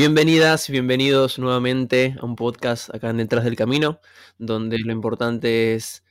Bienvenidas 0.00 0.66
y 0.66 0.72
bienvenidos 0.72 1.38
nuevamente 1.38 2.16
a 2.18 2.24
un 2.24 2.34
podcast 2.34 2.88
acá 2.94 3.10
en 3.10 3.18
Detrás 3.18 3.44
del 3.44 3.54
Camino, 3.54 4.00
donde 4.38 4.78
lo 4.78 4.92
importante 4.92 5.74
es 5.74 6.04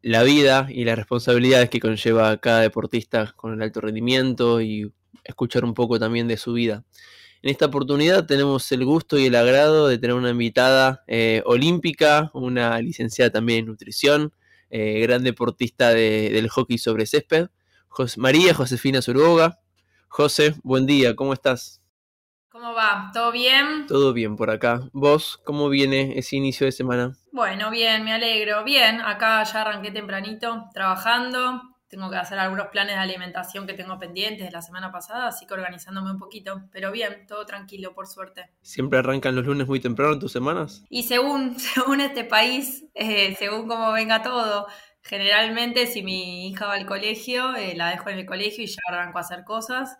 la 0.00 0.22
vida 0.22 0.68
y 0.70 0.84
las 0.84 0.96
responsabilidades 0.96 1.68
que 1.68 1.80
conlleva 1.80 2.38
cada 2.38 2.60
deportista 2.60 3.34
con 3.36 3.52
el 3.52 3.60
alto 3.60 3.82
rendimiento 3.82 4.62
y 4.62 4.90
escuchar 5.22 5.66
un 5.66 5.74
poco 5.74 5.98
también 5.98 6.28
de 6.28 6.38
su 6.38 6.54
vida. 6.54 6.86
En 7.42 7.50
esta 7.50 7.66
oportunidad 7.66 8.24
tenemos 8.24 8.72
el 8.72 8.86
gusto 8.86 9.18
y 9.18 9.26
el 9.26 9.34
agrado 9.34 9.86
de 9.86 9.98
tener 9.98 10.16
una 10.16 10.30
invitada 10.30 11.04
eh, 11.08 11.42
olímpica, 11.44 12.30
una 12.32 12.80
licenciada 12.80 13.30
también 13.30 13.58
en 13.58 13.66
nutrición, 13.66 14.32
eh, 14.70 15.00
gran 15.00 15.24
deportista 15.24 15.90
del 15.90 16.48
hockey 16.48 16.78
sobre 16.78 17.04
césped, 17.04 17.48
María 18.16 18.54
Josefina 18.54 19.02
Zuruoga. 19.02 19.60
José, 20.08 20.54
buen 20.62 20.86
día, 20.86 21.14
¿cómo 21.14 21.34
estás? 21.34 21.82
¿Cómo 22.60 22.74
va? 22.74 23.12
¿Todo 23.14 23.30
bien? 23.30 23.86
Todo 23.86 24.12
bien 24.12 24.34
por 24.34 24.50
acá. 24.50 24.80
¿Vos 24.92 25.40
cómo 25.44 25.68
viene 25.68 26.18
ese 26.18 26.34
inicio 26.34 26.66
de 26.66 26.72
semana? 26.72 27.12
Bueno, 27.30 27.70
bien, 27.70 28.02
me 28.02 28.12
alegro. 28.12 28.64
Bien, 28.64 29.00
acá 29.00 29.44
ya 29.44 29.60
arranqué 29.60 29.92
tempranito 29.92 30.64
trabajando. 30.74 31.62
Tengo 31.86 32.10
que 32.10 32.16
hacer 32.16 32.36
algunos 32.36 32.66
planes 32.66 32.96
de 32.96 33.00
alimentación 33.00 33.64
que 33.64 33.74
tengo 33.74 33.96
pendientes 34.00 34.44
de 34.44 34.50
la 34.50 34.60
semana 34.60 34.90
pasada, 34.90 35.28
así 35.28 35.46
que 35.46 35.54
organizándome 35.54 36.10
un 36.10 36.18
poquito. 36.18 36.64
Pero 36.72 36.90
bien, 36.90 37.28
todo 37.28 37.46
tranquilo, 37.46 37.94
por 37.94 38.08
suerte. 38.08 38.50
¿Siempre 38.60 38.98
arrancan 38.98 39.36
los 39.36 39.46
lunes 39.46 39.68
muy 39.68 39.78
temprano 39.78 40.18
tus 40.18 40.32
semanas? 40.32 40.84
Y 40.90 41.04
según, 41.04 41.56
según 41.60 42.00
este 42.00 42.24
país, 42.24 42.86
eh, 42.94 43.36
según 43.38 43.68
cómo 43.68 43.92
venga 43.92 44.20
todo. 44.20 44.66
Generalmente, 45.02 45.86
si 45.86 46.02
mi 46.02 46.48
hija 46.48 46.66
va 46.66 46.74
al 46.74 46.86
colegio, 46.86 47.54
eh, 47.54 47.76
la 47.76 47.90
dejo 47.90 48.10
en 48.10 48.18
el 48.18 48.26
colegio 48.26 48.64
y 48.64 48.66
ya 48.66 48.80
arranco 48.88 49.18
a 49.18 49.20
hacer 49.20 49.44
cosas. 49.44 49.96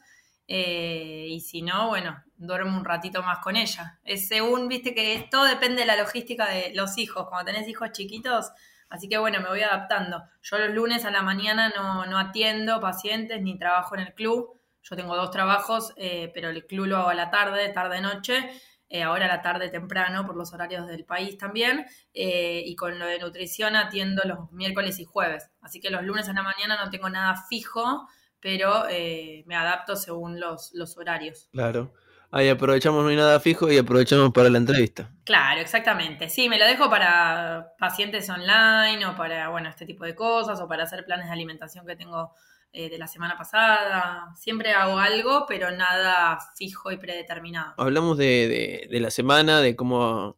Eh, 0.49 1.27
y 1.29 1.41
si 1.41 1.63
no, 1.63 1.89
bueno, 1.89 2.21
duermo 2.39 2.79
un 2.79 2.85
ratito 2.85 3.23
más 3.23 3.39
con 3.41 3.57
ella. 3.57 3.99
Es 4.05 4.29
según, 4.29 4.69
viste 4.69 4.95
que 4.95 5.29
todo 5.31 5.45
depende 5.45 5.83
de 5.83 5.87
la 5.87 5.97
logística 5.97 6.49
de 6.49 6.73
los 6.75 6.97
hijos. 6.97 7.27
Cuando 7.29 7.53
tenés 7.53 7.69
hijos 7.69 7.93
chiquitos, 7.93 8.53
Así 8.89 9.09
que 9.09 9.19
bueno, 9.19 9.41
me 9.41 9.49
voy 9.49 9.63
adaptando. 9.63 10.23
Yo 10.43 10.59
los 10.59 10.71
lunes 10.71 11.05
a 11.05 11.11
la 11.11 11.23
mañana 11.23 11.73
no, 11.77 12.19
atiendo 12.19 12.81
pacientes 12.81 13.41
ni 13.43 13.59
trabajo 13.59 13.95
en 13.95 14.03
el 14.03 14.15
club. 14.15 14.59
Yo 14.83 14.97
tengo 14.97 15.15
dos 15.15 15.31
trabajos, 15.31 15.93
eh, 15.97 16.31
pero 16.33 16.49
el 16.49 16.67
club 16.67 16.87
lo 16.87 16.97
hago 16.97 17.09
a 17.11 17.15
la 17.15 17.31
tarde, 17.31 17.69
tarde-noche. 17.69 18.51
Eh, 18.91 19.03
ahora 19.03 19.27
a 19.27 19.29
la 19.29 19.43
tarde 19.43 19.69
temprano 19.69 20.25
por 20.25 20.35
los 20.35 20.55
horarios 20.55 20.87
del 20.87 21.05
país 21.05 21.37
también. 21.37 21.85
Eh, 22.15 22.63
y 22.65 22.75
con 22.77 22.99
lo 22.99 23.07
de 23.07 23.19
nutrición 23.19 23.77
atiendo 23.77 24.23
los 24.25 24.51
miércoles 24.53 24.99
y 25.01 25.05
jueves. 25.05 25.51
Así 25.61 25.81
que 25.81 25.91
los 25.91 26.03
lunes 26.03 26.29
a 26.29 26.33
la 26.33 26.43
mañana 26.43 26.83
no 26.83 26.91
tengo 26.91 27.11
nada 27.11 27.37
fijo, 27.51 28.09
pero 28.41 28.85
me 28.89 29.57
adapto 29.57 29.97
según 29.97 30.41
los, 30.41 30.73
los 30.73 30.97
horarios. 30.97 31.49
Claro. 31.53 31.93
Ahí 32.31 32.49
aprovechamos, 32.49 33.03
no 33.03 33.09
hay 33.09 33.17
nada 33.17 33.41
fijo 33.41 33.73
y 33.73 33.79
aprovechamos 33.79 34.33
para 34.33 34.51
la 34.51 34.59
entrevista. 34.59 35.11
Claro, 35.25 35.61
exactamente. 35.63 36.29
Sí, 36.29 36.49
me 36.51 36.59
lo 36.59 36.67
dejo 36.67 36.91
para 36.91 37.73
pacientes 37.79 38.29
online 38.29 39.07
o 39.07 39.17
para, 39.17 39.49
bueno, 39.49 39.71
este 39.71 39.87
tipo 39.87 40.05
de 40.05 40.15
cosas 40.15 40.61
o 40.61 40.69
para 40.69 40.83
hacer 40.83 41.07
planes 41.07 41.27
de 41.27 41.33
alimentación 41.33 41.87
que 41.87 41.97
tengo 41.97 42.33
eh, 42.71 42.91
de 42.91 42.99
la 42.99 43.07
semana 43.07 43.39
pasada. 43.39 44.27
Siempre 44.37 44.73
hago 44.73 44.99
algo, 44.99 45.47
pero 45.49 45.71
nada 45.71 46.39
fijo 46.55 46.93
y 46.93 46.99
predeterminado. 46.99 47.73
Hablamos 47.79 48.19
de, 48.19 48.87
la 48.91 49.11
semana, 49.11 49.63
de 49.63 49.75
cómo 49.75 50.37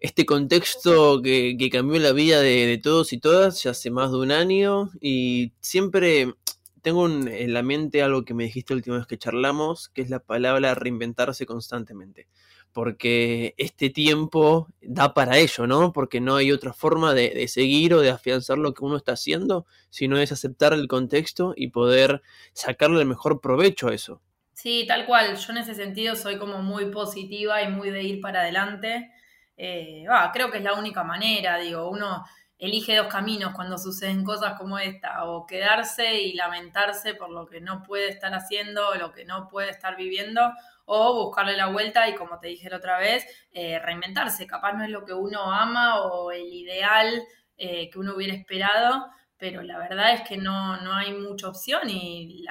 este 0.00 0.26
contexto 0.26 1.22
que, 1.22 1.56
cambió 1.70 2.00
la 2.00 2.10
vida 2.10 2.40
de, 2.40 2.66
de, 2.66 2.78
todos 2.78 3.12
y 3.12 3.18
todas 3.18 3.62
ya 3.62 3.70
hace 3.70 3.92
más 3.92 4.10
de 4.10 4.16
un 4.16 4.32
año 4.32 4.90
y 5.00 5.52
siempre 5.60 6.34
tengo 6.82 7.06
en 7.06 7.52
la 7.52 7.62
mente 7.62 8.02
algo 8.02 8.24
que 8.24 8.34
me 8.34 8.44
dijiste 8.44 8.74
la 8.74 8.78
última 8.78 8.96
vez 8.98 9.06
que 9.06 9.18
charlamos, 9.18 9.88
que 9.88 10.02
es 10.02 10.10
la 10.10 10.20
palabra 10.20 10.74
reinventarse 10.74 11.46
constantemente. 11.46 12.28
Porque 12.72 13.54
este 13.56 13.90
tiempo 13.90 14.68
da 14.80 15.14
para 15.14 15.38
ello, 15.38 15.66
¿no? 15.66 15.92
Porque 15.92 16.20
no 16.20 16.36
hay 16.36 16.52
otra 16.52 16.72
forma 16.72 17.14
de, 17.14 17.48
seguir 17.48 17.94
o 17.94 18.00
de 18.00 18.10
afianzar 18.10 18.58
lo 18.58 18.74
que 18.74 18.84
uno 18.84 18.96
está 18.96 19.12
haciendo, 19.12 19.66
sino 19.90 20.18
es 20.18 20.32
aceptar 20.32 20.72
el 20.72 20.86
contexto 20.86 21.54
y 21.56 21.68
poder 21.68 22.22
sacarle 22.52 23.00
el 23.00 23.06
mejor 23.06 23.40
provecho 23.40 23.88
a 23.88 23.94
eso. 23.94 24.20
Sí, 24.52 24.84
tal 24.86 25.06
cual. 25.06 25.36
Yo 25.36 25.52
en 25.52 25.58
ese 25.58 25.74
sentido 25.74 26.14
soy 26.14 26.38
como 26.38 26.62
muy 26.62 26.90
positiva 26.90 27.62
y 27.62 27.68
muy 27.68 27.90
de 27.90 28.02
ir 28.02 28.20
para 28.20 28.40
adelante. 28.40 29.10
Eh, 29.56 30.04
creo 30.32 30.50
que 30.50 30.58
es 30.58 30.64
la 30.64 30.74
única 30.74 31.02
manera, 31.02 31.58
digo, 31.58 31.88
uno 31.90 32.24
elige 32.58 32.96
dos 32.96 33.06
caminos 33.06 33.54
cuando 33.54 33.78
suceden 33.78 34.24
cosas 34.24 34.58
como 34.58 34.78
esta, 34.78 35.24
o 35.24 35.46
quedarse 35.46 36.20
y 36.20 36.34
lamentarse 36.34 37.14
por 37.14 37.30
lo 37.30 37.46
que 37.46 37.60
no 37.60 37.82
puede 37.84 38.08
estar 38.08 38.34
haciendo, 38.34 38.88
o 38.88 38.94
lo 38.96 39.12
que 39.12 39.24
no 39.24 39.48
puede 39.48 39.70
estar 39.70 39.96
viviendo, 39.96 40.52
o 40.84 41.24
buscarle 41.24 41.56
la 41.56 41.66
vuelta 41.66 42.08
y 42.08 42.14
como 42.14 42.40
te 42.40 42.48
dije 42.48 42.68
la 42.68 42.78
otra 42.78 42.98
vez, 42.98 43.26
eh, 43.52 43.78
reinventarse. 43.78 44.46
Capaz 44.46 44.72
no 44.72 44.84
es 44.84 44.90
lo 44.90 45.04
que 45.04 45.12
uno 45.12 45.52
ama 45.52 46.00
o 46.00 46.32
el 46.32 46.52
ideal 46.52 47.22
eh, 47.56 47.90
que 47.90 47.98
uno 47.98 48.14
hubiera 48.16 48.34
esperado, 48.34 49.08
pero 49.36 49.62
la 49.62 49.78
verdad 49.78 50.12
es 50.12 50.22
que 50.22 50.36
no, 50.36 50.78
no 50.78 50.94
hay 50.94 51.12
mucha 51.12 51.48
opción 51.48 51.88
y 51.88 52.44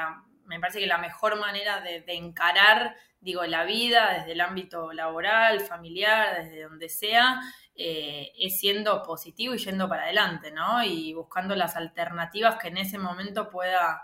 me 0.45 0.59
parece 0.61 0.79
que 0.79 0.87
la 0.87 0.97
mejor 0.97 1.37
manera 1.37 1.81
de, 1.81 2.01
de 2.01 2.13
encarar, 2.13 2.95
digo, 3.19 3.45
la 3.45 3.65
vida 3.65 4.13
desde 4.13 4.31
el 4.31 4.41
ámbito 4.41 4.93
laboral, 4.93 5.59
familiar, 5.59 6.43
desde 6.43 6.63
donde 6.63 6.87
sea, 6.87 7.41
eh, 7.79 8.31
es 8.39 8.59
siendo 8.59 9.03
positivo 9.03 9.53
y 9.53 9.59
yendo 9.59 9.87
para 9.87 10.05
adelante, 10.05 10.51
¿no? 10.51 10.83
Y 10.83 11.13
buscando 11.13 11.55
las 11.55 11.75
alternativas 11.75 12.57
que 12.59 12.69
en 12.69 12.77
ese 12.77 12.97
momento 12.97 13.51
pueda, 13.51 14.01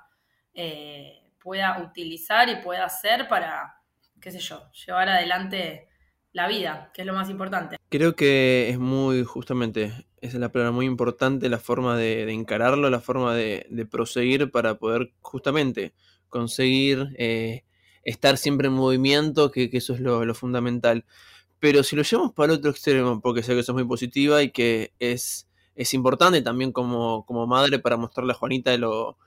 eh, 0.54 1.24
pueda 1.42 1.82
utilizar 1.82 2.50
y 2.50 2.58
pueda 2.58 2.86
hacer 2.86 3.28
para, 3.28 3.82
qué 4.22 4.30
sé 4.30 4.38
yo, 4.38 4.72
llevar 4.86 5.10
adelante 5.10 5.90
la 6.34 6.48
vida, 6.48 6.92
que 6.94 7.02
es 7.02 7.08
lo 7.08 7.16
más 7.16 7.32
importante. 7.32 7.78
Creo 7.90 8.16
que 8.16 8.70
es 8.70 8.78
muy, 8.78 9.24
justamente, 9.24 9.92
es 10.22 10.36
la 10.36 10.52
palabra 10.52 10.72
muy 10.72 10.86
importante, 10.86 11.50
la 11.50 11.58
forma 11.58 11.98
de, 11.98 12.32
encararlo, 12.32 12.92
la 12.92 13.02
forma 13.02 13.34
de, 13.34 13.88
proseguir 13.90 14.52
para 14.52 14.76
poder 14.76 15.14
justamente 15.22 15.96
conseguir 16.30 17.08
eh, 17.18 17.64
estar 18.04 18.38
siempre 18.38 18.68
en 18.68 18.74
movimiento, 18.76 19.50
que, 19.50 19.68
eso 19.74 19.96
es 19.96 20.00
lo 20.00 20.36
fundamental. 20.36 21.06
Pero 21.64 21.82
si 21.82 21.96
lo 21.96 22.04
llevamos 22.04 22.34
para 22.34 22.52
el 22.52 22.60
otro 22.60 22.72
extremo, 22.72 23.22
porque 23.22 23.42
sé 23.42 23.54
que 23.54 23.62
eso 23.62 23.72
es 23.72 23.74
muy 23.74 23.86
positiva 23.86 24.44
y 24.44 24.52
que 24.52 24.92
es, 25.00 25.48
es 25.76 25.94
importante 25.94 26.42
también 26.42 26.74
como, 26.74 27.26
como 27.26 27.48
madre 27.48 27.80
para 27.80 27.96
mostrarle 27.96 28.34
a 28.34 28.36
Juanita 28.36 28.76
lo, 28.76 29.18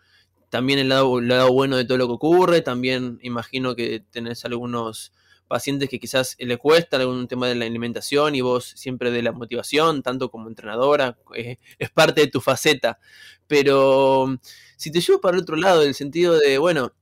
también 0.51 0.79
el 0.79 0.91
lado, 0.91 1.19
lado 1.23 1.51
bueno 1.51 1.79
de 1.79 1.87
todo 1.87 1.97
lo 1.97 2.07
que 2.07 2.13
ocurre, 2.13 2.61
también 2.61 3.19
imagino 3.23 3.75
que 3.75 4.05
tenés 4.11 4.45
algunos 4.45 5.15
pacientes 5.49 5.89
que 5.89 5.99
quizás 5.99 6.37
les 6.39 6.59
cuesta 6.59 6.99
algún 6.99 7.27
tema 7.27 7.49
de 7.49 7.55
la 7.55 7.65
alimentación 7.65 8.35
y 8.35 8.43
vos 8.43 8.67
siempre 8.77 9.11
de 9.11 9.23
la 9.23 9.33
motivación, 9.33 10.03
tanto 10.03 10.31
como 10.31 10.51
entrenadora, 10.51 11.17
eh, 11.35 11.57
es 11.79 11.89
parte 11.89 12.21
de 12.21 12.27
tu 12.27 12.43
faceta. 12.43 12.99
Pero 13.47 14.39
si 14.77 14.93
te 14.93 15.01
llevo 15.01 15.23
para 15.23 15.39
el 15.39 15.43
otro 15.43 15.57
lado, 15.57 15.81
el 15.85 15.95
sentido 15.95 16.39
de, 16.39 16.59
bueno, 16.59 16.93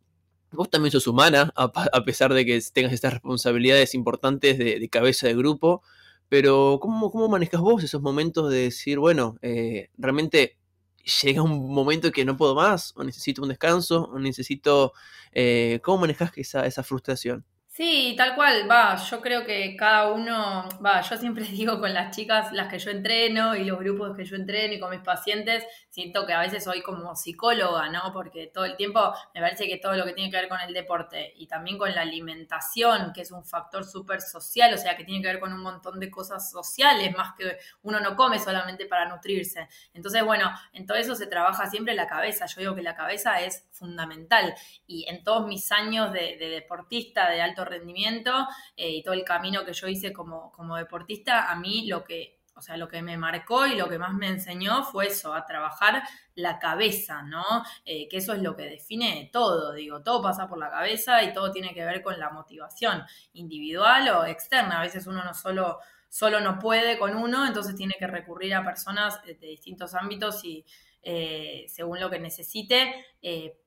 Vos 0.54 0.70
también 0.70 0.92
sos 0.92 1.06
humana, 1.06 1.52
a, 1.56 2.04
pesar 2.04 2.32
de 2.32 2.44
que 2.44 2.60
tengas 2.72 2.92
estas 2.92 3.14
responsabilidades 3.14 3.94
importantes 3.94 4.58
de, 4.58 4.88
cabeza 4.88 5.26
de 5.26 5.34
grupo, 5.34 5.82
pero 6.28 6.78
¿cómo, 6.80 7.10
¿cómo, 7.10 7.28
manejas 7.28 7.60
vos 7.60 7.82
esos 7.82 8.02
momentos 8.02 8.50
de 8.50 8.58
decir, 8.58 8.98
bueno, 8.98 9.36
eh, 9.42 9.90
realmente 9.98 10.58
llega 11.22 11.42
un 11.42 11.72
momento 11.72 12.10
que 12.12 12.24
no 12.24 12.36
puedo 12.36 12.54
más, 12.54 12.92
o 12.96 13.04
necesito 13.04 13.42
un 13.42 13.48
descanso, 13.48 14.10
o 14.12 14.18
necesito... 14.18 14.92
Eh, 15.32 15.80
¿Cómo 15.82 15.98
manejas 15.98 16.30
esa, 16.36 16.64
esa 16.66 16.82
frustración? 16.84 17.44
Sí, 17.76 18.14
tal 18.16 18.36
cual, 18.36 18.70
va, 18.70 18.94
yo 18.94 19.20
creo 19.20 19.44
que 19.44 19.74
cada 19.74 20.12
uno, 20.12 20.68
va, 20.84 21.00
yo 21.00 21.16
siempre 21.16 21.42
digo 21.50 21.80
con 21.80 21.92
las 21.92 22.14
chicas, 22.14 22.52
las 22.52 22.68
que 22.68 22.78
yo 22.78 22.92
entreno 22.92 23.56
y 23.56 23.64
los 23.64 23.80
grupos 23.80 24.16
que 24.16 24.24
yo 24.24 24.36
entreno 24.36 24.74
y 24.74 24.78
con 24.78 24.90
mis 24.90 25.00
pacientes, 25.00 25.64
siento 25.94 26.26
que 26.26 26.32
a 26.32 26.40
veces 26.40 26.64
soy 26.64 26.82
como 26.82 27.14
psicóloga, 27.14 27.88
¿no? 27.88 28.10
Porque 28.12 28.48
todo 28.48 28.64
el 28.64 28.74
tiempo 28.74 29.14
me 29.32 29.40
parece 29.40 29.68
que 29.68 29.78
todo 29.78 29.94
lo 29.94 30.04
que 30.04 30.12
tiene 30.12 30.28
que 30.28 30.38
ver 30.38 30.48
con 30.48 30.60
el 30.60 30.74
deporte 30.74 31.32
y 31.36 31.46
también 31.46 31.78
con 31.78 31.94
la 31.94 32.00
alimentación, 32.00 33.12
que 33.12 33.20
es 33.20 33.30
un 33.30 33.44
factor 33.44 33.84
súper 33.84 34.20
social, 34.20 34.74
o 34.74 34.76
sea, 34.76 34.96
que 34.96 35.04
tiene 35.04 35.22
que 35.22 35.28
ver 35.28 35.38
con 35.38 35.52
un 35.52 35.60
montón 35.60 36.00
de 36.00 36.10
cosas 36.10 36.50
sociales, 36.50 37.16
más 37.16 37.36
que 37.38 37.58
uno 37.82 38.00
no 38.00 38.16
come 38.16 38.40
solamente 38.40 38.86
para 38.86 39.08
nutrirse. 39.08 39.68
Entonces, 39.92 40.24
bueno, 40.24 40.50
en 40.72 40.84
todo 40.84 40.98
eso 40.98 41.14
se 41.14 41.28
trabaja 41.28 41.70
siempre 41.70 41.94
la 41.94 42.08
cabeza, 42.08 42.46
yo 42.46 42.60
digo 42.60 42.74
que 42.74 42.82
la 42.82 42.96
cabeza 42.96 43.40
es 43.40 43.64
fundamental 43.70 44.52
y 44.88 45.08
en 45.08 45.22
todos 45.22 45.46
mis 45.46 45.70
años 45.70 46.12
de, 46.12 46.36
de 46.38 46.48
deportista 46.48 47.30
de 47.30 47.40
alto 47.40 47.64
rendimiento 47.64 48.48
eh, 48.76 48.90
y 48.90 49.02
todo 49.04 49.14
el 49.14 49.22
camino 49.22 49.64
que 49.64 49.74
yo 49.74 49.86
hice 49.86 50.12
como, 50.12 50.50
como 50.50 50.76
deportista, 50.76 51.52
a 51.52 51.54
mí 51.54 51.86
lo 51.86 52.02
que, 52.02 52.40
o 52.54 52.62
sea, 52.62 52.76
lo 52.76 52.88
que 52.88 53.02
me 53.02 53.16
marcó 53.16 53.66
y 53.66 53.76
lo 53.76 53.88
que 53.88 53.98
más 53.98 54.14
me 54.14 54.28
enseñó 54.28 54.84
fue 54.84 55.08
eso, 55.08 55.34
a 55.34 55.44
trabajar 55.44 56.02
la 56.34 56.58
cabeza, 56.58 57.22
¿no? 57.22 57.44
Eh, 57.84 58.08
que 58.08 58.18
eso 58.18 58.32
es 58.32 58.42
lo 58.42 58.56
que 58.56 58.64
define 58.64 59.30
todo, 59.32 59.72
digo, 59.72 60.02
todo 60.02 60.22
pasa 60.22 60.48
por 60.48 60.58
la 60.58 60.70
cabeza 60.70 61.22
y 61.22 61.32
todo 61.32 61.50
tiene 61.50 61.74
que 61.74 61.84
ver 61.84 62.02
con 62.02 62.18
la 62.18 62.30
motivación 62.30 63.02
individual 63.32 64.08
o 64.10 64.24
externa. 64.24 64.78
A 64.78 64.82
veces 64.82 65.06
uno 65.06 65.24
no 65.24 65.34
solo 65.34 65.78
solo 66.08 66.40
no 66.40 66.60
puede 66.60 66.96
con 66.96 67.16
uno, 67.16 67.44
entonces 67.44 67.74
tiene 67.74 67.94
que 67.98 68.06
recurrir 68.06 68.54
a 68.54 68.64
personas 68.64 69.20
de 69.24 69.34
distintos 69.34 69.94
ámbitos 69.94 70.44
y 70.44 70.64
eh, 71.02 71.64
según 71.68 71.98
lo 71.98 72.08
que 72.08 72.20
necesite, 72.20 73.04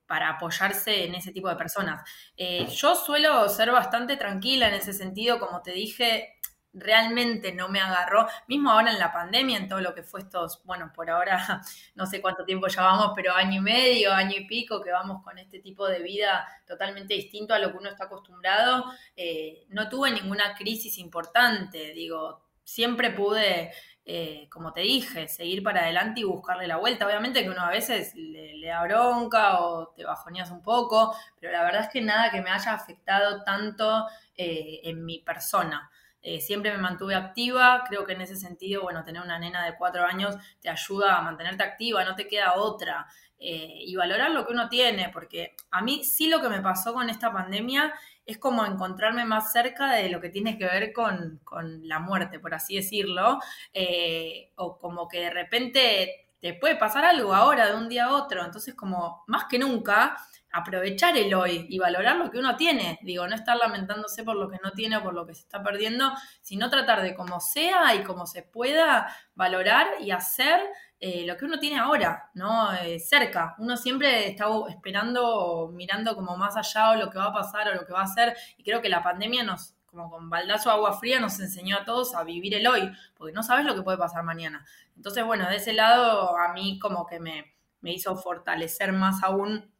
para 0.07 0.30
apoyarse 0.30 1.06
en 1.06 1.16
ese 1.16 1.31
tipo 1.31 1.50
de 1.50 1.56
personas. 1.56 2.10
Eh, 2.36 2.66
yo 2.68 2.95
suelo 2.95 3.48
ser 3.50 3.72
bastante 3.72 4.16
tranquila 4.16 4.69
en 4.69 4.75
ese 4.75 4.94
sentido, 4.94 5.38
como 5.40 5.62
te 5.62 5.72
dije, 5.72 6.37
realmente 6.80 7.52
no 7.52 7.70
me 7.70 7.80
agarró, 7.80 8.28
mismo 8.48 8.72
ahora 8.72 8.92
en 8.92 9.00
la 9.00 9.12
pandemia, 9.12 9.58
en 9.58 9.68
todo 9.68 9.82
lo 9.82 9.94
que 9.94 10.04
fue 10.04 10.22
estos, 10.22 10.62
bueno, 10.64 10.92
por 10.94 11.10
ahora 11.10 11.62
no 11.96 12.06
sé 12.06 12.22
cuánto 12.22 12.46
tiempo 12.46 12.68
ya 12.68 12.84
vamos, 12.84 13.12
pero 13.16 13.34
año 13.34 13.60
y 13.60 13.64
medio, 13.64 14.14
año 14.14 14.36
y 14.38 14.46
pico 14.46 14.82
que 14.82 14.92
vamos 14.92 15.24
con 15.24 15.38
este 15.38 15.60
tipo 15.60 15.88
de 15.88 16.02
vida 16.02 16.48
totalmente 16.66 17.14
distinto 17.14 17.54
a 17.54 17.60
lo 17.60 17.72
que 17.72 17.78
uno 17.78 17.90
está 17.90 18.06
acostumbrado, 18.06 18.86
eh, 19.16 19.66
no 19.70 19.90
tuve 19.90 20.12
ninguna 20.12 20.56
crisis 20.56 20.98
importante, 20.98 21.94
digo, 21.94 22.42
siempre 22.64 23.12
pude 23.12 23.72
eh, 24.10 24.48
como 24.50 24.72
te 24.72 24.80
dije, 24.80 25.28
seguir 25.28 25.62
para 25.62 25.82
adelante 25.82 26.22
y 26.22 26.24
buscarle 26.24 26.66
la 26.66 26.78
vuelta. 26.78 27.06
Obviamente 27.06 27.44
que 27.44 27.50
uno 27.50 27.62
a 27.62 27.70
veces 27.70 28.16
le, 28.16 28.66
da 28.66 28.82
bronca 28.84 29.60
o 29.60 29.90
te 29.90 30.06
bajoneas 30.06 30.50
un 30.50 30.64
poco, 30.64 31.14
pero 31.42 31.52
la 31.52 31.62
verdad 31.64 31.82
es 31.82 31.90
que 31.90 32.00
nada 32.00 32.32
que 32.32 32.42
me 32.42 32.50
haya 32.50 32.74
afectado 32.74 33.44
tanto 33.44 34.08
eh, 34.38 34.80
en 34.84 35.04
mi 35.04 35.20
persona. 35.20 35.92
Eh, 36.22 36.42
siempre 36.42 36.72
me 36.72 36.78
mantuve 36.78 37.16
activa, 37.16 37.84
creo 37.88 38.06
que 38.06 38.14
en 38.14 38.22
ese 38.22 38.36
sentido, 38.36 38.84
bueno, 38.84 39.04
tener 39.04 39.22
una 39.22 39.40
nena 39.40 39.66
de 39.66 39.75
cuatro 39.78 40.06
años 40.06 40.36
te 40.62 40.69
ayuda 40.69 41.18
a 41.18 41.22
mantenerte 41.22 41.64
activa, 41.64 42.04
no 42.04 42.16
te 42.16 42.28
queda 42.28 42.56
otra. 42.56 43.08
y 43.40 43.96
valorar 43.96 44.31
lo 44.31 44.48
que 44.48 44.54
uno 44.54 44.68
tiene, 44.68 45.10
porque 45.14 45.56
a 45.69 45.81
mí 45.84 46.04
sí 46.04 46.28
lo 46.28 46.42
que 46.42 46.50
me 46.50 46.60
pasó 46.60 46.94
con 46.96 47.08
esta 47.10 47.31
pandemia 47.31 47.94
es 48.28 48.38
como 48.38 48.66
encontrarme 48.66 49.25
más 49.25 49.54
cerca 49.54 49.94
de 49.94 50.10
lo 50.10 50.19
que 50.19 50.30
tiene 50.30 50.58
que 50.58 50.66
ver 50.66 50.92
con, 50.92 51.40
la 51.88 52.00
muerte, 52.00 52.40
por 52.40 52.54
así 52.54 52.75
decirlo, 52.75 53.40
eh, 53.74 54.52
o 54.56 54.78
como 54.78 55.08
que 55.08 55.22
de 55.22 55.30
repente 55.30 56.28
te 56.42 56.54
puede 56.54 56.75
pasar 56.75 57.06
algo 57.06 57.34
ahora 57.34 57.68
de 57.68 57.78
un 57.78 57.88
día 57.88 58.06
a 58.06 58.14
otro, 58.14 58.44
entonces 58.44 58.75
como 58.75 59.24
más 59.28 59.46
que 59.46 59.58
nunca 59.58 60.18
aprovechar 60.52 61.18
el 61.18 61.34
hoy 61.34 61.68
y 61.70 61.78
valorar 61.78 62.16
lo 62.18 62.32
que 62.32 62.40
uno 62.40 62.56
tiene, 62.56 63.00
digo, 63.02 63.28
no 63.28 63.36
estar 63.36 63.58
lamentándose 63.58 64.24
por 64.24 64.36
lo 64.36 64.50
que 64.50 64.60
no 64.64 64.72
tiene 64.72 64.98
o 64.98 65.04
por 65.04 65.14
lo 65.14 65.26
que 65.26 65.36
se 65.36 65.42
está 65.42 65.62
perdiendo, 65.62 66.12
sino 66.42 66.70
tratar 66.70 67.02
de 67.02 67.14
como 67.16 67.40
sea 67.40 67.94
y 67.96 68.04
como 68.04 68.26
se 68.26 68.44
pueda 68.44 69.08
valorar 69.36 69.88
y 70.00 70.12
hacer 70.12 70.60
eh, 71.00 71.26
lo 71.28 71.38
que 71.38 71.46
uno 71.46 71.60
tiene 71.60 71.78
ahora, 71.78 72.32
¿no? 72.34 72.74
Eh, 72.74 73.00
cerca. 73.00 73.56
Uno 73.60 73.78
siempre 73.78 74.28
está 74.28 74.48
esperando, 74.70 75.70
mirando 75.74 76.16
como 76.16 76.36
más 76.38 76.58
allá 76.58 76.92
o 76.92 76.96
lo 76.96 77.10
que 77.10 77.20
va 77.20 77.26
a 77.26 77.34
pasar 77.34 77.70
o 77.70 77.76
lo 77.76 77.86
que 77.86 77.94
va 77.94 78.02
a 78.02 78.06
hacer. 78.06 78.36
Y 78.58 78.64
creo 78.64 78.82
que 78.82 78.90
la 78.90 79.04
pandemia 79.04 79.44
nos, 79.44 79.76
como 79.86 80.10
con 80.10 80.30
baldazo 80.30 80.72
agua 80.72 80.98
fría, 80.98 81.20
nos 81.20 81.40
enseñó 81.40 81.78
a 81.78 81.86
todos 81.86 82.16
a 82.16 82.24
vivir 82.24 82.56
el 82.56 82.66
hoy, 82.66 82.92
porque 83.16 83.34
no 83.34 83.44
sabes 83.44 83.66
lo 83.66 83.76
que 83.76 83.84
puede 83.84 83.98
pasar 83.98 84.24
mañana. 84.24 84.66
Entonces, 84.96 85.24
bueno, 85.24 85.48
de 85.48 85.58
ese 85.58 85.74
lado 85.74 86.36
a 86.36 86.54
mí 86.54 86.80
como 86.80 87.06
que 87.06 87.20
me, 87.20 87.54
me 87.82 87.94
hizo 87.94 88.16
fortalecer 88.16 88.92
más 88.92 89.22
aún 89.24 89.72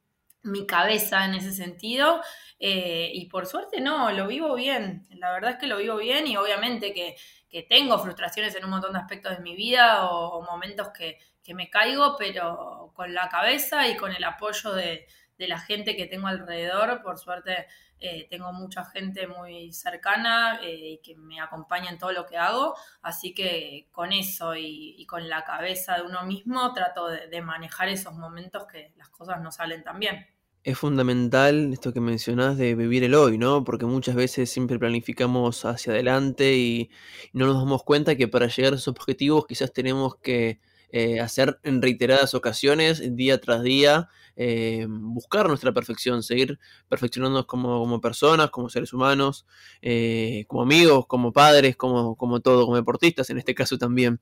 mi 0.48 0.66
cabeza 0.66 1.26
en 1.26 1.36
ese 1.36 1.54
sentido. 1.54 2.22
Eh, 2.60 3.12
y 3.14 3.28
por 3.28 3.46
suerte 3.46 3.82
no, 3.82 4.12
lo 4.12 4.28
vivo 4.28 4.56
bien. 4.56 5.08
La 5.12 5.32
verdad 5.32 5.52
es 5.52 5.58
que 5.58 5.68
lo 5.68 5.78
vivo 5.78 5.98
bien 5.98 6.26
y 6.26 6.38
obviamente 6.38 6.94
que 6.94 7.16
que 7.50 7.64
tengo 7.64 7.98
frustraciones 8.00 8.56
en 8.56 8.66
un 8.66 8.72
montón 8.72 8.94
de 8.94 9.00
aspectos 9.00 9.38
de 9.38 9.44
mi 9.44 9.56
vida 9.56 10.10
o, 10.10 10.42
momentos 10.42 10.90
que, 10.90 11.18
me 11.56 11.70
caigo, 11.70 12.18
pero 12.18 12.92
con 12.94 13.14
la 13.14 13.30
cabeza 13.30 13.88
y 13.88 13.96
con 13.96 14.12
el 14.12 14.22
apoyo 14.26 14.74
de, 14.74 15.08
la 15.38 15.58
gente 15.58 15.96
que 15.96 16.06
tengo 16.06 16.28
alrededor, 16.28 17.02
por 17.02 17.18
suerte 17.18 17.68
eh, 18.00 18.28
tengo 18.30 18.52
mucha 18.52 18.84
gente 18.84 19.28
muy 19.28 19.72
cercana 19.72 20.60
eh, 20.62 20.76
y 20.76 20.98
que 20.98 21.16
me 21.16 21.40
acompaña 21.40 21.90
en 21.90 21.98
todo 21.98 22.12
lo 22.12 22.26
que 22.26 22.36
hago, 22.38 22.76
así 23.02 23.34
que 23.34 23.88
con 23.94 24.12
eso 24.12 24.56
y, 24.58 25.06
con 25.06 25.30
la 25.30 25.46
cabeza 25.46 25.96
de 25.96 26.02
uno 26.02 26.24
mismo 26.26 26.74
trato 26.74 27.08
de, 27.08 27.28
de 27.28 27.42
manejar 27.42 27.88
esos 27.88 28.14
momentos 28.14 28.66
que 28.66 28.92
las 28.98 29.08
cosas 29.08 29.40
no 29.40 29.50
salen 29.50 29.86
tan 29.86 30.00
bien 30.00 30.28
es 30.68 30.78
fundamental 30.78 31.72
esto 31.72 31.94
que 31.94 32.02
mencionás 32.02 32.58
de 32.58 32.75
vivir 32.75 33.02
el 33.06 33.16
hoy, 33.16 33.38
¿no? 33.38 33.64
Porque 33.64 33.86
muchas 33.86 34.16
veces 34.16 34.50
siempre 34.50 34.78
planificamos 34.78 35.64
hacia 35.64 35.94
adelante 35.94 36.58
y 36.58 36.90
no 37.31 37.46
nos 37.46 37.56
damos 37.56 37.84
cuenta 37.84 38.18
que 38.18 38.28
para 38.28 38.48
llegar 38.48 38.74
a 38.74 38.75
esos 38.75 38.90
objetivos 38.90 39.48
quizás 39.48 39.72
tenemos 39.72 40.18
que 40.18 40.60
eh, 40.92 41.22
hacer 41.22 41.58
en 41.64 41.81
reiteradas 41.81 42.34
ocasiones, 42.34 43.16
día 43.16 43.40
tras 43.40 43.64
día, 43.64 44.10
eh, 44.36 44.86
buscar 44.90 45.48
nuestra 45.48 45.72
perfección, 45.72 46.22
seguir 46.22 46.60
perfeccionándonos 46.90 47.46
como, 47.46 47.80
como 47.80 48.02
personas, 48.02 48.50
como 48.50 48.68
seres 48.68 48.92
humanos, 48.92 49.46
eh, 49.81 50.44
como 50.48 50.63
amigos, 50.63 51.06
como 51.08 51.31
padres, 51.31 51.78
como, 51.78 52.18
como 52.18 52.42
todo, 52.42 52.66
como 52.66 52.75
deportistas 52.75 53.30
en 53.30 53.38
este 53.38 53.56
caso 53.56 53.78
también. 53.78 54.20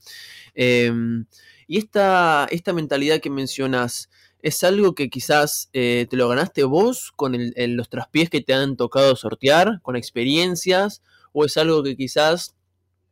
Em, 0.54 1.26
y 1.68 1.80
esta, 1.80 2.48
esta 2.52 2.72
mentalidad 2.72 3.20
que 3.20 3.32
mencionas, 3.32 4.12
¿Es 4.46 4.64
algo 4.64 4.94
que 4.94 5.10
quizás 5.10 5.72
eh, 5.74 6.06
te 6.08 6.16
lo 6.16 6.30
ganaste 6.30 6.66
vos 6.66 7.12
con 7.16 7.36
los 7.36 7.90
traspiés 7.90 8.30
que 8.30 8.42
te 8.42 8.54
han 8.54 8.78
tocado 8.78 9.16
sortear, 9.16 9.82
con 9.82 9.96
experiencias? 9.96 11.02
¿O 11.34 11.46
es 11.46 11.58
algo 11.58 11.82
que 11.82 11.98
quizás 11.98 12.56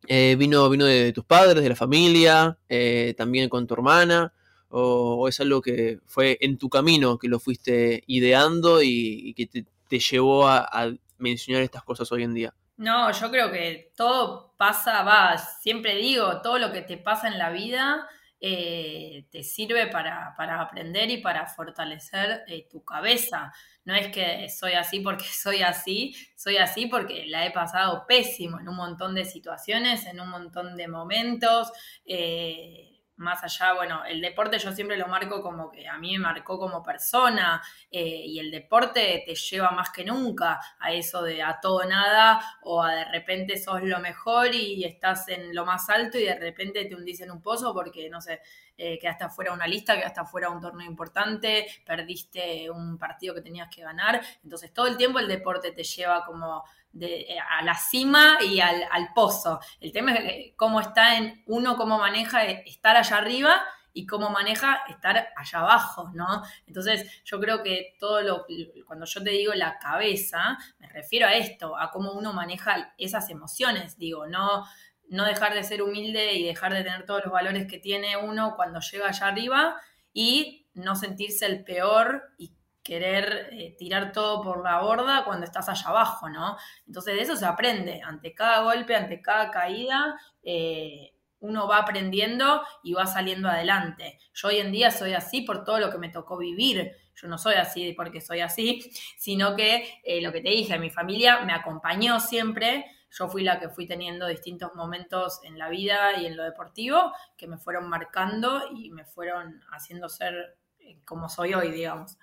eh, 0.08 0.36
vino, 0.38 0.70
vino 0.70 0.86
de, 0.86 1.12
tus 1.12 1.26
padres, 1.26 1.64
de 1.64 1.70
la 1.70 1.76
familia, 1.76 2.60
eh, 2.70 3.16
también 3.18 3.50
con 3.50 3.66
tu 3.66 3.74
hermana? 3.74 4.32
O, 4.70 5.28
es 5.28 5.40
algo 5.40 5.60
que 5.60 5.98
fue 6.06 6.38
en 6.40 6.60
tu 6.60 6.70
camino 6.70 7.18
que 7.18 7.30
lo 7.30 7.40
fuiste 7.40 8.04
ideando 8.06 8.84
y, 8.84 9.34
que 9.34 9.48
te, 9.48 10.00
llevó 10.00 10.48
a, 10.48 10.60
a, 10.60 10.94
mencionar 11.18 11.64
estas 11.64 11.82
cosas 11.84 12.12
hoy 12.12 12.22
en 12.22 12.36
día? 12.36 12.54
No, 12.78 13.12
yo 13.12 13.32
creo 13.32 13.52
que 13.52 13.92
todo 13.98 14.54
pasa, 14.56 15.02
va, 15.02 15.40
siempre 15.40 15.96
digo, 15.96 16.42
todo 16.44 16.60
lo 16.60 16.72
que 16.72 16.84
te 16.84 16.98
pasa 16.98 17.28
en 17.28 17.40
la 17.40 17.50
vida 17.50 18.08
eh, 18.46 19.26
te 19.32 19.42
sirve 19.42 19.88
para, 19.88 20.36
aprender 20.60 21.10
y 21.10 21.20
para 21.20 21.48
fortalecer 21.48 22.44
eh, 22.48 22.68
tu 22.70 22.84
cabeza. 22.84 23.54
No 23.86 23.96
es 23.96 24.10
que 24.10 24.50
soy 24.50 24.74
así 24.74 25.00
porque 25.00 25.24
soy 25.32 25.62
así, 25.62 26.14
soy 26.36 26.58
así 26.58 26.88
porque 26.88 27.26
la 27.28 27.46
he 27.46 27.52
pasado 27.52 28.06
pésimo 28.06 28.60
en 28.60 28.68
un 28.68 28.76
montón 28.76 29.16
de 29.16 29.24
situaciones, 29.24 30.06
en 30.08 30.20
un 30.20 30.30
montón 30.30 30.76
de 30.76 30.90
momentos. 30.90 31.72
Eh, 32.06 32.93
más 33.24 33.44
allá, 33.44 33.74
bueno, 33.74 34.06
el 34.06 34.22
deporte 34.22 34.60
yo 34.60 34.72
siempre 34.72 34.98
lo 34.98 35.08
marco 35.08 35.42
como 35.42 35.72
que 35.72 35.88
a 35.88 35.98
mí 35.98 36.14
me 36.14 36.20
marcó 36.20 36.60
como 36.60 36.84
persona 36.84 37.62
eh, 37.90 38.24
y 38.26 38.40
el 38.40 38.52
deporte 38.52 39.24
te 39.26 39.34
lleva 39.34 39.72
más 39.72 39.90
que 39.90 40.04
nunca 40.04 40.60
a 40.80 40.92
eso 40.92 41.24
de 41.24 41.42
a 41.42 41.60
todo 41.60 41.84
nada 41.86 42.40
o 42.64 42.84
a 42.84 42.94
de 42.94 43.06
repente 43.06 43.58
sos 43.58 43.82
lo 43.82 44.00
mejor 44.00 44.54
y 44.54 44.84
estás 44.84 45.28
en 45.30 45.56
lo 45.56 45.66
más 45.66 45.90
alto 45.90 46.18
y 46.20 46.26
de 46.26 46.36
repente 46.36 46.86
te 46.86 46.96
hundís 46.96 47.22
en 47.22 47.32
un 47.32 47.42
pozo 47.42 47.74
porque, 47.74 48.10
no 48.10 48.22
sé, 48.22 48.42
eh, 48.78 48.98
quedaste 49.00 49.24
afuera 49.26 49.54
una 49.54 49.68
lista, 49.68 49.96
quedaste 49.96 50.20
afuera 50.20 50.50
un 50.50 50.60
torneo 50.60 50.88
importante, 50.88 51.68
perdiste 51.86 52.70
un 52.70 52.98
partido 52.98 53.34
que 53.34 53.42
tenías 53.42 53.70
que 53.74 53.82
ganar. 53.84 54.22
Entonces 54.44 54.74
todo 54.74 54.88
el 54.88 54.98
tiempo 54.98 55.20
el 55.20 55.28
deporte 55.28 55.72
te 55.72 55.84
lleva 55.84 56.26
como 56.26 56.64
eh, 57.00 57.38
a 57.40 57.64
la 57.64 57.76
cima 57.76 58.38
y 58.42 58.60
al, 58.60 58.86
pozo. 59.16 59.60
El 59.80 59.92
tema 59.92 60.14
es 60.14 60.54
cómo 60.56 60.80
está 60.80 61.18
en 61.18 61.44
uno, 61.48 61.76
cómo 61.76 61.98
maneja 61.98 62.44
estar 62.44 62.96
allá 62.96 63.18
arriba 63.18 63.64
y 63.94 64.06
cómo 64.06 64.30
maneja 64.30 64.82
estar 64.90 65.30
allá 65.36 65.60
abajo, 65.60 66.12
¿no? 66.14 66.44
Entonces, 66.68 67.24
yo 67.24 67.40
creo 67.40 67.64
que 67.64 67.96
todo 68.00 68.22
lo, 68.22 68.46
cuando 68.86 69.06
yo 69.06 69.24
te 69.24 69.32
digo 69.32 69.54
la 69.54 69.78
cabeza, 69.80 70.58
me 70.80 70.88
refiero 70.88 71.28
a 71.28 71.34
esto, 71.34 71.78
a 71.78 71.92
cómo 71.92 72.14
uno 72.14 72.34
maneja 72.34 72.94
esas 72.98 73.30
emociones, 73.30 73.98
digo, 73.98 74.28
no, 74.28 74.66
no 75.10 75.26
dejar 75.26 75.54
de 75.54 75.64
ser 75.64 75.82
humilde 75.82 76.34
y 76.34 76.44
dejar 76.44 76.74
de 76.74 76.84
tener 76.84 77.06
todos 77.06 77.24
los 77.24 77.34
valores 77.34 77.68
que 77.68 77.80
tiene 77.80 78.18
uno 78.18 78.56
cuando 78.56 78.80
llega 78.80 79.10
allá 79.10 79.28
arriba 79.28 79.76
y 80.12 80.68
no 80.74 80.96
sentirse 80.96 81.46
el 81.46 81.64
peor 81.64 82.34
y 82.38 82.54
querer 82.84 83.50
eh, 83.52 83.76
tirar 83.78 84.12
todo 84.12 84.42
por 84.42 84.64
la 84.64 84.82
borda 84.82 85.24
cuando 85.24 85.46
estás 85.46 85.70
allá 85.70 85.88
abajo, 85.88 86.30
¿no? 86.30 86.58
Entonces 86.86 87.16
de 87.16 87.22
eso 87.22 87.36
se 87.36 87.46
aprende, 87.46 88.02
ante 88.04 88.34
cada 88.34 88.62
golpe, 88.64 88.96
ante 88.96 89.22
cada 89.22 89.50
caída, 89.50 90.20
eh, 90.44 91.14
uno 91.40 91.68
va 91.68 91.78
aprendiendo 91.78 92.62
y 92.84 92.94
va 92.94 93.06
saliendo 93.06 93.50
adelante. 93.50 94.20
Yo 94.34 94.50
hoy 94.50 94.58
en 94.58 94.72
día 94.72 94.92
soy 94.92 95.14
así 95.14 95.42
por 95.42 95.64
todo 95.64 95.80
lo 95.80 95.92
que 95.92 95.98
me 95.98 96.10
tocó 96.10 96.38
vivir. 96.38 96.96
Yo 97.16 97.28
no 97.28 97.38
soy 97.38 97.56
así 97.56 97.94
porque 97.94 98.22
soy 98.22 98.42
así, 98.42 98.82
sino 99.18 99.56
que 99.56 100.00
eh, 100.04 100.22
lo 100.22 100.32
que 100.32 100.42
te 100.42 100.50
dije, 100.50 100.78
mi 100.80 100.90
familia 100.90 101.42
me 101.42 101.54
acompañó 101.54 102.20
siempre. 102.20 102.86
Yo 103.12 103.28
fui 103.28 103.44
la 103.44 103.60
que 103.60 103.70
fui 103.70 103.86
teniendo 103.88 104.28
distintos 104.28 104.74
momentos 104.74 105.40
en 105.44 105.60
la 105.60 105.70
vida 105.70 106.18
y 106.18 106.26
en 106.26 106.36
lo 106.36 106.44
deportivo 106.44 107.14
que 107.38 107.48
me 107.48 107.58
fueron 107.58 107.88
marcando 107.88 108.70
y 108.74 108.90
me 108.92 109.06
fueron 109.06 109.62
haciendo 109.72 110.10
ser 110.10 110.58
como 111.06 111.30
soy 111.30 111.54
hoy, 111.54 111.72
digamos. 111.72 112.18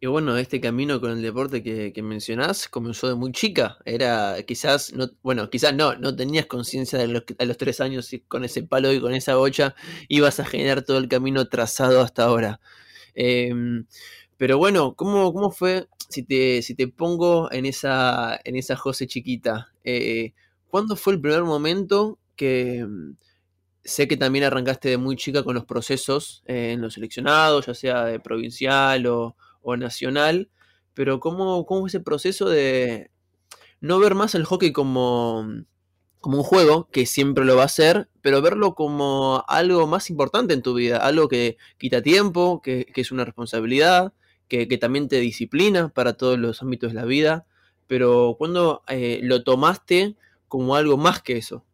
Y 0.00 0.06
bueno, 0.06 0.36
este 0.36 0.60
camino 0.60 1.00
con 1.00 1.10
el 1.10 1.22
deporte 1.22 1.60
que, 1.62 1.92
que, 1.92 2.02
mencionás 2.02 2.68
comenzó 2.68 3.08
de 3.08 3.16
muy 3.16 3.32
chica. 3.32 3.78
Era 3.84 4.36
quizás, 4.44 4.92
no, 4.92 5.10
bueno, 5.22 5.50
quizás 5.50 5.74
no, 5.74 5.96
no 5.96 6.14
tenías 6.14 6.46
conciencia 6.46 7.00
de 7.00 7.08
los, 7.08 7.24
a 7.38 7.44
los 7.44 7.56
tres 7.56 7.80
años 7.80 8.08
con 8.28 8.44
ese 8.44 8.62
palo 8.62 8.92
y 8.92 9.00
con 9.00 9.12
esa 9.12 9.34
bocha 9.34 9.74
ibas 10.08 10.38
a 10.38 10.44
generar 10.44 10.82
todo 10.82 10.98
el 10.98 11.08
camino 11.08 11.48
trazado 11.48 12.00
hasta 12.00 12.24
ahora. 12.24 12.60
Em, 13.14 13.86
pero 14.36 14.58
bueno, 14.58 14.94
¿cómo, 14.94 15.32
¿cómo, 15.32 15.50
fue 15.50 15.88
si 16.08 16.22
te, 16.22 16.62
si 16.62 16.74
te 16.76 16.86
pongo 16.88 17.50
en 17.50 17.66
esa, 17.66 18.40
en 18.44 18.54
esa 18.56 18.76
José 18.76 19.08
chiquita? 19.08 19.72
Eh, 19.82 20.32
¿Cuándo 20.68 20.94
fue 20.96 21.14
el 21.14 21.20
primer 21.20 21.42
momento 21.42 22.18
que 22.36 22.86
sé 23.82 24.06
que 24.06 24.16
también 24.16 24.44
arrancaste 24.44 24.90
de 24.90 24.98
muy 24.98 25.16
chica 25.16 25.42
con 25.42 25.54
los 25.56 25.64
procesos 25.64 26.42
eh, 26.46 26.72
en 26.72 26.82
los 26.82 26.94
seleccionados, 26.94 27.66
ya 27.66 27.74
sea 27.74 28.04
de 28.04 28.20
provincial 28.20 29.06
o, 29.06 29.36
nacional, 29.76 30.50
pero 30.94 31.20
¿cómo, 31.20 31.66
¿cómo 31.66 31.86
ese 31.86 32.00
proceso 32.00 32.48
de 32.48 33.10
no 33.80 33.98
ver 33.98 34.14
más 34.14 34.34
el 34.34 34.44
hockey 34.44 34.72
como, 34.72 35.46
como 36.20 36.38
un 36.38 36.42
juego, 36.42 36.88
que 36.90 37.06
siempre 37.06 37.44
lo 37.44 37.56
va 37.56 37.64
a 37.64 37.68
ser, 37.68 38.08
pero 38.20 38.42
verlo 38.42 38.74
como 38.74 39.44
algo 39.46 39.86
más 39.86 40.10
importante 40.10 40.54
en 40.54 40.62
tu 40.62 40.74
vida, 40.74 40.98
algo 40.98 41.28
que 41.28 41.56
quita 41.78 42.02
tiempo, 42.02 42.60
que, 42.62 42.86
es 42.94 43.12
una 43.12 43.24
responsabilidad, 43.24 44.12
que, 44.48 44.66
también 44.78 45.08
te 45.08 45.20
disciplina 45.20 45.90
para 45.90 46.14
todos 46.14 46.38
los 46.38 46.62
ámbitos 46.62 46.92
de 46.92 47.00
la 47.00 47.04
vida, 47.04 47.46
pero 47.86 48.34
cuando 48.38 48.82
eh, 48.88 49.20
lo 49.22 49.44
tomaste 49.44 50.16
como 50.48 50.74
algo 50.74 50.96
más 50.96 51.22
que 51.22 51.36
eso. 51.36 51.64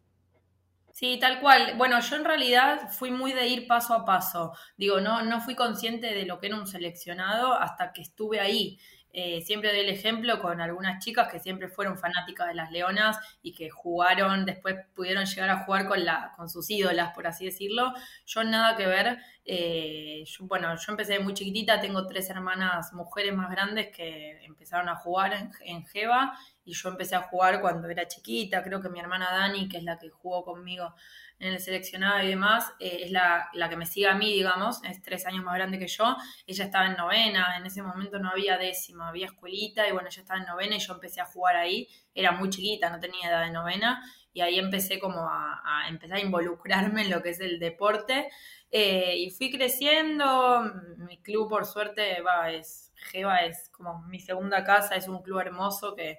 Sí, 0.96 1.18
tal 1.20 1.40
cual. 1.40 1.74
Bueno, 1.76 1.98
yo 2.00 2.14
en 2.16 2.24
realidad 2.24 2.88
fui 2.92 3.10
muy 3.10 3.32
de 3.32 3.48
ir 3.48 3.66
paso 3.66 3.94
a 3.94 4.04
paso. 4.04 4.52
Digo, 4.76 5.00
no, 5.00 5.22
no 5.22 5.40
fui 5.40 5.56
consciente 5.56 6.14
de 6.14 6.24
lo 6.24 6.38
que 6.38 6.46
era 6.46 6.56
un 6.56 6.68
seleccionado 6.68 7.52
hasta 7.54 7.92
que 7.92 8.00
estuve 8.02 8.38
ahí. 8.38 8.78
Eh, 9.12 9.42
siempre 9.42 9.70
doy 9.70 9.80
el 9.80 9.88
ejemplo 9.88 10.40
con 10.40 10.60
algunas 10.60 11.04
chicas 11.04 11.28
que 11.30 11.38
siempre 11.40 11.68
fueron 11.68 11.98
fanáticas 11.98 12.48
de 12.48 12.54
las 12.54 12.70
leonas 12.72 13.16
y 13.42 13.54
que 13.54 13.70
jugaron, 13.70 14.44
después 14.44 14.76
pudieron 14.94 15.24
llegar 15.24 15.50
a 15.50 15.64
jugar 15.64 15.86
con, 15.88 16.04
la, 16.04 16.32
con 16.36 16.48
sus 16.48 16.68
ídolas, 16.70 17.12
por 17.14 17.26
así 17.26 17.44
decirlo. 17.44 17.92
Yo 18.26 18.44
nada 18.44 18.76
que 18.76 18.86
ver. 18.86 19.18
Eh, 19.44 20.24
bueno, 20.40 20.74
yo 20.76 20.92
empecé 20.92 21.18
muy 21.18 21.34
chiquitita, 21.34 21.80
tengo 21.80 22.06
tres 22.06 22.30
hermanas 22.30 22.92
mujeres 22.92 23.34
más 23.34 23.50
grandes 23.50 23.88
que 23.94 24.44
empezaron 24.44 24.88
a 24.88 24.96
jugar 24.96 25.32
en, 25.34 25.50
en 25.64 25.84
Jeva 25.86 26.36
y 26.64 26.72
yo 26.72 26.88
empecé 26.88 27.14
a 27.14 27.22
jugar 27.22 27.60
cuando 27.60 27.88
era 27.88 28.08
chiquita. 28.08 28.62
Creo 28.62 28.80
que 28.80 28.88
mi 28.88 29.00
hermana 29.00 29.30
Dani, 29.30 29.68
que 29.68 29.78
es 29.78 29.84
la 29.84 29.98
que 29.98 30.08
jugó 30.08 30.44
conmigo 30.44 30.94
en 31.38 31.52
el 31.52 31.60
seleccionado 31.60 32.22
y 32.22 32.28
demás, 32.28 32.72
eh, 32.78 33.00
es 33.02 33.10
la, 33.10 33.50
que 33.68 33.76
me 33.76 33.86
sigue 33.86 34.08
a 34.08 34.14
mí, 34.14 34.32
digamos, 34.32 34.82
es 34.84 35.02
tres 35.02 35.26
años 35.26 35.44
más 35.44 35.54
grande 35.54 35.78
que 35.78 35.88
yo. 35.88 36.16
Ella 36.46 36.64
estaba 36.64 36.86
en 36.86 36.96
novena, 36.96 37.56
en 37.56 37.66
ese 37.66 37.82
momento 37.82 38.18
no 38.18 38.30
había 38.30 38.56
décima, 38.56 39.08
había 39.08 39.26
escuelita 39.26 39.86
y 39.88 39.92
bueno, 39.92 40.08
ella 40.08 40.22
estaba 40.22 40.40
en 40.40 40.46
novena 40.46 40.76
y 40.76 40.78
yo 40.78 40.94
empecé 40.94 41.20
a 41.20 41.26
jugar 41.26 41.56
ahí. 41.56 41.88
Era 42.14 42.32
muy 42.32 42.50
chiquita, 42.50 42.88
no 42.90 43.00
tenía 43.00 43.28
edad 43.28 43.44
de 43.44 43.50
novena 43.50 44.02
y 44.34 44.40
ahí 44.40 44.58
empecé 44.58 44.98
como 44.98 45.28
a, 45.28 45.86
empezar 45.88 46.18
a 46.18 46.20
involucrarme 46.20 47.02
en 47.02 47.10
lo 47.10 47.22
que 47.22 47.30
es 47.30 47.40
el 47.40 47.60
deporte. 47.60 48.28
Eh, 48.70 49.14
y 49.18 49.30
fui 49.30 49.52
creciendo, 49.52 50.64
mi 50.98 51.22
club 51.22 51.48
por 51.48 51.64
suerte 51.64 52.20
va, 52.20 52.50
es, 52.50 52.92
Geva 52.96 53.38
es 53.38 53.68
como 53.70 54.02
mi 54.08 54.18
segunda 54.18 54.64
casa, 54.64 54.96
es 54.96 55.06
un 55.06 55.22
club 55.22 55.38
hermoso 55.38 55.94
que 55.94 56.18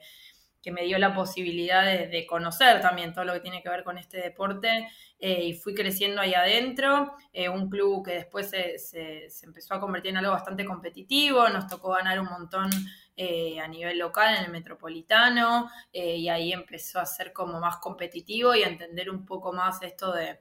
que 0.66 0.72
me 0.72 0.82
dio 0.82 0.98
la 0.98 1.14
posibilidad 1.14 1.86
de, 1.86 2.26
conocer 2.26 2.82
también 2.82 3.14
todo 3.14 3.24
lo 3.24 3.34
que 3.34 3.40
tiene 3.40 3.62
que 3.62 3.70
ver 3.70 3.84
con 3.84 4.00
este 4.00 4.18
deporte 4.18 4.90
eh, 5.20 5.44
y 5.44 5.54
fui 5.54 5.76
creciendo 5.76 6.22
ahí 6.22 6.34
adentro, 6.34 7.14
eh, 7.32 7.48
un 7.48 7.70
club 7.70 8.04
que 8.04 8.14
después 8.14 8.50
se, 8.50 9.28
empezó 9.44 9.76
a 9.76 9.80
convertir 9.80 10.10
en 10.10 10.18
algo 10.18 10.32
bastante 10.32 10.66
competitivo, 10.66 11.48
nos 11.50 11.68
tocó 11.68 11.92
ganar 11.92 12.20
un 12.20 12.26
montón 12.26 12.72
eh, 13.16 13.60
a 13.60 13.68
nivel 13.68 14.00
local 14.00 14.34
en 14.34 14.46
el 14.46 14.52
metropolitano 14.52 15.70
y 15.94 16.30
ahí 16.30 16.52
empezó 16.52 17.00
a 17.00 17.06
ser 17.06 17.32
como 17.32 17.60
más 17.60 17.78
competitivo 17.78 18.56
y 18.56 18.64
a 18.64 18.68
entender 18.68 19.12
un 19.12 19.24
poco 19.24 19.54
más 19.54 19.84
esto 19.84 20.14
de, 20.14 20.40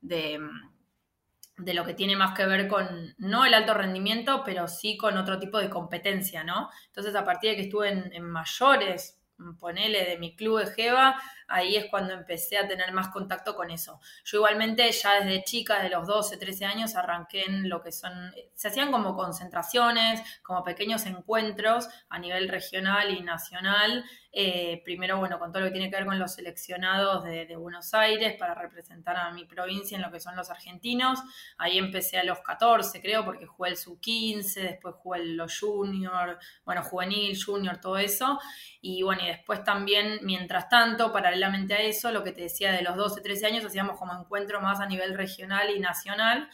de 0.00 1.74
lo 1.74 1.84
que 1.84 1.94
tiene 1.94 2.14
más 2.14 2.36
que 2.36 2.46
ver 2.46 2.68
con, 2.68 3.12
no 3.18 3.44
el 3.44 3.54
alto 3.54 3.74
rendimiento, 3.74 4.44
pero 4.44 4.68
sí 4.68 4.96
con 4.96 5.18
otro 5.18 5.40
tipo 5.40 5.58
de 5.58 5.68
competencia, 5.68 6.44
¿no? 6.44 6.70
Entonces, 6.86 7.16
a 7.16 7.24
partir 7.24 7.50
de 7.50 7.56
que 7.56 7.62
estuve 7.62 7.88
en 7.88 8.22
mayores, 8.22 9.20
ponele 9.58 10.04
de 10.04 10.18
mi 10.18 10.36
club 10.36 10.58
de 10.60 10.66
Jeva, 10.74 11.20
ahí 11.48 11.76
es 11.76 11.86
cuando 11.90 12.14
empecé 12.14 12.58
a 12.58 12.66
tener 12.66 12.92
más 12.92 13.08
contacto 13.08 13.54
con 13.54 13.70
eso. 13.70 14.00
Yo 14.24 14.38
igualmente 14.38 14.90
ya 14.90 15.20
desde 15.20 15.44
chica, 15.44 15.82
de 15.82 15.90
los 15.90 16.06
12, 16.06 16.36
13 16.36 16.64
años, 16.64 16.94
arranqué 16.96 17.44
en 17.44 17.68
lo 17.68 17.82
que 17.82 17.92
son, 17.92 18.32
se 18.54 18.68
hacían 18.68 18.90
como 18.90 19.14
concentraciones, 19.16 20.22
como 20.42 20.64
pequeños 20.64 21.06
encuentros 21.06 21.88
a 22.08 22.18
nivel 22.18 22.48
regional 22.48 23.12
y 23.12 23.22
nacional. 23.22 24.04
Eh, 24.36 24.82
primero, 24.84 25.18
bueno, 25.18 25.38
con 25.38 25.52
todo 25.52 25.60
lo 25.60 25.68
que 25.68 25.74
tiene 25.74 25.88
que 25.88 25.96
ver 25.96 26.06
con 26.06 26.18
los 26.18 26.34
seleccionados 26.34 27.22
de, 27.22 27.54
Buenos 27.54 27.94
Aires 27.94 28.34
para 28.36 28.52
representar 28.52 29.16
a 29.16 29.30
mi 29.30 29.44
provincia 29.44 29.96
en 29.96 30.02
lo 30.02 30.10
que 30.10 30.18
son 30.18 30.34
los 30.34 30.50
argentinos. 30.50 31.20
Ahí 31.56 31.78
empecé 31.78 32.18
a 32.18 32.24
los 32.24 32.40
14, 32.40 33.00
creo, 33.00 33.24
porque 33.24 33.46
jugué 33.46 33.70
el 33.70 33.76
sub-15, 33.76 34.54
después 34.54 34.96
jugué 34.96 35.24
los 35.24 35.56
junior, 35.56 36.38
bueno, 36.64 36.82
juvenil, 36.82 37.38
junior, 37.40 37.80
todo 37.80 37.96
eso. 37.96 38.40
Y 38.80 39.02
bueno, 39.02 39.22
y 39.22 39.28
después 39.28 39.62
también, 39.62 40.18
mientras 40.22 40.68
tanto, 40.68 41.12
para 41.12 41.30
paralelamente 41.34 41.74
a 41.74 41.80
eso, 41.80 42.12
lo 42.12 42.22
que 42.22 42.30
te 42.30 42.42
decía 42.42 42.70
de 42.70 42.82
los 42.82 42.96
12, 42.96 43.20
13 43.20 43.46
años, 43.46 43.64
hacíamos 43.64 43.98
como 43.98 44.12
encuentro 44.14 44.60
más 44.60 44.78
a 44.78 44.86
nivel 44.86 45.16
regional 45.16 45.68
y 45.74 45.80
nacional. 45.80 46.48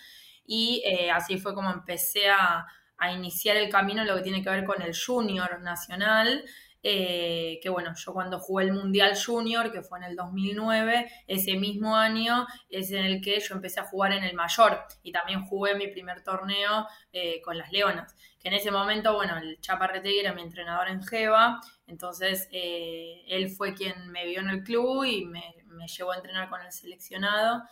Y 0.47 0.83
eh, 0.87 1.11
así 1.11 1.39
fue 1.39 1.55
como 1.55 1.71
empecé 1.71 2.31
a, 2.31 2.67
iniciar 3.15 3.57
el 3.57 3.71
camino 3.71 4.03
en 4.03 4.09
lo 4.09 4.17
que 4.17 4.21
tiene 4.21 4.43
que 4.43 4.51
ver 4.51 4.65
con 4.65 4.83
el 4.83 4.95
junior 4.95 5.61
nacional. 5.63 6.45
Eh, 6.83 7.59
que 7.63 7.69
bueno, 7.69 7.93
yo 7.95 8.13
cuando 8.13 8.39
jugué 8.39 8.65
el 8.65 8.73
Mundial 8.73 9.15
Junior, 9.15 9.71
que 9.71 9.83
fue 9.83 9.99
en 9.99 10.05
el 10.05 10.17
2009, 10.17 11.11
ese 11.27 11.57
mismo 11.57 11.97
año 11.97 12.47
es 12.69 12.91
en 12.91 13.05
el 13.05 13.21
que 13.21 13.39
yo 13.41 13.55
empecé 13.55 13.81
a 13.81 13.85
jugar 13.85 14.13
en 14.13 14.25
el 14.25 14.35
mayor 14.35 14.85
y 15.03 15.13
también 15.13 15.45
jugué 15.45 15.75
mi 15.75 15.89
primer 15.89 16.23
torneo 16.23 16.87
eh, 17.13 17.43
con 17.43 17.59
las 17.59 17.71
Leonas, 17.71 18.17
que 18.39 18.49
en 18.49 18.55
ese 18.55 18.71
momento, 18.71 19.15
bueno, 19.15 19.37
el 19.37 19.61
Chaparrete 19.61 20.19
era 20.19 20.33
mi 20.33 20.43
entrenador 20.43 20.89
en 20.89 21.03
Jeva 21.03 21.61
entonces, 21.91 22.49
eh, 22.53 23.25
él 23.27 23.51
fue 23.51 23.75
quien 23.75 24.11
me 24.11 24.25
vio 24.25 24.41
en 24.41 24.49
el 24.49 24.63
club 24.63 25.05
y 25.05 25.25
me, 25.25 25.43
llevó 25.87 26.13
a 26.13 26.17
entrenar 26.17 26.49
con 26.49 26.61
el 26.61 26.71
seleccionado. 26.71 27.65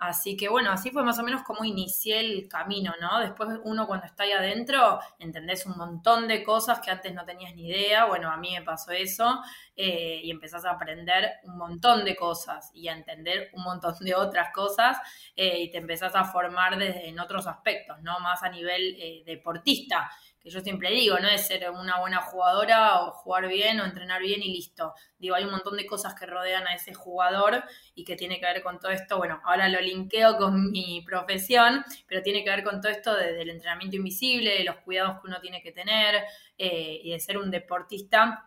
Así 0.00 0.34
que 0.34 0.48
bueno, 0.48 0.72
así 0.72 0.90
fue 0.90 1.04
más 1.04 1.18
o 1.18 1.22
menos 1.22 1.42
como 1.42 1.62
inicié 1.62 2.20
el 2.20 2.48
camino, 2.48 2.94
¿no? 3.02 3.20
Después 3.20 3.50
uno 3.64 3.86
cuando 3.86 4.06
está 4.06 4.22
ahí 4.22 4.32
adentro 4.32 4.98
entendés 5.18 5.66
un 5.66 5.76
montón 5.76 6.26
de 6.26 6.42
cosas 6.42 6.80
que 6.80 6.90
antes 6.90 7.12
no 7.12 7.26
tenías 7.26 7.54
ni 7.54 7.68
idea. 7.68 8.06
Bueno, 8.06 8.30
a 8.30 8.38
mí 8.38 8.54
me 8.54 8.62
pasó 8.62 8.92
eso 8.92 9.42
eh, 9.76 10.22
y 10.24 10.30
empezás 10.30 10.64
a 10.64 10.70
aprender 10.70 11.30
un 11.44 11.58
montón 11.58 12.06
de 12.06 12.16
cosas 12.16 12.70
y 12.72 12.88
a 12.88 12.94
entender 12.94 13.50
un 13.52 13.62
montón 13.62 13.94
de 14.00 14.14
otras 14.14 14.54
cosas 14.54 14.96
eh, 15.36 15.60
y 15.60 15.70
te 15.70 15.76
empezás 15.76 16.14
a 16.14 16.24
formar 16.24 16.78
desde, 16.78 17.06
en 17.06 17.20
otros 17.20 17.46
aspectos, 17.46 18.00
¿no? 18.00 18.20
Más 18.20 18.42
a 18.42 18.48
nivel 18.48 18.96
deportista 19.26 20.10
que 20.40 20.48
yo 20.48 20.60
siempre 20.60 20.90
digo, 20.90 21.18
no 21.18 21.28
es 21.28 21.46
ser 21.46 21.70
una 21.70 22.00
buena 22.00 22.22
jugadora 22.22 23.02
o 23.02 23.12
jugar 23.12 23.46
bien 23.46 23.78
o 23.80 23.84
entrenar 23.84 24.22
bien 24.22 24.42
y 24.42 24.52
listo. 24.52 24.94
Digo, 25.18 25.34
hay 25.34 25.44
un 25.44 25.50
montón 25.50 25.76
de 25.76 25.86
cosas 25.86 26.14
que 26.14 26.24
rodean 26.24 26.66
a 26.66 26.74
ese 26.74 26.94
jugador 26.94 27.62
y 27.94 28.04
que 28.04 28.16
tiene 28.16 28.40
que 28.40 28.46
ver 28.46 28.62
con 28.62 28.78
todo 28.78 28.90
esto. 28.90 29.18
Bueno, 29.18 29.40
ahora 29.44 29.68
lo 29.68 29.80
linkeo 29.80 30.38
con 30.38 30.70
mi 30.72 31.02
profesión, 31.02 31.84
pero 32.06 32.22
tiene 32.22 32.42
que 32.42 32.50
ver 32.50 32.64
con 32.64 32.80
todo 32.80 32.90
esto 32.90 33.14
del 33.14 33.50
entrenamiento 33.50 33.96
invisible, 33.96 34.58
de 34.58 34.64
los 34.64 34.76
cuidados 34.76 35.20
que 35.20 35.28
uno 35.28 35.40
tiene 35.40 35.62
que 35.62 35.72
tener 35.72 36.24
eh, 36.56 37.00
y 37.04 37.12
de 37.12 37.20
ser 37.20 37.36
un 37.36 37.50
deportista 37.50 38.46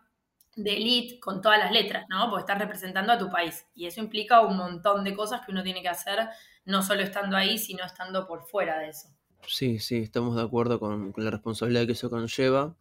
de 0.55 0.73
elite 0.73 1.19
con 1.19 1.41
todas 1.41 1.59
las 1.59 1.71
letras, 1.71 2.05
¿no? 2.09 2.29
Porque 2.29 2.41
estás 2.41 2.59
representando 2.59 3.12
a 3.13 3.17
tu 3.17 3.29
país 3.29 3.67
y 3.75 3.88
eso 3.88 4.00
implica 4.00 4.41
un 4.41 4.57
montón 4.57 5.03
de 5.03 5.15
cosas 5.15 5.41
que 5.45 5.51
uno 5.51 5.63
tiene 5.63 5.81
que 5.81 5.89
hacer, 5.89 6.27
no 6.65 6.83
solo 6.83 7.01
estando 7.01 7.38
ahí, 7.38 7.57
sino 7.57 7.83
estando 7.83 8.27
por 8.27 8.43
fuera 8.43 8.79
de 8.79 8.89
eso. 8.89 9.12
Sí, 9.47 9.79
sí, 9.79 9.97
estamos 9.97 10.35
de 10.35 10.41
acuerdo 10.41 10.79
con, 10.79 11.13
la 11.17 11.31
responsabilidad 11.31 11.85
que 11.85 11.93
eso 11.93 12.09
conlleva. 12.09 12.75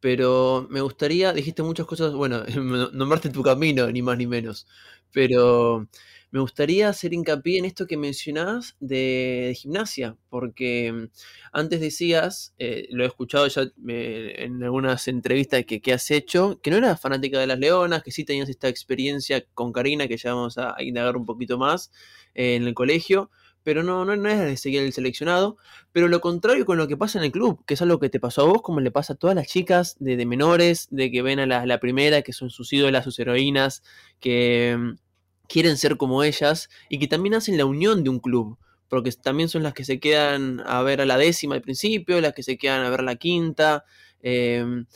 Pero 0.00 0.66
me 0.70 0.80
gustaría, 0.80 1.32
dijiste 1.32 1.62
muchas 1.62 1.86
cosas, 1.86 2.14
bueno, 2.14 2.44
nombraste 2.92 3.30
tu 3.30 3.42
camino, 3.42 3.90
ni 3.90 4.02
más 4.02 4.18
ni 4.18 4.26
menos. 4.26 4.66
Pero 5.12 5.88
me 6.30 6.40
gustaría 6.40 6.88
hacer 6.88 7.12
hincapié 7.12 7.58
en 7.58 7.64
esto 7.66 7.86
que 7.86 7.96
mencionabas 7.96 8.76
de, 8.80 9.54
gimnasia, 9.56 10.16
porque 10.30 11.08
antes 11.52 11.80
decías, 11.80 12.54
eh, 12.58 12.86
lo 12.90 13.04
he 13.04 13.06
escuchado 13.08 13.46
ya 13.48 13.62
en 13.86 14.62
algunas 14.62 15.08
entrevistas 15.08 15.64
que, 15.66 15.92
has 15.92 16.10
hecho, 16.10 16.60
que 16.62 16.70
no 16.70 16.76
eras 16.78 17.00
fanática 17.00 17.38
de 17.40 17.46
las 17.48 17.58
leonas, 17.58 18.02
que 18.02 18.12
sí 18.12 18.24
tenías 18.24 18.48
esta 18.48 18.68
experiencia 18.68 19.44
con 19.54 19.72
Karina, 19.72 20.08
que 20.08 20.16
ya 20.16 20.34
vamos 20.34 20.56
a, 20.58 20.76
indagar 20.80 21.16
un 21.16 21.26
poquito 21.26 21.58
más 21.58 21.90
eh, 22.34 22.54
en 22.56 22.64
el 22.64 22.74
colegio, 22.74 23.30
pero 23.62 23.82
no, 23.82 24.04
no, 24.04 24.28
es 24.28 24.38
de 24.38 24.56
seguir 24.56 24.82
el 24.82 24.92
seleccionado, 24.92 25.56
pero 25.92 26.08
lo 26.08 26.20
contrario 26.20 26.64
con 26.64 26.78
lo 26.78 26.88
que 26.88 26.96
pasa 26.96 27.18
en 27.18 27.24
el 27.24 27.32
club, 27.32 27.62
que 27.66 27.74
es 27.74 27.82
algo 27.82 27.98
que 27.98 28.08
te 28.08 28.20
pasó 28.20 28.42
a 28.42 28.44
vos, 28.44 28.62
como 28.62 28.80
le 28.80 28.90
pasa 28.90 29.12
a 29.14 29.16
todas 29.16 29.36
las 29.36 29.46
chicas 29.46 29.96
de, 30.00 30.24
menores, 30.26 30.88
de 30.90 31.10
que 31.10 31.22
ven 31.22 31.40
a 31.40 31.46
la, 31.46 31.80
primera, 31.80 32.22
que 32.22 32.32
son 32.32 32.50
sus 32.50 32.72
ídolas, 32.72 33.04
sus 33.04 33.18
heroínas, 33.18 33.82
que 34.18 34.76
mm, 34.78 34.96
quieren 35.48 35.76
ser 35.76 35.96
como 35.96 36.22
ellas 36.22 36.70
y 36.88 36.98
que 36.98 37.08
también 37.08 37.34
hacen 37.34 37.58
la 37.58 37.66
unión 37.66 38.02
de 38.02 38.10
un 38.10 38.20
club, 38.20 38.58
porque 38.88 39.12
también 39.12 39.48
son 39.48 39.62
las 39.62 39.74
que 39.74 39.84
se 39.84 40.00
quedan 40.00 40.62
a 40.66 40.82
ver 40.82 41.00
a 41.00 41.06
la 41.06 41.16
décima 41.18 41.54
al 41.54 41.62
principio, 41.62 42.20
las 42.20 42.34
que 42.34 42.42
se 42.42 42.56
quedan 42.58 42.84
a 42.84 42.90
ver 42.90 43.02
la 43.02 43.16
quinta. 43.16 43.84
Em, 44.22 44.86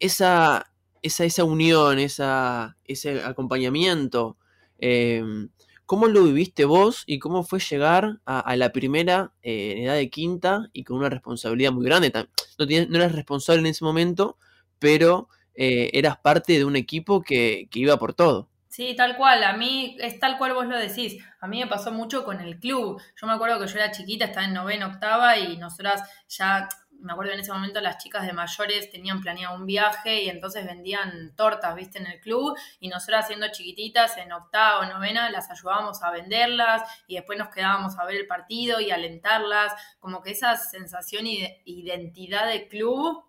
esa, 0.00 0.72
esa, 1.02 1.24
esa 1.24 1.44
unión, 1.44 1.98
esa, 1.98 2.76
ese 2.84 3.22
acompañamiento. 3.22 4.36
Em, 4.78 5.48
¿Cómo 5.86 6.08
lo 6.08 6.24
viviste 6.24 6.64
vos 6.64 7.04
y 7.06 7.20
cómo 7.20 7.44
fue 7.44 7.60
llegar 7.60 8.18
a, 8.26 8.56
la 8.56 8.72
primera 8.72 9.32
eh, 9.42 9.74
en 9.76 9.84
edad 9.84 9.94
de 9.94 10.10
quinta 10.10 10.68
y 10.72 10.82
con 10.82 10.98
una 10.98 11.08
responsabilidad 11.08 11.70
muy 11.70 11.84
grande? 11.84 12.12
No, 12.12 12.66
no 12.66 12.96
eras 12.96 13.12
responsable 13.12 13.60
en 13.60 13.66
ese 13.66 13.84
momento, 13.84 14.36
pero 14.80 15.28
eh, 15.54 15.90
eras 15.94 16.18
parte 16.18 16.54
de 16.54 16.64
un 16.64 16.74
equipo 16.74 17.22
que, 17.22 17.68
iba 17.72 17.96
por 17.98 18.14
todo. 18.14 18.50
Sí, 18.68 18.94
tal 18.96 19.16
cual. 19.16 19.44
A 19.44 19.56
mí 19.56 19.96
es 20.00 20.18
tal 20.18 20.38
cual 20.38 20.54
vos 20.54 20.66
lo 20.66 20.76
decís. 20.76 21.22
A 21.40 21.46
mí 21.46 21.60
me 21.60 21.68
pasó 21.68 21.92
mucho 21.92 22.24
con 22.24 22.40
el 22.40 22.58
club. 22.58 23.00
Yo 23.20 23.26
me 23.28 23.32
acuerdo 23.32 23.60
que 23.60 23.68
yo 23.68 23.78
era 23.78 23.90
chiquita, 23.90 24.26
estaba 24.26 24.46
en 24.46 24.54
novena, 24.54 24.88
octava 24.88 25.38
y 25.38 25.56
nosotras 25.56 26.02
ya 26.28 26.68
me 27.00 27.12
acuerdo 27.12 27.32
en 27.32 27.40
ese 27.40 27.52
momento 27.52 27.80
las 27.80 27.98
chicas 27.98 28.26
de 28.26 28.32
mayores 28.32 28.90
tenían 28.90 29.20
planeado 29.20 29.54
un 29.54 29.66
viaje 29.66 30.22
y 30.22 30.28
entonces 30.28 30.66
vendían 30.66 31.34
tortas, 31.36 31.74
viste, 31.74 31.98
en 31.98 32.06
el 32.06 32.20
club 32.20 32.56
y 32.80 32.88
nosotras 32.88 33.26
siendo 33.26 33.48
chiquititas 33.48 34.16
en 34.18 34.32
octava 34.32 34.80
o 34.80 34.92
novena 34.92 35.30
las 35.30 35.50
ayudábamos 35.50 36.02
a 36.02 36.10
venderlas 36.10 36.82
y 37.06 37.14
después 37.14 37.38
nos 37.38 37.48
quedábamos 37.48 37.98
a 37.98 38.04
ver 38.04 38.16
el 38.16 38.26
partido 38.26 38.80
y 38.80 38.90
alentarlas, 38.90 39.72
como 39.98 40.22
que 40.22 40.30
esa 40.30 40.56
sensación 40.56 41.26
y 41.26 41.62
identidad 41.64 42.48
de 42.48 42.68
club 42.68 43.24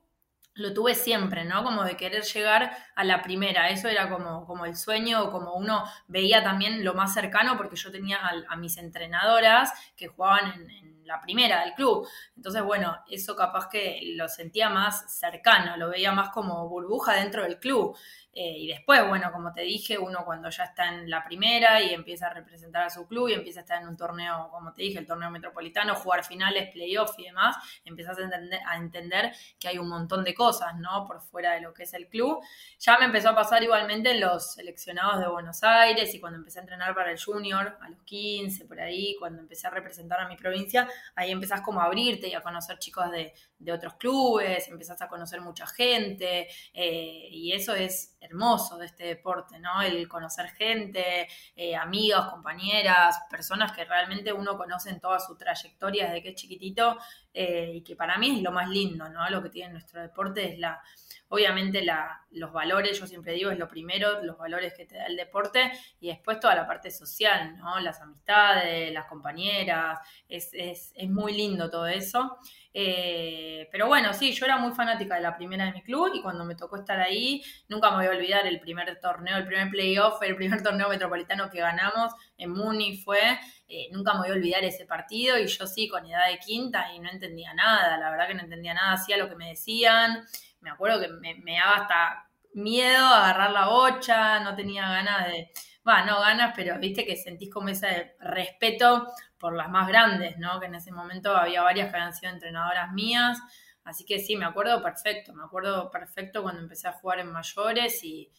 lo 0.57 0.73
tuve 0.73 0.95
siempre, 0.95 1.45
¿no? 1.45 1.63
Como 1.63 1.83
de 1.83 1.95
querer 1.95 2.23
llegar 2.23 2.75
a 2.95 3.03
la 3.03 3.21
primera. 3.21 3.69
Eso 3.69 3.87
era 3.87 4.09
como, 4.09 4.45
como 4.45 4.65
el 4.65 4.75
sueño, 4.75 5.31
como 5.31 5.53
uno 5.53 5.83
veía 6.07 6.43
también 6.43 6.83
lo 6.83 6.93
más 6.93 7.13
cercano, 7.13 7.55
porque 7.57 7.75
yo 7.75 7.91
tenía 7.91 8.19
a, 8.49 8.55
mis 8.55 8.77
entrenadoras 8.77 9.71
que 9.95 10.07
jugaban 10.07 10.69
en, 10.69 10.97
la 11.07 11.21
primera 11.21 11.63
del 11.63 11.73
club. 11.73 12.05
Entonces, 12.35 12.61
bueno, 12.63 12.97
eso 13.09 13.33
capaz 13.33 13.69
que 13.69 14.01
lo 14.17 14.27
sentía 14.27 14.69
más 14.69 15.17
cercano, 15.17 15.77
lo 15.77 15.89
veía 15.89 16.11
más 16.11 16.31
como 16.31 16.67
burbuja 16.67 17.13
dentro 17.13 17.43
del 17.43 17.59
club. 17.59 17.97
Eh, 18.39 18.55
y 18.55 18.67
después, 18.67 19.03
bueno, 19.07 19.31
como 19.31 19.51
te 19.51 19.61
dije, 19.61 19.97
uno 19.97 20.23
cuando 20.23 20.51
ya 20.51 20.65
está 20.65 20.89
en 20.89 21.09
la 21.09 21.23
primera 21.23 21.81
y 21.81 21.91
empieza 21.91 22.27
a 22.27 22.33
representar 22.35 22.83
a 22.83 22.89
su 22.91 23.07
club 23.07 23.29
y 23.29 23.33
empieza 23.33 23.61
a 23.61 23.63
estar 23.63 23.81
en 23.81 23.87
un 23.87 23.97
torneo, 23.97 24.49
como 24.51 24.71
te 24.73 24.83
dije, 24.83 24.99
el 24.99 25.07
torneo 25.07 25.31
metropolitano, 25.31 25.95
jugar 25.95 26.23
finales, 26.23 26.69
playoffs 26.71 27.17
y 27.17 27.23
demás, 27.23 27.55
empiezas 27.83 28.19
a 28.19 28.21
entender, 28.21 28.59
a 28.67 28.77
entender 28.77 29.31
que 29.59 29.69
hay 29.69 29.79
un 29.79 29.89
montón 29.89 30.23
de 30.23 30.35
cosas, 30.35 30.75
¿no? 30.77 31.07
Por 31.07 31.19
fuera 31.19 31.53
de 31.53 31.61
lo 31.61 31.73
que 31.73 31.81
es 31.81 31.93
el 31.95 32.09
club. 32.09 32.39
Ya 32.77 32.99
me 32.99 33.05
empezó 33.05 33.29
a 33.29 33.35
pasar 33.35 33.63
igualmente 33.63 34.11
en 34.11 34.21
los 34.21 34.53
seleccionados 34.53 35.19
de 35.19 35.27
Buenos 35.27 35.63
Aires 35.63 36.13
y 36.13 36.19
cuando 36.19 36.37
empecé 36.37 36.59
a 36.59 36.61
entrenar 36.61 36.93
para 36.93 37.09
el 37.09 37.19
junior, 37.19 37.75
a 37.81 37.89
los 37.89 38.03
15, 38.03 38.65
por 38.65 38.79
ahí, 38.79 39.15
cuando 39.17 39.41
empecé 39.41 39.65
a 39.65 39.71
representar 39.71 40.19
a 40.19 40.27
mi 40.27 40.37
provincia, 40.37 40.87
ahí 41.15 41.31
empezás 41.31 41.61
como 41.61 41.81
a 41.81 41.85
abrirte 41.85 42.27
y 42.27 42.35
a 42.35 42.41
conocer 42.41 42.77
chicos 42.77 43.09
de, 43.09 43.33
de 43.57 43.71
otros 43.71 43.95
clubes, 43.95 44.67
empezás 44.67 45.01
a 45.01 45.07
conocer 45.07 45.41
mucha 45.41 45.65
gente 45.65 46.47
eh, 46.73 47.27
y 47.31 47.51
eso 47.53 47.73
es 47.73 48.15
hermoso 48.27 48.77
de 48.77 48.85
este 48.85 49.05
deporte, 49.05 49.59
¿no? 49.59 49.81
El 49.81 50.07
conocer 50.07 50.49
gente, 50.49 51.27
eh, 51.55 51.75
amigos, 51.75 52.27
compañeras, 52.27 53.19
personas 53.29 53.71
que 53.71 53.85
realmente 53.85 54.31
uno 54.33 54.57
conoce 54.57 54.89
en 54.89 54.99
toda 54.99 55.19
su 55.19 55.35
trayectoria 55.35 56.05
desde 56.07 56.21
que 56.21 56.29
es 56.29 56.35
chiquitito 56.35 56.97
eh, 57.33 57.71
y 57.75 57.81
que 57.81 57.95
para 57.95 58.17
mí 58.17 58.37
es 58.37 58.43
lo 58.43 58.51
más 58.51 58.69
lindo, 58.69 59.09
¿no? 59.09 59.29
Lo 59.29 59.41
que 59.41 59.49
tiene 59.49 59.71
nuestro 59.71 60.01
deporte 60.01 60.53
es 60.53 60.59
la, 60.59 60.81
obviamente 61.29 61.83
la, 61.83 62.25
los 62.31 62.51
valores, 62.51 62.99
yo 62.99 63.07
siempre 63.07 63.33
digo, 63.33 63.51
es 63.51 63.59
lo 63.59 63.67
primero, 63.67 64.23
los 64.23 64.37
valores 64.37 64.73
que 64.75 64.85
te 64.85 64.97
da 64.97 65.05
el 65.05 65.15
deporte 65.15 65.71
y 65.99 66.07
después 66.07 66.39
toda 66.39 66.55
la 66.55 66.67
parte 66.67 66.91
social, 66.91 67.57
¿no? 67.57 67.79
Las 67.79 68.01
amistades, 68.01 68.91
las 68.93 69.05
compañeras, 69.05 69.99
es, 70.27 70.49
es, 70.53 70.91
es 70.95 71.09
muy 71.09 71.33
lindo 71.33 71.69
todo 71.69 71.87
eso. 71.87 72.37
Eh, 72.79 73.67
pero 73.71 73.87
bueno, 73.87 74.13
sí, 74.13 74.33
yo 74.33 74.45
era 74.45 74.59
muy 74.59 74.71
fanática 74.71 75.15
de 75.15 75.21
la 75.21 75.35
primera 75.35 75.65
de 75.65 75.71
mi 75.71 75.81
club 75.81 76.11
y 76.13 76.21
cuando 76.21 76.45
me 76.45 76.53
tocó 76.53 76.75
estar 76.75 76.99
ahí, 76.99 77.43
nunca 77.69 77.89
me 77.89 77.97
voy 77.97 78.05
a 78.05 78.11
olvidar 78.11 78.45
el 78.45 78.59
primer 78.59 78.99
torneo, 78.99 79.35
el 79.35 79.47
primer 79.47 79.71
playoff, 79.71 80.21
el 80.21 80.35
primer 80.35 80.61
torneo 80.63 80.87
metropolitano 80.87 81.49
que 81.49 81.57
ganamos 81.57 82.13
en 82.37 82.51
Muni 82.51 82.99
fue, 82.99 83.39
eh, 83.67 83.87
nunca 83.91 84.13
me 84.13 84.19
voy 84.19 84.29
a 84.29 84.33
olvidar 84.33 84.63
ese 84.63 84.85
partido 84.85 85.39
y 85.39 85.47
yo 85.47 85.65
sí, 85.65 85.87
con 85.87 86.05
edad 86.05 86.27
de 86.27 86.37
quinta 86.37 86.93
y 86.93 86.99
no 86.99 87.09
entendía 87.09 87.51
nada, 87.55 87.97
la 87.97 88.11
verdad 88.11 88.27
que 88.27 88.35
no 88.35 88.43
entendía 88.43 88.75
nada, 88.75 88.93
hacía 88.93 89.17
lo 89.17 89.27
que 89.27 89.35
me 89.35 89.49
decían, 89.49 90.23
me 90.61 90.69
acuerdo 90.69 91.01
que 91.01 91.07
me, 91.07 91.33
me 91.33 91.55
daba 91.55 91.77
hasta 91.77 92.29
miedo 92.53 93.07
agarrar 93.07 93.49
la 93.49 93.69
bocha, 93.69 94.39
no 94.41 94.55
tenía 94.55 94.87
ganas 94.87 95.25
de, 95.29 95.51
va, 95.87 96.05
no 96.05 96.19
ganas, 96.19 96.53
pero 96.55 96.77
viste 96.79 97.05
que 97.05 97.15
sentís 97.15 97.51
como 97.51 97.69
ese 97.69 98.15
respeto 98.19 99.07
por 99.37 99.55
las 99.55 99.69
más 99.69 99.87
grandes, 99.87 100.37
¿no? 100.37 100.59
Que 100.59 100.67
en 100.67 100.75
ese 100.75 100.91
momento 100.91 101.35
había 101.35 101.61
varias 101.61 101.89
que 101.89 101.97
habían 101.97 102.13
sido 102.13 102.31
entrenadoras 102.31 102.91
mías. 102.93 103.39
Así 103.83 104.05
que 104.05 104.19
sí, 104.19 104.35
me 104.35 104.45
acuerdo 104.45 104.81
perfecto, 104.81 105.33
me 105.33 105.43
acuerdo 105.43 105.89
perfecto 105.89 106.43
cuando 106.43 106.61
empecé 106.61 106.87
a 106.87 106.93
jugar 106.93 107.19
en 107.19 107.31
mayores 107.31 108.03
y 108.03 108.31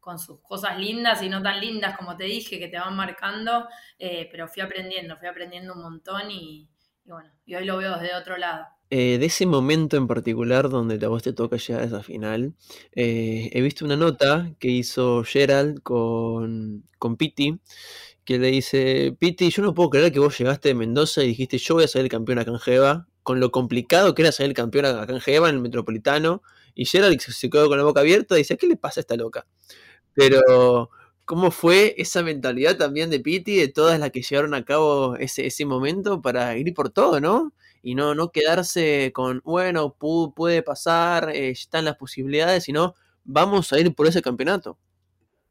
con 0.00 0.18
sus 0.18 0.40
cosas 0.40 0.78
lindas 0.78 1.22
y 1.22 1.28
no 1.28 1.42
tan 1.42 1.60
lindas 1.60 1.96
como 1.96 2.16
te 2.16 2.24
dije, 2.24 2.58
que 2.58 2.68
te 2.68 2.78
van 2.78 2.94
marcando, 2.94 3.68
eh, 3.98 4.28
pero 4.30 4.48
fui 4.48 4.62
aprendiendo, 4.62 5.16
fui 5.16 5.28
aprendiendo 5.28 5.74
un 5.74 5.82
montón 5.82 6.30
y, 6.30 6.68
bueno, 7.04 7.32
y 7.44 7.54
hoy 7.54 7.64
lo 7.64 7.76
veo 7.76 7.98
desde 7.98 8.14
otro 8.14 8.36
lado. 8.36 8.66
Eh, 8.90 9.18
de 9.18 9.26
ese 9.26 9.46
momento 9.46 9.96
en 9.96 10.06
particular 10.06 10.68
donde 10.68 11.04
a 11.04 11.08
vos 11.08 11.22
te 11.24 11.32
toca 11.32 11.56
llegar 11.56 11.82
a 11.82 11.86
esa 11.86 12.02
final, 12.04 12.54
eh, 12.94 13.50
he 13.52 13.60
visto 13.60 13.84
una 13.84 13.96
nota 13.96 14.52
que 14.60 14.68
hizo 14.68 15.24
Gerald 15.24 15.82
con, 15.82 16.84
con 16.98 17.16
Piti, 17.16 17.58
que 18.24 18.38
le 18.38 18.48
dice, 18.48 19.16
Piti, 19.18 19.50
yo 19.50 19.62
no 19.62 19.74
puedo 19.74 19.90
creer 19.90 20.12
que 20.12 20.20
vos 20.20 20.38
llegaste 20.38 20.68
de 20.70 20.74
Mendoza 20.76 21.24
y 21.24 21.28
dijiste, 21.28 21.58
yo 21.58 21.74
voy 21.74 21.84
a 21.84 21.88
ser 21.88 22.02
el 22.02 22.08
campeón 22.08 22.38
acá 22.38 22.52
en 22.52 22.60
Jeva, 22.60 23.08
con 23.24 23.40
lo 23.40 23.50
complicado 23.50 24.14
que 24.14 24.22
era 24.22 24.30
ser 24.32 24.46
el 24.46 24.54
campeón 24.54 24.86
acá 24.86 25.12
en 25.12 25.20
Jeva, 25.20 25.48
en 25.48 25.56
el 25.56 25.62
Metropolitano, 25.62 26.42
y 26.74 26.84
Gerald 26.86 27.20
se 27.20 27.50
quedó 27.50 27.68
con 27.68 27.78
la 27.78 27.84
boca 27.84 28.00
abierta 28.02 28.36
y 28.36 28.38
dice, 28.38 28.56
¿qué 28.56 28.66
le 28.68 28.76
pasa 28.76 29.00
a 29.00 29.02
esta 29.02 29.16
loca? 29.16 29.46
Pero, 30.14 30.90
¿cómo 31.24 31.50
fue 31.50 31.94
esa 31.98 32.22
mentalidad 32.22 32.76
también 32.78 33.10
de 33.10 33.20
Piti, 33.20 33.56
de 33.56 33.68
todas 33.68 33.98
las 34.00 34.10
que 34.12 34.22
llevaron 34.22 34.54
a 34.54 34.64
cabo 34.64 35.16
ese, 35.16 35.46
ese 35.46 35.64
momento 35.66 36.22
para 36.22 36.56
ir 36.58 36.72
por 36.74 36.90
todo, 36.90 37.20
¿no? 37.20 37.52
Y 37.86 37.94
no, 37.94 38.16
no 38.16 38.32
quedarse 38.32 39.12
con, 39.14 39.40
bueno, 39.44 39.94
puede 39.94 40.60
pasar, 40.64 41.30
eh, 41.30 41.50
están 41.50 41.84
las 41.84 41.94
posibilidades, 41.94 42.64
sino 42.64 42.96
vamos 43.22 43.72
a 43.72 43.78
ir 43.78 43.94
por 43.94 44.08
ese 44.08 44.20
campeonato. 44.20 44.76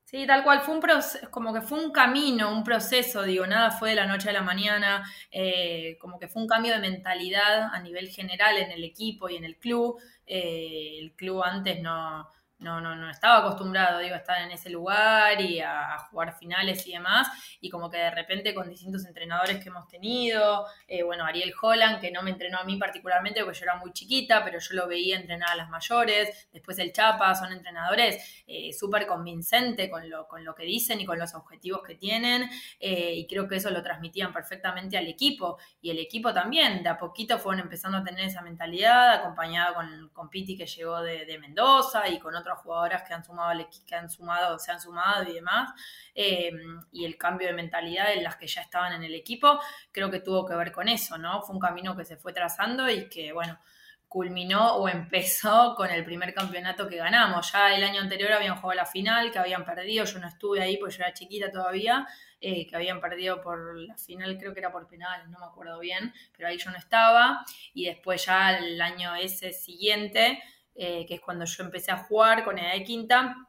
Sí, 0.03 0.27
tal 0.27 0.43
cual, 0.43 0.59
fue 0.59 0.73
un 0.75 0.81
proceso, 0.81 1.31
como 1.31 1.53
que 1.53 1.61
fue 1.61 1.81
un 1.81 1.93
camino, 1.93 2.51
un 2.51 2.65
proceso, 2.65 3.23
digo, 3.23 3.47
nada 3.47 3.71
fue 3.71 3.91
de 3.91 3.95
la 3.95 4.05
noche 4.05 4.31
a 4.31 4.33
la 4.33 4.41
mañana, 4.41 5.09
eh, 5.31 5.97
como 6.01 6.19
que 6.19 6.27
fue 6.27 6.41
un 6.41 6.47
cambio 6.49 6.73
de 6.73 6.79
mentalidad 6.79 7.73
a 7.73 7.79
nivel 7.79 8.09
general 8.09 8.57
en 8.57 8.69
el 8.69 8.83
equipo 8.83 9.29
y 9.29 9.37
en 9.37 9.45
el 9.45 9.55
club. 9.55 9.97
Eh, 10.27 10.97
el 10.99 11.13
club 11.13 11.41
antes 11.41 11.81
no, 11.81 12.27
no, 12.59 12.79
no, 12.79 12.95
no 12.95 13.09
estaba 13.09 13.39
acostumbrado, 13.39 13.99
digo, 13.99 14.15
a 14.15 14.19
estar 14.19 14.41
en 14.41 14.51
ese 14.51 14.69
lugar 14.69 15.41
y 15.41 15.59
a, 15.59 15.97
jugar 16.09 16.37
finales 16.37 16.87
y 16.87 16.93
demás, 16.93 17.27
y 17.59 17.69
como 17.69 17.89
que 17.89 17.97
de 17.97 18.11
repente 18.11 18.53
con 18.53 18.69
distintos 18.69 19.05
entrenadores 19.05 19.61
que 19.61 19.69
hemos 19.69 19.87
tenido, 19.87 20.65
eh, 20.87 21.03
bueno, 21.03 21.25
Ariel 21.25 21.53
Holland, 21.61 21.99
que 21.99 22.11
no 22.11 22.21
me 22.21 22.31
entrenó 22.31 22.59
a 22.59 22.63
mí 22.63 22.77
particularmente 22.77 23.43
porque 23.43 23.59
yo 23.59 23.65
era 23.65 23.75
muy 23.75 23.91
chiquita, 23.91 24.43
pero 24.43 24.59
yo 24.59 24.75
lo 24.75 24.87
veía 24.87 25.17
entrenar 25.17 25.49
a 25.51 25.55
las 25.55 25.69
mayores, 25.69 26.47
después 26.53 26.79
el 26.79 26.93
Chapa, 26.93 27.35
son 27.35 27.51
entrenadores 27.51 28.43
eh, 28.47 28.71
súper 28.71 29.05
convincentes 29.05 29.89
con 29.89 30.09
lo, 30.09 30.27
con 30.27 30.45
lo 30.45 30.55
que 30.55 30.63
dicen 30.63 31.01
y 31.01 31.05
con 31.05 31.19
los 31.19 31.33
objetivos 31.35 31.81
que 31.83 31.95
tienen, 31.95 32.49
eh, 32.79 33.13
y 33.15 33.27
creo 33.27 33.47
que 33.47 33.57
eso 33.57 33.69
lo 33.69 33.83
transmitían 33.83 34.31
perfectamente 34.31 34.97
al 34.97 35.07
equipo, 35.07 35.57
y 35.81 35.89
el 35.89 35.99
equipo 35.99 36.33
también, 36.33 36.83
de 36.83 36.89
a 36.89 36.97
poquito 36.97 37.37
fueron 37.37 37.61
empezando 37.61 37.97
a 37.97 38.03
tener 38.03 38.25
esa 38.25 38.41
mentalidad, 38.41 39.15
acompañado 39.15 39.75
con, 39.75 40.09
con 40.09 40.29
Piti 40.29 40.57
que 40.57 40.65
llegó 40.65 41.01
de, 41.01 41.25
de 41.25 41.37
Mendoza 41.37 42.07
y 42.07 42.19
con 42.19 42.35
otros 42.35 42.44
otras 42.45 42.59
jugadoras 42.59 43.03
que 43.03 43.13
han 43.13 43.23
sumado 43.23 43.67
que 43.87 43.95
han 43.95 44.09
sumado, 44.09 44.59
se 44.59 44.71
han 44.71 44.79
sumado 44.79 45.29
y 45.29 45.33
demás, 45.33 45.71
eh, 46.13 46.51
y 46.91 47.05
el 47.05 47.17
cambio 47.17 47.47
de 47.47 47.53
mentalidad 47.53 48.13
en 48.13 48.23
las 48.23 48.35
que 48.35 48.47
ya 48.47 48.61
estaban 48.61 48.93
en 48.93 49.03
el 49.03 49.15
equipo, 49.15 49.59
creo 49.91 50.11
que 50.11 50.19
tuvo 50.19 50.45
que 50.45 50.55
ver 50.55 50.71
con 50.71 50.87
eso, 50.87 51.17
¿no? 51.17 51.41
Fue 51.41 51.55
un 51.55 51.61
camino 51.61 51.95
que 51.95 52.05
se 52.05 52.17
fue 52.17 52.33
trazando 52.33 52.89
y 52.89 53.09
que, 53.09 53.33
bueno, 53.33 53.59
culminó 54.07 54.75
o 54.77 54.87
empezó 54.87 55.75
con 55.75 55.89
el 55.89 56.05
primer 56.05 56.33
campeonato 56.33 56.87
que 56.87 56.95
ganamos. 56.95 57.51
Ya 57.51 57.75
el 57.75 57.83
año 57.83 57.99
anterior 57.99 58.31
habían 58.31 58.55
jugado 58.55 58.77
la 58.77 58.85
final, 58.85 59.29
que 59.29 59.39
habían 59.39 59.65
perdido, 59.65 60.05
yo 60.05 60.19
no 60.19 60.27
estuve 60.27 60.61
ahí 60.61 60.77
porque 60.77 60.95
yo 60.95 61.03
era 61.03 61.13
chiquita 61.13 61.51
todavía, 61.51 62.07
eh, 62.39 62.65
que 62.65 62.75
habían 62.77 63.01
perdido 63.01 63.41
por 63.41 63.77
la 63.77 63.97
final, 63.97 64.37
creo 64.37 64.53
que 64.53 64.59
era 64.59 64.71
por 64.71 64.87
penales, 64.87 65.27
no 65.27 65.39
me 65.39 65.45
acuerdo 65.45 65.79
bien, 65.79 66.13
pero 66.35 66.47
ahí 66.47 66.57
yo 66.57 66.71
no 66.71 66.77
estaba. 66.77 67.43
Y 67.73 67.87
después 67.87 68.25
ya 68.25 68.57
el 68.57 68.81
año 68.81 69.15
ese 69.15 69.51
siguiente 69.51 70.41
eh, 70.75 71.05
que 71.07 71.15
es 71.15 71.21
cuando 71.21 71.45
yo 71.45 71.63
empecé 71.63 71.91
a 71.91 71.97
jugar 71.97 72.43
con 72.43 72.59
edad 72.59 72.73
de 72.73 72.83
quinta. 72.83 73.47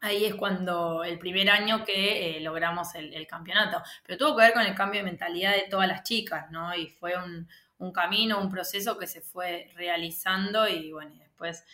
Ahí 0.00 0.26
es 0.26 0.34
cuando 0.34 1.04
el 1.04 1.18
primer 1.18 1.48
año 1.48 1.84
que 1.84 2.36
eh, 2.36 2.40
logramos 2.40 2.94
el, 2.94 3.26
campeonato. 3.26 3.82
Pero 4.04 4.18
tuvo 4.18 4.36
que 4.36 4.42
ver 4.44 4.52
con 4.52 4.62
el 4.62 4.74
cambio 4.74 5.00
de 5.00 5.04
mentalidad 5.04 5.52
de 5.52 5.68
todas 5.70 5.88
las 5.88 6.02
chicas, 6.02 6.50
¿no? 6.50 6.74
Y 6.76 6.88
fue 6.88 7.14
un, 7.16 7.48
camino, 7.92 8.38
un 8.38 8.50
proceso 8.50 8.98
que 8.98 9.06
se 9.06 9.22
fue 9.22 9.70
realizando 9.74 10.68
y 10.68 10.92
bueno, 10.92 11.14
después, 11.18 11.64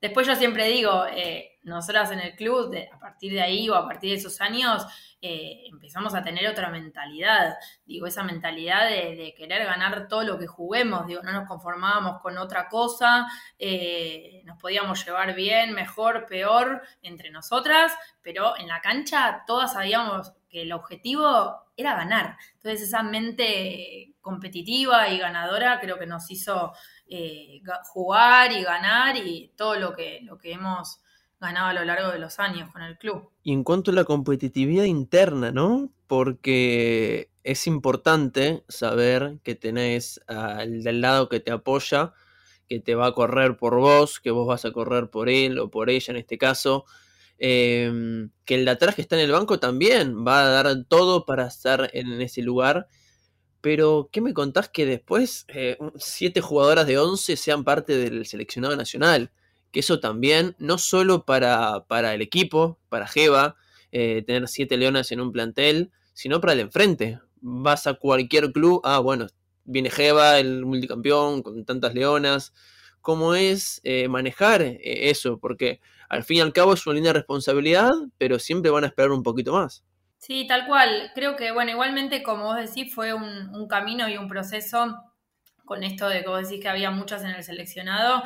después 0.00 0.26
yo 0.26 0.34
siempre 0.36 0.66
digo, 0.68 1.04
eh, 1.06 1.58
nosotras 1.62 2.10
en 2.10 2.20
el 2.20 2.34
club, 2.36 2.74
a 2.92 2.98
partir 2.98 3.32
de 3.32 3.42
ahí 3.42 3.68
o 3.68 3.74
a 3.74 3.86
partir 3.86 4.10
de 4.10 4.16
esos 4.16 4.40
años, 4.40 4.86
eh, 5.22 5.64
empezamos 5.70 6.14
a 6.14 6.22
tener 6.22 6.48
otra 6.48 6.70
mentalidad. 6.70 7.56
Digo, 7.84 8.06
esa 8.06 8.22
mentalidad 8.22 8.88
de, 8.88 9.34
querer 9.36 9.66
ganar 9.66 10.08
todo 10.08 10.22
lo 10.22 10.38
que 10.38 10.46
juguemos. 10.46 11.06
Digo, 11.06 11.22
no 11.22 11.32
nos 11.32 11.46
conformábamos 11.46 12.20
con 12.22 12.38
otra 12.38 12.68
cosa, 12.68 13.26
eh, 13.58 14.42
nos 14.46 14.58
podíamos 14.58 15.04
llevar 15.04 15.34
bien, 15.34 15.74
mejor, 15.74 16.26
peor 16.26 16.82
entre 17.02 17.30
nosotras, 17.30 17.92
pero 18.22 18.56
en 18.58 18.68
la 18.68 18.80
cancha 18.80 19.44
todas 19.46 19.74
sabíamos 19.74 20.32
que 20.48 20.62
el 20.62 20.72
objetivo 20.72 21.62
era 21.76 21.94
ganar. 21.94 22.36
Entonces 22.56 22.88
esa 22.88 23.02
mente 23.02 24.14
competitiva 24.20 25.08
y 25.08 25.18
ganadora 25.18 25.80
creo 25.80 25.98
que 25.98 26.06
nos 26.06 26.30
hizo 26.30 26.72
eh, 27.10 27.60
jugar 27.92 28.52
y 28.52 28.62
ganar 28.62 29.16
y 29.16 29.52
todo 29.56 29.74
lo 29.76 29.94
que, 29.94 30.20
lo 30.22 30.38
que 30.38 30.52
hemos 30.52 31.00
ganado 31.40 31.68
a 31.68 31.72
lo 31.72 31.84
largo 31.84 32.10
de 32.10 32.18
los 32.18 32.38
años 32.38 32.70
con 32.72 32.82
el 32.82 32.98
club. 32.98 33.30
Y 33.42 33.52
en 33.52 33.64
cuanto 33.64 33.90
a 33.90 33.94
la 33.94 34.04
competitividad 34.04 34.84
interna, 34.84 35.50
¿no? 35.50 35.90
Porque 36.06 37.30
es 37.42 37.66
importante 37.66 38.64
saber 38.68 39.38
que 39.42 39.54
tenés 39.54 40.20
al 40.26 40.82
del 40.82 41.00
lado 41.00 41.28
que 41.28 41.40
te 41.40 41.50
apoya, 41.50 42.12
que 42.68 42.78
te 42.78 42.94
va 42.94 43.06
a 43.06 43.12
correr 43.12 43.56
por 43.56 43.76
vos, 43.80 44.20
que 44.20 44.30
vos 44.30 44.46
vas 44.46 44.64
a 44.64 44.72
correr 44.72 45.10
por 45.10 45.28
él 45.28 45.58
o 45.58 45.70
por 45.70 45.90
ella 45.90 46.12
en 46.12 46.18
este 46.18 46.38
caso. 46.38 46.84
Em, 47.38 48.30
que 48.44 48.54
el 48.56 48.66
de 48.66 48.72
atrás 48.72 48.94
que 48.94 49.00
está 49.00 49.16
en 49.16 49.22
el 49.22 49.32
banco 49.32 49.58
también 49.58 50.26
va 50.26 50.42
a 50.42 50.48
dar 50.50 50.84
todo 50.86 51.24
para 51.24 51.46
estar 51.46 51.90
en 51.94 52.20
ese 52.20 52.42
lugar. 52.42 52.86
Pero, 53.60 54.08
¿qué 54.10 54.20
me 54.20 54.32
contás 54.32 54.68
que 54.68 54.86
después 54.86 55.44
eh, 55.48 55.76
siete 55.96 56.40
jugadoras 56.40 56.86
de 56.86 56.98
11 56.98 57.36
sean 57.36 57.64
parte 57.64 57.96
del 57.96 58.24
seleccionado 58.26 58.74
nacional? 58.76 59.32
Que 59.70 59.80
eso 59.80 60.00
también, 60.00 60.56
no 60.58 60.78
solo 60.78 61.24
para, 61.24 61.84
para 61.86 62.14
el 62.14 62.22
equipo, 62.22 62.78
para 62.88 63.06
Jeva, 63.06 63.56
eh, 63.92 64.22
tener 64.26 64.48
siete 64.48 64.76
leonas 64.76 65.12
en 65.12 65.20
un 65.20 65.32
plantel, 65.32 65.92
sino 66.14 66.40
para 66.40 66.54
el 66.54 66.60
enfrente. 66.60 67.20
Vas 67.42 67.86
a 67.86 67.94
cualquier 67.94 68.52
club, 68.52 68.80
ah, 68.84 68.98
bueno, 68.98 69.26
viene 69.64 69.90
Jeva, 69.90 70.38
el 70.38 70.64
multicampeón, 70.64 71.42
con 71.42 71.64
tantas 71.64 71.94
leonas. 71.94 72.54
¿Cómo 73.02 73.34
es 73.34 73.80
eh, 73.84 74.08
manejar 74.08 74.62
eso? 74.62 75.38
Porque 75.38 75.80
al 76.08 76.24
fin 76.24 76.38
y 76.38 76.40
al 76.40 76.52
cabo 76.52 76.74
es 76.74 76.86
una 76.86 76.94
linda 76.94 77.12
responsabilidad, 77.12 77.92
pero 78.18 78.38
siempre 78.38 78.70
van 78.70 78.84
a 78.84 78.88
esperar 78.88 79.10
un 79.12 79.22
poquito 79.22 79.52
más. 79.52 79.84
Sí, 80.20 80.46
tal 80.46 80.66
cual. 80.66 81.12
Creo 81.14 81.34
que, 81.34 81.50
bueno, 81.50 81.70
igualmente, 81.70 82.22
como 82.22 82.44
vos 82.44 82.56
decís, 82.56 82.94
fue 82.94 83.14
un, 83.14 83.66
camino 83.68 84.06
y 84.08 84.18
un 84.18 84.28
proceso 84.28 85.02
con 85.64 85.82
esto 85.82 86.08
de 86.08 86.22
que 86.22 86.28
vos 86.28 86.42
decís 86.48 86.62
que 86.62 86.68
había 86.68 86.90
muchas 86.90 87.24
en 87.24 87.30
el 87.30 87.42
seleccionado. 87.42 88.22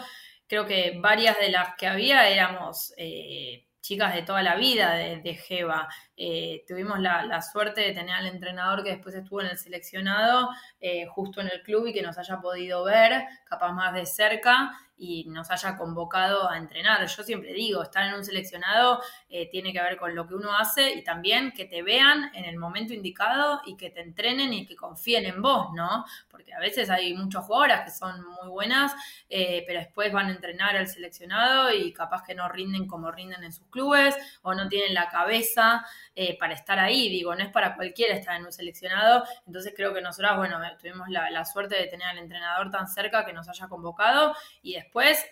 Creo 0.49 0.67
que 0.67 0.99
varias 1.01 1.39
de 1.39 1.51
las 1.51 1.77
que 1.77 1.87
había 1.87 2.29
éramos 2.29 2.93
eh, 2.97 3.67
chicas 3.81 4.13
de 4.15 4.23
toda 4.23 4.43
la 4.43 4.57
vida 4.57 4.95
de, 4.95 5.21
de 5.21 5.35
Jeva. 5.35 5.89
Eh, 6.17 6.65
tuvimos 6.67 6.99
la, 6.99 7.41
suerte 7.43 7.83
de 7.83 7.93
tener 7.93 8.17
al 8.17 8.27
entrenador 8.27 8.83
que 8.83 8.91
después 8.91 9.15
estuvo 9.15 9.41
en 9.43 9.49
el 9.49 9.59
seleccionado, 9.59 10.49
eh, 10.81 11.07
justo 11.07 11.41
en 11.41 11.49
el 11.49 11.63
club 11.63 11.87
y 11.87 11.93
que 11.93 12.03
nos 12.03 12.19
haya 12.19 12.39
podido 12.41 12.83
ver, 12.85 13.25
capaz 13.45 13.73
más 13.73 13.95
de 13.95 14.07
cerca 14.07 14.73
y 14.97 15.25
nos 15.29 15.51
haya 15.51 15.77
convocado 15.77 16.49
a 16.49 16.57
entrenar. 16.57 17.07
Yo 17.07 17.23
siempre 17.23 17.53
digo, 17.53 17.83
estar 17.83 18.07
en 18.07 18.15
un 18.15 18.25
seleccionado 18.25 19.01
eh, 19.29 19.49
tiene 19.51 19.73
que 19.73 19.81
ver 19.81 19.97
con 19.97 20.15
lo 20.15 20.27
que 20.27 20.35
uno 20.35 20.57
hace 20.57 20.93
y 20.95 21.03
también 21.03 21.53
que 21.53 21.65
te 21.65 21.83
vean 21.83 22.31
en 22.35 22.45
el 22.45 22.57
momento 22.57 22.93
indicado 22.93 23.61
y 23.67 23.77
que 23.77 23.91
te 23.91 24.01
entrenen 24.01 24.53
y 24.53 24.67
que 24.67 24.77
confíen 24.77 25.27
en 25.27 25.43
vos, 25.43 25.73
¿no? 25.75 26.05
Porque 26.31 26.55
a 26.55 26.61
veces 26.61 26.91
hay 26.91 27.15
muchas 27.15 27.45
jugadoras 27.45 27.83
que 27.85 27.91
son 27.91 28.25
muy 28.25 28.49
buenas, 28.49 28.93
eh, 29.29 29.65
pero 29.67 29.81
después 29.81 30.13
van 30.13 30.29
a 30.29 30.33
entrenar 30.33 30.77
al 30.77 30.87
seleccionado 30.87 31.73
y 31.73 31.93
capaz 31.93 32.23
que 32.23 32.35
no 32.35 32.49
rinden 32.49 32.87
como 32.87 33.11
rinden 33.11 33.43
en 33.43 33.53
sus 33.53 33.67
clubes 33.69 34.15
o 34.43 34.55
no 34.55 34.69
tienen 34.69 34.95
la 34.95 35.09
cabeza 35.09 35.85
eh, 36.15 36.39
para 36.39 36.55
estar 36.55 36.79
ahí. 36.79 37.09
Digo, 37.09 37.35
no 37.35 37.43
es 37.43 37.51
para 37.51 37.75
cualquiera 37.75 38.15
estar 38.15 38.37
en 38.37 38.47
un 38.47 38.53
seleccionado. 38.53 39.25
Entonces 39.47 39.73
creo 39.77 39.93
que 39.93 40.01
nosotras, 40.01 40.37
bueno, 40.37 40.59
tuvimos 40.81 41.09
la, 41.09 41.31
la 41.31 41.45
suerte 41.45 41.77
de 41.77 41.87
tener 41.87 42.07
al 42.09 42.19
entrenador 42.19 42.71
tan 42.71 42.87
cerca 42.89 43.25
que 43.25 43.33
nos 43.33 43.49
haya 43.49 43.69
convocado 43.69 44.35
y 44.63 44.75
después, 44.75 44.84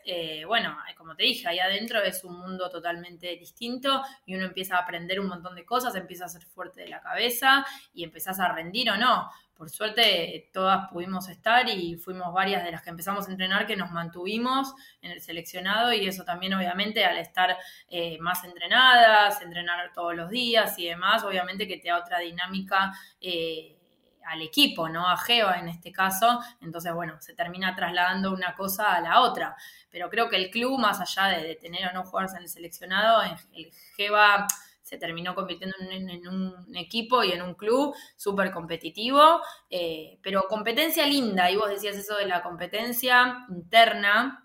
eh, 0.05 0.45
bueno, 0.47 0.77
como 0.97 1.15
te 1.15 1.25
dije, 1.25 1.49
ahí 1.49 1.59
adentro 1.59 2.03
es 2.03 2.25
un 2.25 2.39
mundo 2.39 2.71
totalmente 2.71 3.37
distinto 3.37 4.03
y 4.27 4.35
uno 4.35 4.47
empieza 4.47 4.77
a 4.77 4.81
aprender 4.81 5.21
un 5.21 5.29
montón 5.29 5.55
de 5.55 5.65
cosas, 5.65 5.95
empieza 5.95 6.27
a 6.27 6.29
ser 6.29 6.45
fuerte 6.45 6.83
de 6.83 6.89
la 6.89 7.01
cabeza 7.01 7.65
y 7.95 8.05
empezás 8.05 8.41
a 8.41 8.53
rendir 8.53 8.91
o 8.91 8.97
no. 8.97 9.31
Por 9.55 9.71
suerte 9.71 10.51
todas 10.53 10.89
pudimos 10.91 11.29
estar 11.29 11.69
y 11.69 11.95
fuimos 11.97 12.33
varias 12.33 12.65
de 12.65 12.73
las 12.73 12.83
que 12.83 12.91
empezamos 12.91 13.29
a 13.29 13.31
entrenar 13.31 13.67
que 13.67 13.77
nos 13.77 13.93
mantuvimos 13.93 14.75
en 15.03 15.13
el 15.13 15.21
seleccionado 15.21 15.93
y 15.93 16.07
eso 16.07 16.25
también 16.25 16.55
obviamente 16.55 17.05
al 17.05 17.19
estar 17.19 17.57
eh, 17.89 18.19
más 18.19 18.43
entrenadas, 18.45 19.41
entrenar 19.41 19.93
todos 19.93 20.17
los 20.17 20.31
días 20.31 20.77
y 20.79 20.89
demás, 20.89 21.23
obviamente 21.23 21.69
que 21.69 21.77
te 21.77 21.89
da 21.89 21.99
otra 21.99 22.19
dinámica. 22.19 22.93
Eh, 23.21 23.79
al 24.27 24.43
equipo, 24.43 24.89
¿no? 24.89 25.09
A 25.09 25.17
Geva 25.17 25.59
en 25.59 25.69
este 25.69 25.93
caso. 25.93 26.41
Entonces, 26.61 26.93
bueno, 26.95 27.17
se 27.21 27.35
termina 27.35 27.75
trasladando 27.75 28.33
una 28.33 28.55
cosa 28.55 28.95
a 28.95 29.01
la 29.01 29.21
otra. 29.21 29.57
Pero 29.91 30.09
creo 30.11 30.29
que 30.29 30.37
el 30.37 30.51
club, 30.51 30.79
más 30.79 31.01
allá 31.01 31.39
de, 31.39 31.57
tener 31.57 31.89
o 31.89 31.93
no 31.93 32.05
jugadores 32.05 32.35
en 32.37 32.43
el 32.43 32.49
seleccionado, 32.49 33.23
el 33.53 33.71
Geva 33.97 34.47
se 34.93 34.99
terminó 34.99 35.35
convirtiendo 35.35 35.75
en, 35.81 36.29
un 36.29 36.77
equipo 36.77 37.25
y 37.25 37.33
en 37.33 37.41
un 37.41 37.55
club 37.55 37.95
súper 38.15 38.51
competitivo, 38.51 39.41
eh, 39.71 40.19
pero 40.23 40.43
competencia 40.49 41.07
linda, 41.07 41.51
y 41.51 41.57
vos 41.57 41.71
decías 41.71 41.97
eso 41.97 42.17
de 42.17 42.27
la 42.27 42.43
competencia 42.43 43.47
interna, 43.49 44.45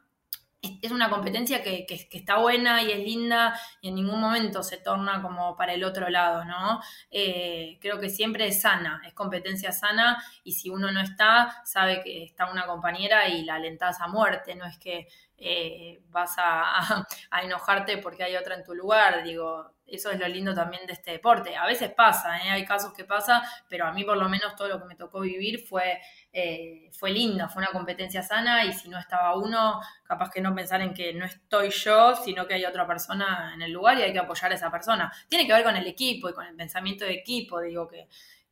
es 0.61 0.91
una 0.91 1.09
competencia 1.09 1.61
que, 1.61 1.85
está 2.11 2.37
buena 2.37 2.81
y 2.81 2.91
es 2.91 2.99
linda 2.99 3.59
y 3.81 3.89
en 3.89 3.95
ningún 3.95 4.19
momento 4.19 4.63
se 4.63 4.77
torna 4.77 5.21
como 5.21 5.55
para 5.55 5.73
el 5.73 5.83
otro 5.83 6.09
lado, 6.09 6.45
¿no? 6.45 6.81
Eh, 7.11 7.77
creo 7.81 7.99
que 7.99 8.09
siempre 8.09 8.47
es 8.47 8.61
sana, 8.61 9.01
es 9.05 9.13
competencia 9.13 9.71
sana 9.71 10.23
y 10.43 10.53
si 10.53 10.69
uno 10.69 10.91
no 10.91 11.01
está, 11.01 11.61
sabe 11.65 12.01
que 12.03 12.23
está 12.23 12.51
una 12.51 12.65
compañera 12.65 13.27
y 13.29 13.43
la 13.43 13.55
alentás 13.55 14.01
a 14.01 14.07
muerte, 14.07 14.55
no 14.55 14.65
es 14.65 14.77
que 14.77 15.07
eh, 15.39 16.01
vas 16.09 16.35
a, 16.37 17.05
enojarte 17.43 17.97
porque 17.99 18.23
hay 18.23 18.35
otra 18.35 18.55
en 18.55 18.63
tu 18.63 18.73
lugar, 18.73 19.23
digo, 19.23 19.71
eso 19.85 20.11
es 20.11 20.19
lo 20.19 20.27
lindo 20.27 20.53
también 20.53 20.85
de 20.85 20.93
este 20.93 21.11
deporte. 21.11 21.55
A 21.55 21.65
veces 21.65 21.91
pasa, 21.91 22.37
¿eh? 22.39 22.49
hay 22.49 22.65
casos 22.65 22.93
que 22.93 23.05
pasa, 23.05 23.41
pero 23.69 23.85
a 23.85 23.93
mí 23.93 24.03
por 24.03 24.17
lo 24.17 24.27
menos 24.27 24.55
todo 24.55 24.67
lo 24.67 24.79
que 24.79 24.85
me 24.85 24.95
tocó 24.95 25.21
vivir 25.21 25.65
fue, 25.65 26.01
eh, 26.33 26.89
fue 26.91 27.11
lindo, 27.11 27.47
fue 27.47 27.61
una 27.61 27.71
competencia 27.71 28.21
sana 28.21 28.65
y 28.65 28.73
si 28.73 28.89
no 28.89 28.99
estaba 28.99 29.37
uno, 29.37 29.79
capaz 30.03 30.29
que 30.29 30.41
no 30.41 30.53
pensar 30.53 30.81
en 30.81 30.93
que 30.93 31.13
no 31.13 31.25
estoy 31.25 31.69
yo, 31.69 32.15
sino 32.15 32.45
que 32.47 32.55
hay 32.55 32.65
otra 32.65 32.85
persona 32.85 33.53
en 33.53 33.61
el 33.61 33.71
lugar 33.71 33.97
y 33.97 34.01
hay 34.01 34.11
que 34.11 34.19
apoyar 34.19 34.51
a 34.51 34.55
esa 34.55 34.71
persona. 34.71 35.11
Tiene 35.29 35.47
que 35.47 35.53
ver 35.53 35.63
con 35.63 35.75
el 35.77 35.87
equipo 35.87 36.29
y 36.29 36.33
con 36.33 36.45
el 36.45 36.55
pensamiento 36.55 37.05
de 37.05 37.13
equipo, 37.13 37.61
digo 37.61 37.87
que 37.87 38.07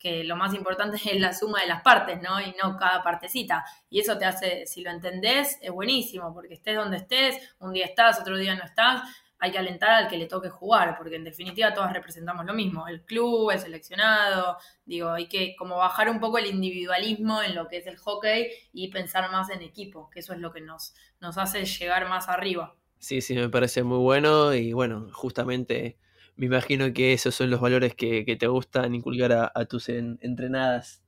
que 0.05 0.23
lo 0.23 0.35
más 0.35 0.53
importante 0.53 0.97
es 1.03 1.19
la 1.19 1.33
suma 1.33 1.61
de 1.61 1.67
las 1.67 1.81
partes, 1.81 2.21
¿no? 2.21 2.39
Y 2.39 2.53
no 2.61 2.77
cada 2.77 3.01
partecita. 3.01 3.65
Y 3.89 4.01
eso 4.01 4.19
te 4.19 4.25
hace, 4.25 4.67
si 4.67 4.81
lo 4.81 4.91
entendés, 4.91 5.57
es 5.63 5.71
buenísimo, 5.71 6.31
porque 6.31 6.53
estés 6.53 6.75
donde 6.75 6.97
estés, 6.97 7.55
un 7.57 7.73
día 7.73 7.85
estás, 7.85 8.19
otro 8.19 8.37
día 8.37 8.53
no 8.53 8.63
estás, 8.63 9.01
hay 9.39 9.51
que 9.51 9.57
alentar 9.57 9.89
al 9.89 10.07
que 10.07 10.19
le 10.19 10.27
toque 10.27 10.49
jugar, 10.49 10.95
porque 10.95 11.15
en 11.15 11.23
definitiva 11.23 11.73
todas 11.73 11.91
representamos 11.91 12.45
lo 12.45 12.53
mismo, 12.53 12.87
el 12.87 13.03
club, 13.03 13.49
el 13.49 13.57
seleccionado, 13.57 14.57
digo, 14.85 15.09
hay 15.09 15.27
que 15.27 15.55
como 15.55 15.77
bajar 15.77 16.07
un 16.07 16.19
poco 16.19 16.37
el 16.37 16.45
individualismo 16.45 17.41
en 17.41 17.55
lo 17.55 17.67
que 17.67 17.77
es 17.77 17.87
el 17.87 17.97
hockey 17.97 18.51
y 18.73 18.89
pensar 18.89 19.31
más 19.31 19.49
en 19.49 19.63
equipo, 19.63 20.11
que 20.11 20.19
eso 20.19 20.33
es 20.33 20.39
lo 20.39 20.53
que 20.53 20.61
nos, 20.61 20.93
nos 21.19 21.39
hace 21.39 21.65
llegar 21.65 22.07
más 22.07 22.29
arriba. 22.29 22.75
Sí, 22.99 23.21
sí, 23.21 23.33
me 23.33 23.49
parece 23.49 23.81
muy 23.81 23.97
bueno 23.97 24.53
y 24.53 24.71
bueno, 24.71 25.09
justamente 25.11 25.97
me 26.37 26.47
imagino 26.47 26.91
que 26.93 27.13
esos 27.13 27.33
son 27.35 27.49
los 27.49 27.61
valores 27.61 27.95
que, 27.95 28.23
te 28.39 28.47
gustan 28.47 28.93
inculcar 28.95 29.51
a, 29.53 29.65
tus 29.65 29.89
entrenadas. 29.89 31.01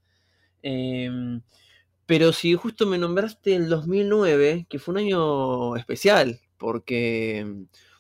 Em, 0.62 1.42
pero 2.06 2.34
si 2.34 2.54
justo 2.56 2.88
me 2.88 2.98
nombraste 2.98 3.56
el 3.56 3.70
2009, 3.70 4.68
que 4.70 4.80
fue 4.80 4.94
un 4.94 5.00
año 5.00 5.76
especial, 5.76 6.40
porque 6.58 7.46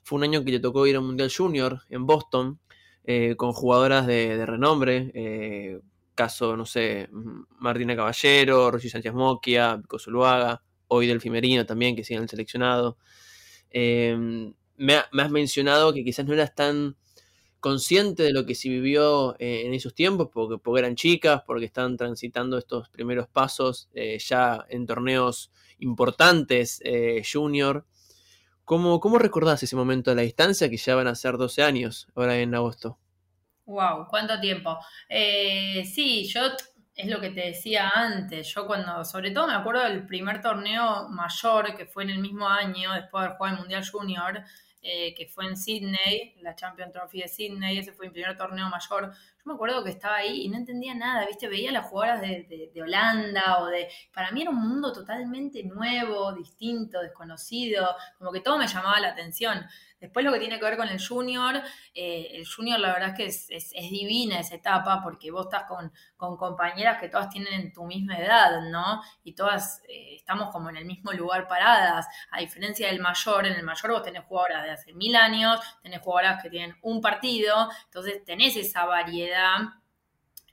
fue 0.03 0.17
un 0.17 0.23
año 0.23 0.45
que 0.45 0.53
te 0.53 0.59
tocó 0.59 0.87
ir 0.87 0.95
a 0.95 0.99
un 0.99 1.07
Mundial 1.07 1.31
Junior 1.35 1.81
en 1.89 2.05
Boston, 2.05 2.59
eh, 3.03 3.35
con 3.37 3.53
jugadoras 3.53 4.07
de, 4.07 4.45
renombre, 4.45 5.11
eh, 5.13 5.79
caso, 6.15 6.57
no 6.57 6.65
sé, 6.65 7.09
Martina 7.59 7.95
Caballero, 7.95 8.71
Rosy 8.71 8.89
Sánchez 8.89 9.13
Moquia, 9.13 9.77
Pico 9.81 9.99
Zuluaga, 9.99 10.63
hoy 10.87 11.07
Delfi 11.07 11.29
Merino 11.29 11.65
también, 11.65 11.95
que 11.95 12.03
siguen 12.03 12.23
el 12.23 12.29
seleccionado. 12.29 12.97
Em, 13.69 14.53
me, 14.77 14.95
me, 15.11 15.21
has 15.23 15.31
mencionado 15.31 15.93
que 15.93 16.03
quizás 16.03 16.25
no 16.25 16.33
eras 16.33 16.55
tan 16.55 16.95
consciente 17.67 18.23
de 18.23 18.31
lo 18.31 18.45
que 18.45 18.55
se 18.55 18.69
vivió 18.69 19.35
eh, 19.39 19.63
en 19.65 19.73
esos 19.73 19.93
tiempos, 19.93 20.29
porque, 20.31 20.79
eran 20.79 20.95
chicas, 20.95 21.41
porque 21.45 21.65
están 21.65 21.97
transitando 21.97 22.57
estos 22.57 22.87
primeros 22.87 23.27
pasos 23.27 23.89
eh, 23.93 24.17
ya 24.19 24.65
en 24.69 24.85
torneos 24.85 25.51
importantes, 25.79 26.79
eh, 26.85 27.21
junior. 27.29 27.85
¿Cómo, 28.63 29.01
¿Cómo 29.01 29.19
recordás 29.19 29.63
ese 29.63 29.75
momento 29.75 30.11
a 30.11 30.15
la 30.15 30.21
distancia 30.21 30.69
que 30.69 30.77
ya 30.77 30.95
van 30.95 31.07
a 31.07 31.15
ser 31.15 31.35
12 31.35 31.61
años 31.61 32.07
ahora 32.15 32.37
en 32.39 32.55
agosto? 32.55 32.97
Wow, 33.65 34.07
cuánto 34.09 34.39
tiempo. 34.39 34.79
sí, 35.09 36.25
yo 36.33 36.39
es 36.95 37.07
lo 37.07 37.19
que 37.19 37.31
te 37.31 37.47
decía 37.47 37.91
antes. 37.93 38.47
Yo 38.53 38.65
cuando, 38.65 39.03
sobre 39.03 39.31
todo 39.31 39.47
me 39.47 39.55
acuerdo 39.55 39.83
del 39.83 40.07
primer 40.07 40.41
torneo 40.41 41.09
mayor 41.09 41.75
que 41.75 41.85
fue 41.85 42.03
en 42.03 42.11
el 42.11 42.19
mismo 42.19 42.47
año, 42.47 42.93
después 42.93 43.21
de 43.21 43.25
haber 43.25 43.37
jugado 43.37 43.55
el 43.55 43.59
Mundial 43.59 43.89
Junior, 43.91 44.43
eh, 44.89 45.13
que 45.13 45.27
fue 45.27 45.45
en 45.45 45.57
Sydney, 45.57 46.35
la 46.39 46.55
Champion 46.55 46.93
Trophy 46.93 47.19
de 47.19 47.27
Sydney, 47.27 47.77
ese 47.77 47.91
fue 47.91 48.07
mi 48.07 48.13
primer 48.13 48.37
torneo 48.37 48.69
mayor. 48.69 49.11
Yo 49.11 49.43
me 49.43 49.53
acuerdo 49.53 49.83
que 49.83 49.89
estaba 49.89 50.15
ahí 50.15 50.43
y 50.43 50.47
no 50.47 50.55
entendía 50.55 50.95
nada, 50.95 51.25
¿viste? 51.25 51.49
Veía 51.49 51.73
las 51.73 51.87
jugadoras 51.87 52.21
de, 52.21 52.71
de, 52.73 52.81
Holanda 52.81 53.59
o 53.59 53.65
de... 53.65 53.89
Para 54.13 54.31
mí 54.31 54.43
era 54.43 54.51
un 54.51 54.65
mundo 54.65 54.93
totalmente 54.93 55.61
nuevo, 55.63 56.31
distinto, 56.31 57.01
desconocido, 57.01 57.85
como 58.17 58.31
que 58.31 58.39
todo 58.39 58.57
me 58.57 58.65
llamaba 58.65 59.01
la 59.01 59.09
atención. 59.09 59.65
Después 59.99 60.23
lo 60.23 60.31
que 60.31 60.39
tiene 60.39 60.59
que 60.59 60.65
ver 60.65 60.77
con 60.77 60.87
el 60.87 61.05
junior, 61.05 61.61
eh, 61.93 62.27
el 62.33 62.47
junior 62.47 62.79
la 62.79 62.93
verdad 62.93 63.09
es 63.09 63.47
que 63.47 63.55
es, 63.55 63.71
divina 63.71 64.39
esa 64.39 64.55
etapa 64.55 65.01
porque 65.03 65.31
vos 65.31 65.47
estás 65.47 65.63
con, 65.63 65.91
compañeras 66.37 66.99
que 66.99 67.09
todas 67.09 67.29
tienen 67.29 67.73
tu 67.73 67.83
misma 67.85 68.17
edad, 68.17 68.61
¿no? 68.69 69.01
Y 69.23 69.33
todas 69.33 69.81
eh, 69.89 70.15
estamos 70.15 70.49
como 70.51 70.69
en 70.69 70.77
el 70.77 70.85
mismo 70.85 71.11
lugar 71.13 71.47
paradas. 71.47 72.07
A 72.31 72.39
diferencia 72.39 72.87
del 72.87 72.99
mayor, 72.99 73.47
en 73.47 73.53
el 73.53 73.63
mayor 73.63 73.91
vos 73.91 74.03
tenés 74.03 74.23
jugadoras 74.25 74.63
de 74.63 74.71
hace 74.71 74.93
mil 74.93 75.15
años, 75.15 75.59
tenés 75.81 76.01
jugadoras 76.01 76.43
que 76.43 76.49
tienen 76.49 76.75
un 76.83 77.01
partido, 77.01 77.69
entonces 77.85 78.23
tenés 78.23 78.55
esa 78.55 78.85
variedad 78.85 79.57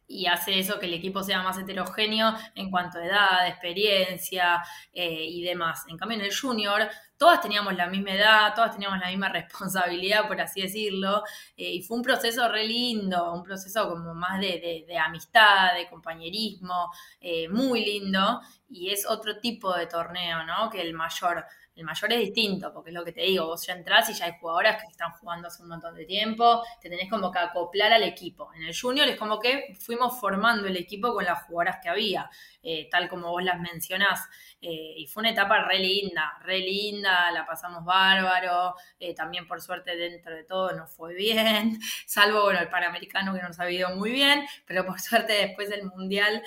y 0.07 0.27
hace 0.27 0.59
eso 0.59 0.79
que 0.79 0.87
el 0.87 0.95
equipo 0.95 1.23
sea 1.23 1.43
más 1.43 1.59
heterogéneo 1.59 2.35
en 2.55 2.71
cuanto 2.71 2.99
a 2.99 3.07
edad, 3.07 3.49
experiencia 3.49 4.63
eh, 4.93 5.25
y 5.25 5.43
demás. 5.43 5.85
En 5.89 5.97
cambio, 5.97 6.19
en 6.19 6.25
el 6.25 6.37
junior, 6.37 6.89
todas 7.17 7.41
teníamos 7.41 7.75
la 7.75 7.87
misma 7.87 8.13
edad, 8.13 8.55
todas 8.55 8.73
teníamos 8.73 8.99
la 8.99 9.09
misma 9.09 9.29
responsabilidad, 9.31 10.27
por 10.29 10.41
así 10.41 10.63
decirlo, 10.63 11.23
eh, 11.57 11.75
y 11.75 11.83
fue 11.83 11.97
un 11.97 12.03
proceso 12.03 12.49
re 12.49 12.67
lindo, 12.67 13.33
un 13.33 13.43
proceso 13.43 13.89
como 13.89 14.15
más 14.15 14.41
de, 14.41 14.87
amistad, 15.03 15.75
de 15.75 15.89
compañerismo, 15.89 16.91
eh, 17.21 17.49
muy 17.49 17.85
lindo, 17.85 18.41
y 18.69 18.91
es 18.91 19.07
otro 19.07 19.39
tipo 19.39 19.75
de 19.75 19.87
torneo, 19.87 20.45
¿no? 20.45 20.69
Que 20.71 20.83
el 20.83 20.95
mayor. 20.95 21.45
El 21.77 21.85
mayor 21.85 22.13
es 22.13 22.21
distinto, 22.21 22.73
porque 22.73 22.91
es 22.91 22.95
lo 22.95 23.05
que 23.05 23.13
te 23.13 23.23
digo, 23.23 23.47
vos 23.47 23.67
ya 23.67 23.75
entras 23.75 24.09
y 24.09 24.15
ya 24.15 24.27
hay 24.27 24.33
jugadoras 24.41 24.81
que 24.81 24.89
están 24.89 25.11
jugando 25.13 25.49
hace 25.49 25.63
un 25.63 25.69
montón 25.69 25.95
de 25.95 26.05
tiempo, 26.05 26.63
te 26.81 26.89
tenés 26.89 27.11
como 27.11 27.33
que 27.33 27.39
acoplar 27.39 27.93
al 27.93 28.05
equipo. 28.05 28.53
En 28.55 28.63
el 28.63 28.79
junior 28.79 29.09
es 29.09 29.17
como 29.17 29.41
que 29.41 29.77
fuimos 29.81 30.21
formando 30.21 30.69
el 30.69 30.77
equipo 30.77 31.13
con 31.13 31.25
las 31.25 31.43
jugadoras 31.43 31.79
que 31.83 31.89
había, 31.89 32.31
eh, 32.63 32.89
tal 32.91 33.09
como 33.09 33.31
vos 33.31 33.43
las 33.43 33.61
mencionás. 33.61 34.21
Eh, 34.67 34.95
y 34.97 35.07
fue 35.07 35.21
una 35.21 35.31
etapa 35.31 35.63
re 35.65 35.79
linda, 35.79 36.39
re 36.41 36.59
linda, 36.61 37.31
la 37.31 37.45
pasamos 37.45 37.85
bárbaro, 37.85 38.75
eh, 38.99 39.15
también 39.15 39.47
por 39.47 39.61
suerte 39.61 39.95
dentro 39.95 40.35
de 40.35 40.45
todo 40.45 40.73
nos 40.73 40.91
fue 40.91 41.13
bien, 41.13 41.79
salvo 42.07 42.45
bueno, 42.45 42.61
el 42.61 42.71
Panamericano 42.71 43.35
que 43.35 43.43
nos 43.43 43.61
ha 43.61 43.71
ido 43.71 43.95
muy 43.95 44.11
bien, 44.13 44.47
pero 44.65 44.87
por 44.87 44.99
suerte 45.01 45.35
después 45.35 45.69
del 45.69 45.85
Mundial 45.85 46.43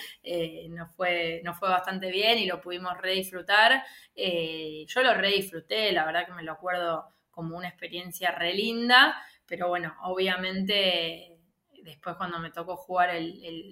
nos, 0.70 0.96
fue, 0.96 1.42
nos 1.44 1.60
fue 1.60 1.70
bastante 1.70 2.10
bien 2.10 2.40
y 2.40 2.48
lo 2.48 2.60
pudimos 2.60 2.98
re 2.98 3.12
disfrutar. 3.14 3.84
yo 4.16 5.04
lo 5.04 5.14
re 5.14 5.30
disfruté, 5.30 5.92
la 5.92 6.04
verdad 6.06 6.26
que 6.26 6.34
me 6.34 6.42
lo 6.42 6.54
acuerdo 6.54 7.14
como 7.30 7.56
una 7.56 7.68
experiencia 7.68 8.32
re 8.32 8.54
linda, 8.56 9.16
pero 9.46 9.68
bueno, 9.68 9.96
obviamente 10.02 11.38
después 11.84 12.16
cuando 12.18 12.40
me 12.40 12.50
tocó 12.50 12.76
jugar 12.76 13.12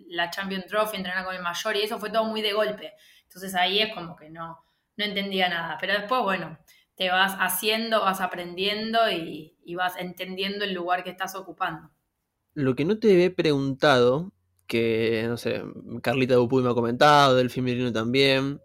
la 0.10 0.30
Champion 0.30 0.64
Trophy, 0.68 0.98
entrenar 0.98 1.26
con 1.26 1.36
el 1.36 1.42
mayor 1.42 1.76
y 1.76 1.82
eso 1.82 2.00
fue 2.00 2.12
todo 2.12 2.26
muy 2.26 2.42
de 2.42 2.54
golpe. 2.54 2.94
Entonces 3.36 3.54
ahí 3.56 3.80
es 3.80 3.94
como 3.94 4.16
que 4.16 4.30
no, 4.30 4.58
no 4.96 5.06
entendía 5.06 5.50
nada. 5.50 5.78
Pero 5.80 5.94
después, 5.94 6.22
bueno, 6.22 6.58
te 6.96 7.10
vas 7.10 7.36
haciendo, 7.38 8.00
vas 8.00 8.22
aprendiendo 8.22 9.12
y, 9.12 9.58
vas 9.76 9.98
entendiendo 9.98 10.64
el 10.64 10.74
lugar 10.74 11.04
que 11.04 11.10
estás 11.10 11.36
ocupando. 11.36 11.92
Lo 12.54 12.76
que 12.76 12.86
no 12.86 12.98
te 12.98 13.26
he 13.26 13.30
preguntado, 13.30 14.32
que 14.68 15.26
no 15.28 15.36
sé, 15.36 15.62
Carlita 16.02 16.36
Dupuy 16.36 16.64
me 16.64 16.70
ha 16.70 16.74
comentado, 16.74 17.36
del 17.36 17.52
Merino 17.62 17.92
también, 17.92 18.62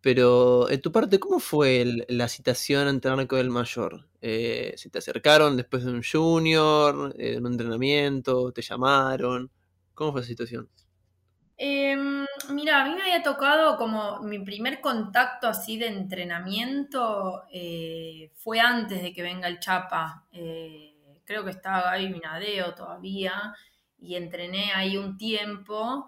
pero 0.00 0.70
en 0.70 0.80
tu 0.80 0.90
parte, 0.90 1.20
¿cómo 1.20 1.38
fue 1.38 2.06
la 2.08 2.28
citación 2.28 2.88
ante 2.88 3.08
Arco 3.08 3.36
del 3.36 3.50
Mayor? 3.50 4.08
Eh, 4.22 4.72
¿Se 4.78 4.88
te 4.88 5.00
acercaron 5.00 5.58
después 5.58 5.84
de 5.84 5.90
un 5.90 6.02
junior, 6.02 7.14
eh, 7.18 7.34
en 7.34 7.44
un 7.44 7.52
entrenamiento, 7.52 8.52
te 8.52 8.62
llamaron? 8.62 9.50
¿Cómo 9.92 10.12
fue 10.12 10.22
la 10.22 10.26
situación? 10.26 10.70
Em, 11.60 12.24
mira, 12.50 12.80
a 12.80 12.84
mí 12.84 12.94
me 12.94 13.02
había 13.02 13.22
tocado 13.22 13.76
como 13.76 14.20
mi 14.20 14.38
primer 14.38 14.80
contacto 14.80 15.48
así 15.48 15.76
de 15.76 15.88
entrenamiento 15.88 17.42
eh, 17.52 18.30
fue 18.36 18.60
antes 18.60 19.02
de 19.02 19.12
que 19.12 19.22
venga 19.22 19.48
el 19.48 19.58
Chapa. 19.58 20.26
creo 21.24 21.44
que 21.44 21.50
estaba 21.50 21.82
Gaby 21.90 22.08
Minadeo 22.10 22.74
todavía 22.74 23.54
y 23.98 24.14
entrené 24.14 24.72
ahí 24.72 24.96
un 24.96 25.16
tiempo 25.18 26.06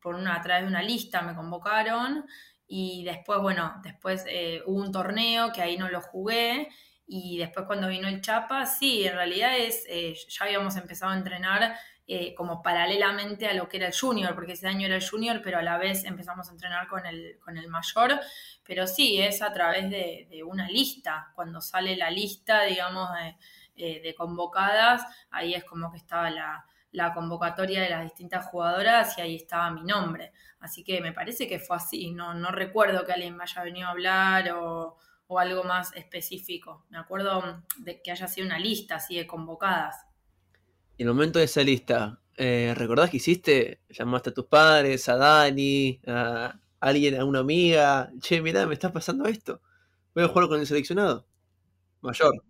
por 0.00 0.14
una, 0.14 0.36
a 0.36 0.42
través 0.42 0.64
de 0.64 0.68
una 0.68 0.82
lista 0.82 1.22
me 1.22 1.34
convocaron 1.34 2.24
y 2.66 3.04
después, 3.04 3.40
bueno, 3.40 3.80
después 3.82 4.24
eh, 4.28 4.62
hubo 4.66 4.80
un 4.80 4.92
torneo 4.92 5.52
que 5.52 5.60
ahí 5.60 5.76
no 5.76 5.88
lo 5.88 6.00
jugué 6.00 6.68
y 7.06 7.36
después 7.38 7.66
cuando 7.66 7.88
vino 7.88 8.06
el 8.06 8.20
Chapa, 8.20 8.64
sí, 8.66 9.04
en 9.04 9.14
realidad 9.14 9.58
es, 9.58 9.84
eh, 9.88 10.14
ya 10.28 10.44
habíamos 10.44 10.76
empezado 10.76 11.10
a 11.12 11.16
entrenar 11.16 11.76
eh, 12.12 12.34
como 12.34 12.62
paralelamente 12.62 13.46
a 13.46 13.54
lo 13.54 13.68
que 13.68 13.76
era 13.76 13.86
el 13.86 13.94
junior, 13.98 14.34
porque 14.34 14.52
ese 14.52 14.66
año 14.66 14.86
era 14.86 14.96
el 14.96 15.08
junior, 15.08 15.40
pero 15.42 15.58
a 15.58 15.62
la 15.62 15.78
vez 15.78 16.04
empezamos 16.04 16.48
a 16.48 16.52
entrenar 16.52 16.88
con 16.88 17.06
el, 17.06 17.38
con 17.38 17.56
el 17.56 17.68
mayor, 17.68 18.20
pero 18.64 18.86
sí, 18.86 19.20
es 19.20 19.42
a 19.42 19.52
través 19.52 19.88
de, 19.90 20.42
una 20.46 20.68
lista, 20.68 21.32
cuando 21.34 21.60
sale 21.60 21.96
la 21.96 22.10
lista, 22.10 22.62
digamos, 22.62 23.08
de, 23.76 24.00
de 24.00 24.14
convocadas, 24.14 25.02
ahí 25.30 25.54
es 25.54 25.64
como 25.64 25.90
que 25.90 25.98
estaba 25.98 26.30
la, 26.30 26.66
la 26.92 27.14
convocatoria 27.14 27.82
de 27.82 27.90
las 27.90 28.02
distintas 28.02 28.46
jugadoras 28.46 29.16
y 29.18 29.20
ahí 29.20 29.36
estaba 29.36 29.70
mi 29.70 29.84
nombre. 29.84 30.32
Así 30.60 30.84
que 30.84 31.00
me 31.00 31.12
parece 31.12 31.48
que 31.48 31.58
fue 31.58 31.76
así, 31.76 32.10
no, 32.10 32.34
no 32.34 32.50
recuerdo 32.50 33.06
que 33.06 33.12
alguien 33.12 33.36
me 33.36 33.44
haya 33.44 33.62
venido 33.62 33.88
a 33.88 33.92
hablar 33.92 34.50
o, 34.52 34.96
algo 35.38 35.62
más 35.62 35.94
específico. 35.94 36.86
Me 36.88 36.98
acuerdo 36.98 37.62
de 37.78 38.02
que 38.02 38.10
haya 38.10 38.26
sido 38.26 38.48
una 38.48 38.58
lista 38.58 38.96
así 38.96 39.16
de 39.16 39.28
convocadas. 39.28 40.04
En 41.00 41.06
el 41.06 41.14
momento 41.14 41.38
de 41.38 41.46
esa 41.46 41.62
lista, 41.62 42.20
eh, 42.36 42.74
¿recordás 42.76 43.08
que 43.08 43.16
hiciste? 43.16 43.80
Llamaste 43.88 44.28
a 44.28 44.34
tus 44.34 44.44
padres, 44.44 45.08
a 45.08 45.16
Dani, 45.16 45.98
a 46.06 46.60
alguien, 46.78 47.18
a 47.18 47.24
una 47.24 47.38
amiga. 47.38 48.10
Che, 48.20 48.42
mirá, 48.42 48.66
me 48.66 48.74
está 48.74 48.92
pasando 48.92 49.24
esto. 49.24 49.62
Voy 50.14 50.24
a 50.24 50.28
jugar 50.28 50.48
con 50.48 50.60
el 50.60 50.66
seleccionado. 50.66 51.26
Mayor. 52.02 52.44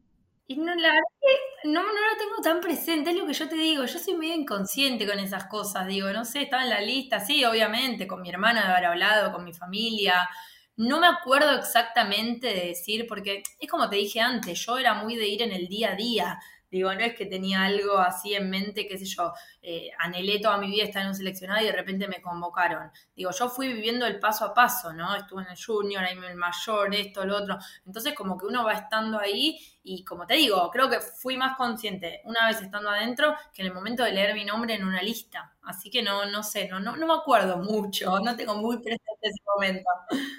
Y 0.48 0.56
no, 0.56 0.74
la 0.74 0.88
verdad 0.88 1.00
que 1.20 1.68
no, 1.68 1.80
no 1.80 1.92
lo 1.92 2.16
tengo 2.18 2.42
tan 2.42 2.60
presente, 2.60 3.10
es 3.10 3.16
lo 3.16 3.24
que 3.24 3.34
yo 3.34 3.48
te 3.48 3.54
digo, 3.54 3.84
yo 3.84 3.98
soy 4.00 4.14
medio 4.14 4.34
inconsciente 4.34 5.06
con 5.06 5.20
esas 5.20 5.44
cosas, 5.44 5.86
digo, 5.86 6.10
no 6.10 6.24
sé, 6.24 6.42
estaba 6.42 6.64
en 6.64 6.70
la 6.70 6.80
lista, 6.80 7.20
sí, 7.20 7.44
obviamente, 7.44 8.08
con 8.08 8.20
mi 8.20 8.30
hermana 8.30 8.62
de 8.62 8.72
haber 8.72 8.86
hablado, 8.86 9.32
con 9.32 9.44
mi 9.44 9.52
familia, 9.52 10.28
no 10.76 10.98
me 10.98 11.06
acuerdo 11.06 11.56
exactamente 11.56 12.48
de 12.48 12.66
decir, 12.66 13.06
porque 13.06 13.44
es 13.60 13.70
como 13.70 13.88
te 13.88 13.94
dije 13.94 14.18
antes, 14.20 14.58
yo 14.66 14.76
era 14.76 14.94
muy 14.94 15.14
de 15.14 15.28
ir 15.28 15.42
en 15.42 15.52
el 15.52 15.68
día 15.68 15.92
a 15.92 15.94
día, 15.94 16.40
Digo, 16.70 16.92
no 16.94 17.00
es 17.00 17.14
que 17.14 17.26
tenía 17.26 17.64
algo 17.64 17.98
así 17.98 18.34
en 18.34 18.48
mente, 18.48 18.86
qué 18.86 18.96
sé 18.96 19.04
yo, 19.04 19.32
eh, 19.60 19.90
anhelé 19.98 20.38
toda 20.38 20.56
mi 20.58 20.70
vida 20.70 20.84
estar 20.84 21.02
en 21.02 21.08
un 21.08 21.14
seleccionado 21.14 21.62
y 21.62 21.66
de 21.66 21.72
repente 21.72 22.06
me 22.06 22.22
convocaron. 22.22 22.90
Digo, 23.16 23.30
yo 23.32 23.48
fui 23.48 23.72
viviendo 23.72 24.06
el 24.06 24.20
paso 24.20 24.44
a 24.44 24.54
paso, 24.54 24.92
¿no? 24.92 25.14
Estuve 25.16 25.42
en 25.42 25.48
el 25.48 25.56
junior, 25.62 26.04
ahí 26.04 26.16
en 26.16 26.24
el 26.24 26.36
mayor, 26.36 26.94
esto, 26.94 27.24
lo 27.24 27.36
otro. 27.36 27.58
Entonces, 27.84 28.14
como 28.14 28.38
que 28.38 28.46
uno 28.46 28.64
va 28.64 28.74
estando 28.74 29.18
ahí 29.18 29.58
y, 29.82 30.04
como 30.04 30.26
te 30.26 30.34
digo, 30.34 30.70
creo 30.70 30.88
que 30.88 31.00
fui 31.00 31.36
más 31.36 31.56
consciente 31.56 32.20
una 32.24 32.46
vez 32.46 32.60
estando 32.60 32.90
adentro 32.90 33.34
que 33.52 33.62
en 33.62 33.68
el 33.68 33.74
momento 33.74 34.04
de 34.04 34.12
leer 34.12 34.34
mi 34.34 34.44
nombre 34.44 34.74
en 34.74 34.84
una 34.84 35.02
lista. 35.02 35.54
Así 35.62 35.90
que 35.90 36.02
no, 36.02 36.26
no 36.26 36.42
sé, 36.42 36.68
no, 36.68 36.80
no, 36.80 36.96
no 36.96 37.06
me 37.06 37.14
acuerdo 37.14 37.58
mucho, 37.58 38.18
no 38.20 38.36
tengo 38.36 38.54
muy 38.56 38.76
presente 38.76 39.10
ese 39.22 39.40
momento. 39.54 39.90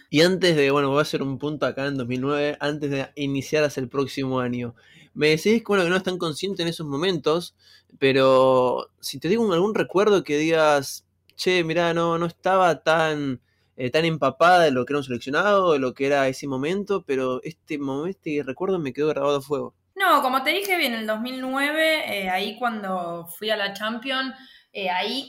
Y 0.09 0.21
antes 0.21 0.55
de, 0.55 0.71
bueno, 0.71 0.89
voy 0.89 0.99
a 0.99 1.01
hacer 1.03 1.21
un 1.21 1.37
punto 1.37 1.65
acá 1.65 1.85
en 1.87 1.97
2009, 1.97 2.57
antes 2.59 2.89
de 2.89 3.11
iniciar 3.15 3.63
hacia 3.63 3.81
el 3.81 3.89
próximo 3.89 4.39
año. 4.39 4.75
Me 5.13 5.29
decís 5.29 5.63
bueno, 5.65 5.83
que 5.83 5.89
no 5.89 5.95
están 5.95 6.17
conscientes 6.17 6.61
en 6.61 6.69
esos 6.69 6.87
momentos, 6.87 7.55
pero 7.99 8.89
si 8.99 9.19
te 9.19 9.27
digo 9.27 9.51
algún 9.53 9.75
recuerdo 9.75 10.23
que 10.23 10.37
digas, 10.37 11.05
che, 11.35 11.63
mirá, 11.63 11.93
no, 11.93 12.17
no 12.17 12.25
estaba 12.25 12.83
tan, 12.83 13.41
eh, 13.75 13.89
tan 13.89 14.05
empapada 14.05 14.63
de 14.63 14.71
lo 14.71 14.85
que 14.85 14.93
era 14.93 14.99
un 14.99 15.03
seleccionado, 15.03 15.73
de 15.73 15.79
lo 15.79 15.93
que 15.93 16.05
era 16.05 16.27
ese 16.27 16.47
momento, 16.47 17.03
pero 17.05 17.41
este 17.43 17.77
momento, 17.77 18.17
este 18.17 18.43
recuerdo 18.43 18.79
me 18.79 18.93
quedó 18.93 19.07
grabado 19.07 19.37
a 19.37 19.41
fuego. 19.41 19.73
No, 19.95 20.21
como 20.21 20.43
te 20.43 20.51
dije 20.51 20.77
bien, 20.77 20.93
en 20.93 21.01
el 21.01 21.07
2009, 21.07 22.23
eh, 22.23 22.29
ahí 22.29 22.57
cuando 22.57 23.27
fui 23.37 23.49
a 23.49 23.57
la 23.57 23.73
Champions, 23.73 24.33
eh, 24.73 24.89
ahí 24.89 25.27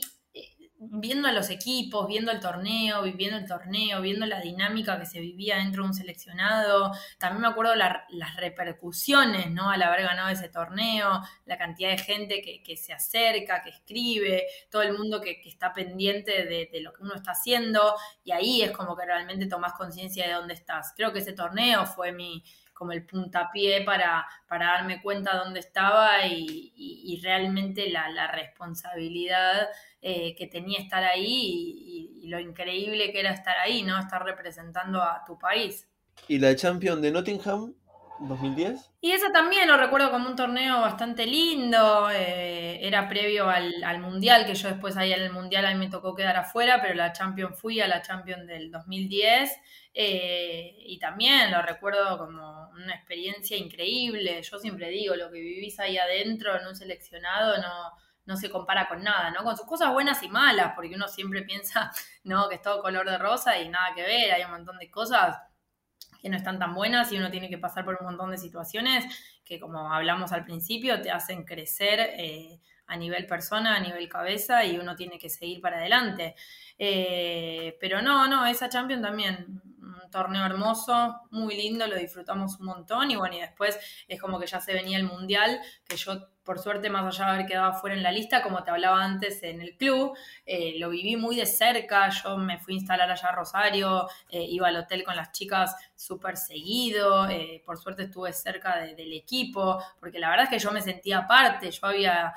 viendo 0.91 1.27
a 1.27 1.31
los 1.31 1.49
equipos, 1.49 2.07
viendo 2.07 2.31
el 2.31 2.39
torneo, 2.39 3.01
viviendo 3.03 3.37
el 3.37 3.45
torneo, 3.45 4.01
viendo 4.01 4.25
la 4.25 4.41
dinámica 4.41 4.99
que 4.99 5.05
se 5.05 5.19
vivía 5.19 5.57
dentro 5.57 5.83
de 5.83 5.89
un 5.89 5.93
seleccionado. 5.93 6.91
También 7.17 7.41
me 7.41 7.47
acuerdo 7.47 7.75
las 7.75 8.35
repercusiones, 8.37 9.51
¿no? 9.51 9.69
Al 9.69 9.81
haber 9.81 10.03
ganado 10.03 10.29
ese 10.29 10.49
torneo, 10.49 11.21
la 11.45 11.57
cantidad 11.57 11.91
de 11.91 11.97
gente 11.97 12.41
que, 12.41 12.77
se 12.77 12.93
acerca, 12.93 13.61
que 13.61 13.69
escribe, 13.69 14.43
todo 14.69 14.81
el 14.81 14.97
mundo 14.97 15.21
que, 15.21 15.41
está 15.45 15.73
pendiente 15.73 16.45
de, 16.45 16.69
de, 16.71 16.81
lo 16.81 16.93
que 16.93 17.03
uno 17.03 17.15
está 17.15 17.31
haciendo. 17.31 17.95
Y 18.23 18.31
ahí 18.31 18.61
es 18.61 18.71
como 18.71 18.95
que 18.95 19.05
realmente 19.05 19.45
tomas 19.45 19.73
conciencia 19.73 20.27
de 20.27 20.33
dónde 20.33 20.53
estás. 20.53 20.93
Creo 20.95 21.13
que 21.13 21.19
ese 21.19 21.33
torneo 21.33 21.85
fue 21.85 22.11
mi, 22.11 22.43
como 22.83 22.91
el 22.91 23.05
puntapié 23.05 23.81
para, 23.85 24.27
para 24.45 24.65
darme 24.65 25.01
cuenta 25.01 25.37
dónde 25.37 25.61
estaba 25.61 26.27
y, 26.27 27.17
realmente 27.23 27.89
la, 27.89 28.27
responsabilidad 28.27 29.69
eh, 30.01 30.35
que 30.35 30.47
tenía 30.47 30.79
estar 30.79 31.01
ahí 31.01 32.19
y, 32.21 32.27
lo 32.27 32.39
increíble 32.39 33.13
que 33.13 33.21
era 33.21 33.31
estar 33.31 33.57
ahí, 33.57 33.83
¿no? 33.83 33.97
Estar 33.97 34.23
representando 34.23 35.01
a 35.01 35.23
tu 35.25 35.37
país. 35.37 35.87
¿Y 36.27 36.39
la 36.39 36.55
Champion 36.55 37.01
de 37.01 37.11
Nottingham? 37.11 37.73
2010. 38.19 38.91
Y 39.01 39.11
eso 39.11 39.27
también 39.33 39.67
lo 39.67 39.77
recuerdo 39.77 40.11
como 40.11 40.29
un 40.29 40.35
torneo 40.35 40.81
bastante 40.81 41.25
lindo, 41.25 42.09
eh, 42.11 42.79
era 42.81 43.07
previo 43.07 43.49
al, 43.49 43.99
Mundial, 43.99 44.45
que 44.45 44.55
yo 44.55 44.69
después 44.69 44.97
ahí 44.97 45.13
en 45.13 45.21
el 45.21 45.31
Mundial 45.31 45.65
a 45.65 45.71
mí 45.71 45.79
me 45.79 45.89
tocó 45.89 46.15
quedar 46.15 46.37
afuera, 46.37 46.81
pero 46.81 46.93
la 46.93 47.13
Champion 47.13 47.55
fui 47.55 47.79
a 47.81 47.87
la 47.87 48.01
Champion 48.01 48.45
del 48.45 48.71
2010 48.71 49.51
eh, 49.93 50.75
y 50.79 50.99
también 50.99 51.51
lo 51.51 51.61
recuerdo 51.61 52.17
como 52.17 52.69
una 52.69 52.95
experiencia 52.95 53.57
increíble. 53.57 54.41
Yo 54.41 54.57
siempre 54.59 54.89
digo, 54.89 55.15
lo 55.15 55.31
que 55.31 55.39
vivís 55.39 55.79
ahí 55.79 55.97
adentro 55.97 56.57
en 56.59 56.67
un 56.67 56.75
seleccionado 56.75 57.57
no, 57.57 57.91
no 58.25 58.37
se 58.37 58.49
compara 58.49 58.87
con 58.87 59.03
nada, 59.03 59.31
¿no? 59.31 59.43
Con 59.43 59.57
sus 59.57 59.65
cosas 59.65 59.91
buenas 59.91 60.23
y 60.23 60.29
malas, 60.29 60.73
porque 60.75 60.95
uno 60.95 61.07
siempre 61.07 61.41
piensa, 61.43 61.91
no, 62.23 62.47
que 62.49 62.55
es 62.55 62.61
todo 62.61 62.81
color 62.81 63.09
de 63.09 63.17
rosa 63.17 63.59
y 63.59 63.69
nada 63.69 63.93
que 63.95 64.03
ver, 64.03 64.31
hay 64.31 64.43
un 64.43 64.51
montón 64.51 64.77
de 64.77 64.89
cosas 64.89 65.37
que 66.23 66.29
no 66.29 66.37
están 66.37 66.57
tan 66.57 66.73
buenas 66.73 67.11
y 67.11 67.17
uno 67.17 67.29
tiene 67.29 67.49
que 67.49 67.57
pasar 67.57 67.83
por 67.83 67.97
un 67.99 68.05
montón 68.05 68.31
de 68.31 68.37
situaciones 68.37 69.03
que, 69.43 69.59
como 69.59 69.91
hablamos 69.91 70.31
al 70.31 70.45
principio, 70.45 71.01
te 71.01 71.11
hacen 71.11 71.43
crecer 71.43 71.99
eh, 71.99 72.61
a 72.87 72.95
nivel 72.95 73.27
persona, 73.27 73.75
a 73.75 73.79
nivel 73.81 74.07
cabeza 74.07 74.63
y 74.63 74.77
uno 74.77 74.95
tiene 74.95 75.19
que 75.19 75.29
seguir 75.29 75.59
para 75.59 75.79
adelante. 75.79 76.35
Eh, 76.79 77.77
pero 77.81 78.01
no, 78.01 78.25
no, 78.29 78.45
esa 78.45 78.69
Champion 78.69 79.01
también, 79.01 79.61
un 79.83 80.11
torneo 80.11 80.45
hermoso, 80.45 81.21
muy 81.31 81.55
lindo, 81.55 81.87
lo 81.87 81.95
disfrutamos 81.95 82.59
un 82.59 82.67
montón 82.67 83.11
y 83.11 83.15
bueno, 83.15 83.35
y 83.35 83.41
después 83.41 83.77
es 84.07 84.19
como 84.19 84.39
que 84.39 84.47
ya 84.47 84.59
se 84.59 84.73
venía 84.73 84.97
el 84.97 85.03
Mundial, 85.05 85.59
que 85.87 85.97
yo 85.97 86.33
por 86.43 86.59
suerte, 86.59 86.89
más 86.89 87.05
allá 87.05 87.25
de 87.25 87.31
haber 87.35 87.45
quedado 87.47 87.73
fuera 87.73 87.95
en 87.95 88.03
la 88.03 88.11
lista, 88.11 88.43
como 88.43 88.63
te 88.63 88.71
hablaba 88.71 89.03
antes 89.03 89.41
en 89.43 89.61
el 89.61 89.77
club, 89.77 90.15
eh, 90.45 90.73
lo 90.77 90.89
viví 90.89 91.15
muy 91.15 91.37
de 91.37 91.45
cerca. 91.45 92.09
Yo 92.09 92.37
me 92.37 92.59
fui 92.59 92.73
a 92.73 92.77
instalar 92.77 93.09
allá 93.09 93.29
a 93.29 93.31
Rosario, 93.31 94.07
eh, 94.29 94.43
iba 94.43 94.67
al 94.67 94.75
hotel 94.75 95.03
con 95.03 95.15
las 95.15 95.31
chicas 95.31 95.75
súper 95.95 96.35
seguido. 96.35 97.29
Eh, 97.29 97.63
por 97.65 97.77
suerte 97.77 98.03
estuve 98.03 98.33
cerca 98.33 98.77
del 98.77 99.13
equipo, 99.13 99.81
porque 99.99 100.19
la 100.19 100.29
verdad 100.29 100.45
es 100.45 100.49
que 100.49 100.59
yo 100.59 100.71
me 100.71 100.81
sentía 100.81 101.27
parte. 101.27 101.71
Yo 101.71 101.87
había 101.87 102.33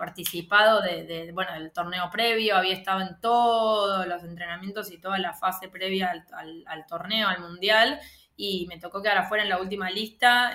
participado 0.00 0.80
de, 0.80 1.30
bueno, 1.32 1.52
del 1.52 1.70
torneo 1.70 2.10
previo, 2.10 2.56
había 2.56 2.72
estado 2.72 3.02
en 3.02 3.20
todos 3.20 4.06
los 4.06 4.24
entrenamientos 4.24 4.90
y 4.90 4.98
toda 4.98 5.18
la 5.18 5.34
fase 5.34 5.68
previa 5.68 6.10
al, 6.32 6.86
torneo, 6.86 7.28
al 7.28 7.40
mundial, 7.40 8.00
y 8.34 8.66
me 8.66 8.78
tocó 8.80 9.02
quedar 9.02 9.18
afuera 9.18 9.44
en 9.44 9.50
la 9.50 9.60
última 9.60 9.90
lista 9.90 10.52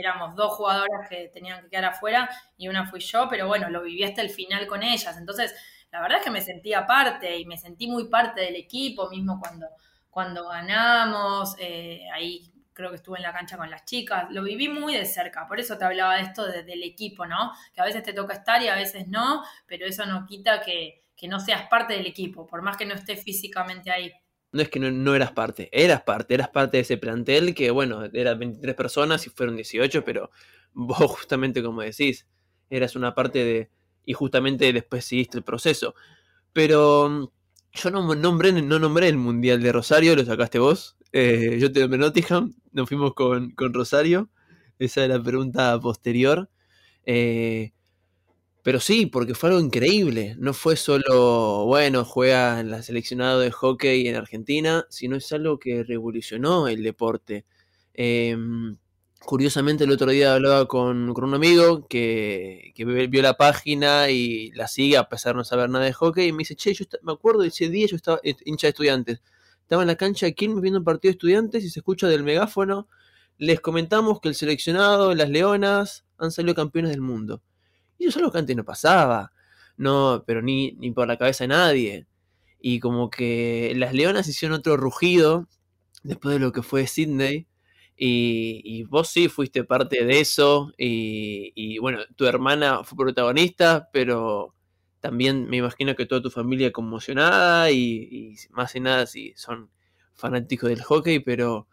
éramos 0.00 0.34
dos 0.34 0.54
jugadoras 0.54 1.08
que 1.08 1.28
tenían 1.28 1.62
que 1.62 1.68
quedar 1.68 1.86
afuera 1.86 2.28
y 2.56 2.68
una 2.68 2.86
fui 2.86 3.00
yo, 3.00 3.28
pero 3.28 3.46
bueno, 3.46 3.70
lo 3.70 3.82
viví 3.82 4.02
hasta 4.02 4.22
el 4.22 4.30
final 4.30 4.66
con 4.66 4.82
ellas. 4.82 5.16
Entonces, 5.16 5.54
la 5.92 6.00
verdad 6.00 6.18
es 6.18 6.24
que 6.24 6.30
me 6.30 6.40
sentía 6.40 6.86
parte 6.86 7.38
y 7.38 7.46
me 7.46 7.58
sentí 7.58 7.86
muy 7.88 8.08
parte 8.08 8.40
del 8.40 8.56
equipo, 8.56 9.08
mismo 9.08 9.38
cuando, 9.40 9.66
cuando 10.10 10.48
ganamos, 10.48 11.54
eh, 11.58 12.06
ahí 12.12 12.49
creo 12.80 12.90
que 12.90 12.96
estuve 12.96 13.18
en 13.18 13.22
la 13.22 13.32
cancha 13.32 13.56
con 13.56 13.70
las 13.70 13.84
chicas, 13.84 14.26
lo 14.30 14.42
viví 14.42 14.68
muy 14.68 14.94
de 14.96 15.06
cerca, 15.06 15.46
por 15.46 15.60
eso 15.60 15.78
te 15.78 15.84
hablaba 15.84 16.16
de 16.16 16.22
esto 16.22 16.46
del 16.46 16.82
equipo, 16.82 17.26
¿no? 17.26 17.52
Que 17.72 17.80
a 17.80 17.84
veces 17.84 18.02
te 18.02 18.12
toca 18.12 18.34
estar 18.34 18.62
y 18.62 18.68
a 18.68 18.74
veces 18.74 19.06
no, 19.08 19.44
pero 19.66 19.86
eso 19.86 20.04
no 20.06 20.26
quita 20.26 20.60
que, 20.60 21.04
que 21.16 21.28
no 21.28 21.38
seas 21.38 21.68
parte 21.68 21.94
del 21.94 22.06
equipo, 22.06 22.46
por 22.46 22.62
más 22.62 22.76
que 22.76 22.86
no 22.86 22.94
estés 22.94 23.22
físicamente 23.22 23.90
ahí 23.90 24.12
no 24.52 24.62
es 24.62 24.68
que 24.68 24.80
no, 24.80 25.14
eras 25.14 25.32
parte, 25.32 25.68
eras 25.72 26.02
parte, 26.02 26.34
eras 26.34 26.48
parte 26.48 26.78
de 26.78 26.82
ese 26.82 26.96
plantel 26.96 27.54
que, 27.54 27.70
bueno, 27.70 28.04
eran 28.12 28.38
23 28.38 28.74
personas 28.74 29.26
y 29.26 29.30
fueron 29.30 29.54
18, 29.56 30.04
pero 30.04 30.30
vos 30.72 31.10
justamente 31.10 31.62
como 31.62 31.82
decís, 31.82 32.26
eras 32.68 32.96
una 32.96 33.14
parte 33.14 33.44
de... 33.44 33.70
y 34.04 34.12
justamente 34.12 34.72
después 34.72 35.04
seguiste 35.04 35.38
el 35.38 35.44
proceso. 35.44 35.94
Pero 36.52 37.08
mm, 37.08 37.28
yo 37.72 37.90
no 37.90 38.14
nombré, 38.14 38.52
no 38.52 38.78
nombré 38.78 39.08
el 39.08 39.16
Mundial 39.16 39.62
de 39.62 39.72
Rosario, 39.72 40.16
lo 40.16 40.24
sacaste 40.24 40.58
vos. 40.58 40.96
Eh, 41.12 41.58
yo 41.60 41.72
te 41.72 41.80
nombré 41.80 41.98
Nottingham, 41.98 42.54
nos 42.72 42.88
fuimos 42.88 43.14
con, 43.14 43.50
con 43.52 43.72
Rosario. 43.74 44.30
Esa 44.78 45.04
es 45.04 45.08
la 45.10 45.22
pregunta 45.22 45.78
posterior. 45.80 46.50
Eh, 47.06 47.72
pero 48.62 48.80
sí, 48.80 49.06
porque 49.06 49.34
fue 49.34 49.50
algo 49.50 49.60
increíble. 49.60 50.36
No 50.38 50.52
fue 50.54 50.76
solo, 50.76 51.64
bueno, 51.66 52.04
juega 52.04 52.60
en 52.60 52.70
la 52.70 52.82
seleccionado 52.82 53.40
de 53.40 53.50
hockey 53.50 54.06
en 54.08 54.16
Argentina, 54.16 54.86
sino 54.90 55.16
es 55.16 55.32
algo 55.32 55.58
que 55.58 55.82
revolucionó 55.84 56.68
el 56.68 56.82
deporte. 56.82 57.46
Em, 57.94 58.76
curiosamente, 59.24 59.84
el 59.84 59.90
otro 59.92 60.10
día 60.10 60.34
hablaba 60.34 60.66
con, 60.66 61.10
un 61.10 61.34
amigo 61.34 61.86
que, 61.86 62.72
vio 62.76 63.22
la 63.22 63.36
página 63.36 64.10
y 64.10 64.50
la 64.52 64.68
sigue 64.68 64.96
a 64.96 65.08
pesar 65.08 65.34
de 65.34 65.38
no 65.38 65.44
saber 65.44 65.70
nada 65.70 65.84
de 65.84 65.92
hockey. 65.92 66.28
Y 66.28 66.32
me 66.32 66.38
dice, 66.38 66.56
che, 66.56 66.74
yo 66.74 66.84
me 67.02 67.12
acuerdo 67.12 67.42
ese 67.42 67.68
día, 67.68 67.86
yo 67.86 67.96
estaba 67.96 68.20
eh, 68.22 68.34
hincha 68.44 68.66
de 68.66 68.70
estudiantes. 68.70 69.22
Estaba 69.62 69.82
en 69.82 69.88
la 69.88 69.96
cancha 69.96 70.26
de 70.26 70.34
Quilmes 70.34 70.62
viendo 70.62 70.78
un 70.80 70.84
partido 70.84 71.10
de 71.10 71.16
estudiantes 71.16 71.64
y 71.64 71.70
se 71.70 71.80
escucha 71.80 72.08
del 72.08 72.24
megáfono. 72.24 72.88
Les 73.38 73.60
comentamos 73.60 74.20
que 74.20 74.28
el 74.28 74.34
seleccionado, 74.34 75.14
las 75.14 75.30
Leonas, 75.30 76.04
han 76.18 76.30
salido 76.30 76.54
campeones 76.54 76.90
del 76.90 77.00
mundo. 77.00 77.42
Y 77.98 78.06
eso 78.06 78.10
es 78.10 78.16
algo 78.18 78.32
que 78.32 78.38
antes 78.38 78.56
no 78.56 78.64
pasaba. 78.64 79.32
No, 79.76 80.24
pero 80.26 80.42
ni, 80.42 80.72
ni 80.72 80.90
por 80.90 81.06
la 81.08 81.16
cabeza 81.16 81.44
de 81.44 81.48
nadie. 81.48 82.06
Y 82.60 82.80
como 82.80 83.10
que 83.10 83.72
las 83.76 83.94
leonas 83.94 84.28
hicieron 84.28 84.58
otro 84.58 84.76
rugido 84.76 85.48
después 86.02 86.34
de 86.34 86.40
lo 86.40 86.52
que 86.52 86.62
fue 86.62 86.86
Sydney. 86.86 87.46
Y, 88.02 88.84
vos 88.84 89.08
sí 89.08 89.28
fuiste 89.28 89.64
parte 89.64 90.04
de 90.04 90.20
eso. 90.20 90.72
Y, 90.78 91.78
bueno, 91.80 92.00
tu 92.16 92.24
hermana 92.26 92.82
fue 92.82 92.96
protagonista, 92.96 93.90
pero 93.92 94.54
también 95.00 95.48
me 95.48 95.58
imagino 95.58 95.94
que 95.94 96.06
toda 96.06 96.22
tu 96.22 96.30
familia 96.30 96.72
conmocionada. 96.72 97.70
Y, 97.70 98.36
más 98.50 98.72
que 98.72 98.80
nada 98.80 99.06
si 99.06 99.34
son 99.36 99.70
fanáticos 100.14 100.70
del 100.70 100.82
hockey, 100.82 101.20
pero 101.20 101.68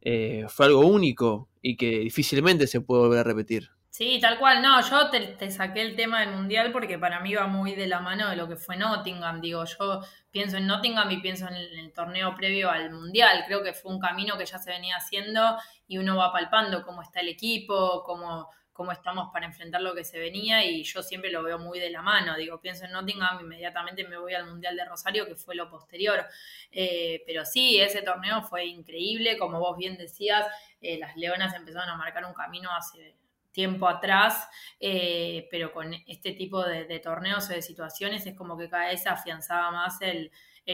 eh, 0.00 0.46
fue 0.48 0.66
algo 0.66 0.86
único 0.86 1.48
y 1.60 1.76
que 1.76 1.98
difícilmente 2.00 2.66
se 2.68 2.80
puede 2.80 3.02
volver 3.02 3.18
a 3.20 3.24
repetir. 3.24 3.70
Sí, 3.92 4.18
tal 4.22 4.38
cual. 4.38 4.62
No, 4.62 4.80
yo 4.80 5.10
te, 5.10 5.50
saqué 5.50 5.82
el 5.82 5.94
tema 5.96 6.20
del 6.20 6.30
mundial 6.30 6.72
porque 6.72 6.98
para 6.98 7.20
mí 7.20 7.34
va 7.34 7.46
muy 7.46 7.74
de 7.74 7.86
la 7.86 8.00
mano 8.00 8.30
de 8.30 8.36
lo 8.36 8.48
que 8.48 8.56
fue 8.56 8.74
Nottingham. 8.78 9.42
Digo, 9.42 9.66
yo 9.66 10.00
pienso 10.30 10.56
en 10.56 10.66
Nottingham 10.66 11.10
y 11.10 11.20
pienso 11.20 11.46
en 11.46 11.56
el, 11.56 11.92
torneo 11.92 12.34
previo 12.34 12.70
al 12.70 12.90
mundial. 12.90 13.44
Creo 13.46 13.62
que 13.62 13.74
fue 13.74 13.92
un 13.92 14.00
camino 14.00 14.38
que 14.38 14.46
ya 14.46 14.58
se 14.58 14.70
venía 14.70 14.96
haciendo 14.96 15.58
y 15.86 15.98
uno 15.98 16.16
va 16.16 16.32
palpando 16.32 16.82
cómo 16.84 17.02
está 17.02 17.20
el 17.20 17.28
equipo, 17.28 18.02
cómo, 18.02 18.48
cómo 18.72 18.92
estamos 18.92 19.28
para 19.30 19.44
enfrentar 19.44 19.82
lo 19.82 19.94
que 19.94 20.04
se 20.04 20.18
venía 20.18 20.64
y 20.64 20.84
yo 20.84 21.02
siempre 21.02 21.30
lo 21.30 21.42
veo 21.42 21.58
muy 21.58 21.78
de 21.78 21.90
la 21.90 22.00
mano. 22.00 22.34
Digo, 22.36 22.62
pienso 22.62 22.86
en 22.86 22.92
Nottingham, 22.92 23.40
inmediatamente 23.42 24.08
me 24.08 24.16
voy 24.16 24.32
al 24.32 24.46
Mundial 24.46 24.74
de 24.74 24.86
Rosario, 24.86 25.26
que 25.26 25.36
fue 25.36 25.54
lo 25.54 25.68
posterior. 25.68 26.24
Eh, 26.70 27.22
pero 27.26 27.44
sí, 27.44 27.78
ese 27.78 28.00
torneo 28.00 28.40
fue 28.40 28.64
increíble. 28.64 29.36
Como 29.36 29.60
vos 29.60 29.76
bien 29.76 29.98
decías, 29.98 30.46
eh, 30.80 30.96
las 30.96 31.14
Leonas 31.14 31.54
empezaron 31.54 31.90
a 31.90 31.96
marcar 31.96 32.24
un 32.24 32.32
camino 32.32 32.70
hace 32.74 33.16
tiempo 33.52 33.86
atrás, 33.86 34.48
eh, 34.80 35.46
pero 35.50 35.72
con 35.72 35.94
este 36.06 36.32
tipo 36.32 36.64
de, 36.64 36.98
torneos 37.00 37.48
o 37.48 37.52
de 37.52 37.62
situaciones 37.62 38.26
es 38.26 38.34
como 38.34 38.56
que 38.56 38.68
cada 38.68 38.86
vez 38.86 39.06
afianzaba 39.06 39.70
más 39.70 40.00
el, 40.00 40.30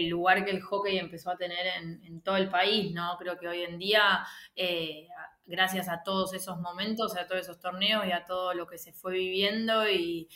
lugar 0.08 0.44
que 0.44 0.50
el 0.50 0.60
hockey 0.62 0.98
empezó 0.98 1.30
a 1.30 1.36
tener 1.36 1.66
en, 1.66 2.20
todo 2.22 2.36
el 2.36 2.48
país, 2.48 2.92
¿no? 2.92 3.16
Creo 3.18 3.38
que 3.38 3.48
hoy 3.48 3.62
en 3.62 3.78
día, 3.78 4.24
eh, 4.54 5.08
gracias 5.46 5.88
a 5.88 6.02
todos 6.02 6.34
esos 6.34 6.58
momentos, 6.60 7.16
a 7.16 7.26
todos 7.26 7.42
esos 7.42 7.58
torneos 7.58 8.06
y 8.06 8.12
a 8.12 8.24
todo 8.24 8.54
lo 8.54 8.66
que 8.66 8.78
se 8.78 8.92
fue 8.92 9.14
viviendo 9.14 9.88
y, 9.88 10.28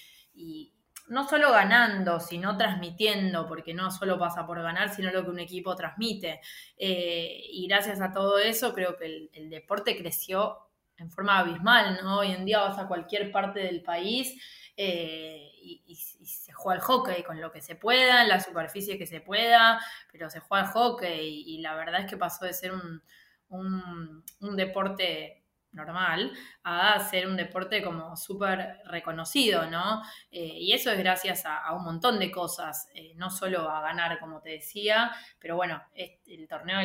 no 1.08 1.28
solo 1.28 1.50
ganando, 1.50 2.20
sino 2.20 2.56
transmitiendo, 2.56 3.46
porque 3.46 3.74
no 3.74 3.90
solo 3.90 4.18
pasa 4.18 4.46
por 4.46 4.62
ganar, 4.62 4.94
sino 4.94 5.10
lo 5.10 5.24
que 5.24 5.30
un 5.30 5.40
equipo 5.40 5.76
transmite. 5.76 6.40
Eh, 6.78 7.40
y 7.50 7.66
gracias 7.66 8.00
a 8.00 8.12
todo 8.12 8.38
eso, 8.38 8.72
creo 8.72 8.96
que 8.96 9.28
el 9.34 9.50
deporte 9.50 9.98
creció 9.98 10.71
en 11.02 11.10
forma 11.10 11.38
abismal, 11.38 12.00
¿no? 12.02 12.20
Hoy 12.20 12.32
en 12.32 12.44
día 12.44 12.60
vas 12.60 12.78
a 12.78 12.88
cualquier 12.88 13.30
parte 13.30 13.60
del 13.60 13.82
país 13.82 14.40
eh, 14.76 15.50
y, 15.60 15.94
se 15.96 16.52
juega 16.52 16.76
el 16.76 16.82
hockey 16.82 17.22
con 17.22 17.40
lo 17.40 17.52
que 17.52 17.60
se 17.60 17.74
pueda, 17.74 18.22
en 18.22 18.28
la 18.28 18.40
superficie 18.40 18.98
que 18.98 19.06
se 19.06 19.20
pueda, 19.20 19.80
pero 20.10 20.30
se 20.30 20.40
juega 20.40 20.64
el 20.66 20.70
hockey 20.70 21.42
y, 21.46 21.58
la 21.58 21.74
verdad 21.74 22.00
es 22.00 22.06
que 22.06 22.16
pasó 22.16 22.44
de 22.44 22.54
ser 22.54 22.72
un, 22.72 23.02
un 23.48 24.56
deporte 24.56 25.41
normal 25.72 26.32
a 26.64 26.98
ser 27.00 27.26
un 27.26 27.36
deporte 27.36 27.82
como 27.82 28.16
súper 28.16 28.80
reconocido, 28.86 29.66
¿no? 29.66 30.02
Eh, 30.30 30.58
y 30.58 30.72
eso 30.72 30.90
es 30.90 30.98
gracias 30.98 31.44
a, 31.46 31.72
un 31.74 31.84
montón 31.84 32.18
de 32.18 32.30
cosas, 32.30 32.88
eh, 32.94 33.12
no 33.16 33.30
solo 33.30 33.68
a 33.70 33.80
ganar, 33.80 34.18
como 34.20 34.40
te 34.40 34.50
decía, 34.50 35.10
pero 35.38 35.56
bueno, 35.56 35.82
el 35.94 36.46
torneo, 36.48 36.78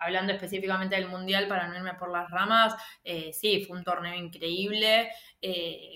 hablando 0.00 0.32
específicamente 0.32 0.96
del 0.96 1.08
Mundial, 1.08 1.48
para 1.48 1.66
no 1.66 1.76
irme 1.76 1.94
por 1.94 2.10
las 2.10 2.30
ramas, 2.30 2.74
eh, 3.02 3.32
sí, 3.32 3.64
fue 3.66 3.76
un 3.76 3.84
torneo 3.84 4.14
increíble. 4.14 5.10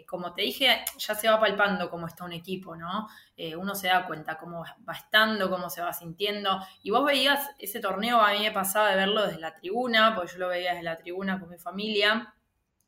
como 0.06 0.32
te 0.32 0.42
dije, 0.42 0.84
ya 0.98 1.14
se 1.14 1.28
va 1.28 1.40
palpando 1.40 1.90
cómo 1.90 2.06
está 2.06 2.24
un 2.24 2.32
equipo, 2.32 2.76
¿no? 2.76 3.08
Uno 3.56 3.74
se 3.74 3.88
da 3.88 4.06
cuenta 4.06 4.38
cómo 4.38 4.64
va 4.88 4.94
estando, 4.94 5.50
cómo 5.50 5.70
se 5.70 5.82
va 5.82 5.92
sintiendo. 5.92 6.60
Y 6.82 6.90
vos 6.90 7.04
veías 7.04 7.50
ese 7.58 7.80
torneo, 7.80 8.20
a 8.20 8.32
mí 8.32 8.40
me 8.40 8.52
pasaba 8.52 8.90
de 8.90 8.96
verlo 8.96 9.26
desde 9.26 9.40
la 9.40 9.54
tribuna, 9.54 10.14
porque 10.14 10.32
yo 10.32 10.38
lo 10.38 10.48
veía 10.48 10.70
desde 10.70 10.84
la 10.84 10.96
tribuna 10.96 11.40
con 11.40 11.48
mi 11.48 11.58
familia 11.58 12.34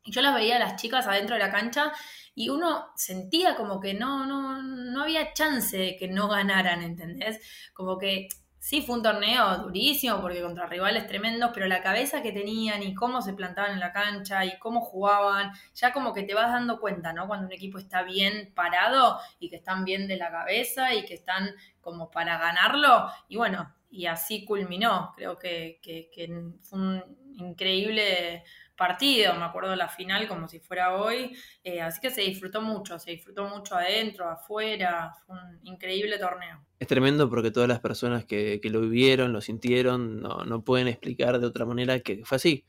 y 0.05 0.11
yo 0.11 0.21
las 0.21 0.35
veía 0.35 0.57
a 0.57 0.59
las 0.59 0.75
chicas 0.75 1.07
adentro 1.07 1.35
de 1.35 1.41
la 1.41 1.51
cancha 1.51 1.93
y 2.35 2.49
uno 2.49 2.87
sentía 2.95 3.55
como 3.55 3.79
que 3.79 3.93
no, 3.93 4.25
no, 4.25 4.61
no 4.61 5.03
había 5.03 5.33
chance 5.33 5.77
de 5.77 5.95
que 5.95 6.07
no 6.07 6.27
ganaran, 6.27 6.81
¿entendés? 6.81 7.39
Como 7.73 7.97
que 7.97 8.27
sí 8.63 8.81
fue 8.81 8.95
un 8.95 9.03
torneo 9.03 9.57
durísimo 9.57 10.21
porque 10.21 10.41
contra 10.41 10.67
rivales 10.67 11.05
tremendos, 11.05 11.51
pero 11.53 11.67
la 11.67 11.83
cabeza 11.83 12.21
que 12.21 12.31
tenían 12.31 12.81
y 12.81 12.93
cómo 12.93 13.21
se 13.21 13.33
plantaban 13.33 13.73
en 13.73 13.81
la 13.81 13.91
cancha 13.91 14.45
y 14.45 14.57
cómo 14.57 14.79
jugaban, 14.79 15.51
ya 15.75 15.91
como 15.91 16.13
que 16.13 16.23
te 16.23 16.33
vas 16.33 16.49
dando 16.49 16.79
cuenta, 16.79 17.11
¿no? 17.11 17.27
Cuando 17.27 17.47
un 17.47 17.51
equipo 17.51 17.77
está 17.77 18.03
bien 18.03 18.53
parado 18.55 19.19
y 19.37 19.49
que 19.49 19.57
están 19.57 19.83
bien 19.83 20.07
de 20.07 20.15
la 20.15 20.31
cabeza 20.31 20.93
y 20.93 21.03
que 21.03 21.13
están 21.13 21.49
como 21.81 22.09
para 22.09 22.37
ganarlo. 22.37 23.09
Y 23.27 23.35
bueno, 23.35 23.69
y 23.91 24.05
así 24.05 24.45
culminó. 24.45 25.11
Creo 25.17 25.37
que, 25.37 25.81
que, 25.83 26.29
fue 26.61 26.79
un 26.79 27.03
increíble 27.35 28.45
partido, 28.75 29.35
me 29.35 29.45
acuerdo 29.45 29.75
la 29.75 29.87
final 29.87 30.27
como 30.27 30.47
si 30.47 30.59
fuera 30.59 30.95
hoy, 30.95 31.35
eh, 31.63 31.81
así 31.81 31.99
que 32.01 32.09
se 32.09 32.21
disfrutó 32.21 32.61
mucho, 32.61 32.97
se 32.99 33.11
disfrutó 33.11 33.45
mucho 33.45 33.75
adentro, 33.75 34.27
afuera, 34.27 35.13
fue 35.25 35.35
un 35.35 35.59
increíble 35.63 36.17
torneo. 36.17 36.65
Es 36.79 36.87
tremendo 36.87 37.29
porque 37.29 37.51
todas 37.51 37.69
las 37.69 37.79
personas 37.79 38.25
que, 38.25 38.59
lo 38.63 38.81
vivieron, 38.81 39.31
lo 39.31 39.41
sintieron, 39.41 40.21
no, 40.21 40.63
pueden 40.63 40.87
explicar 40.87 41.39
de 41.39 41.47
otra 41.47 41.65
manera 41.65 41.99
que 41.99 42.23
fue 42.25 42.37
así, 42.37 42.65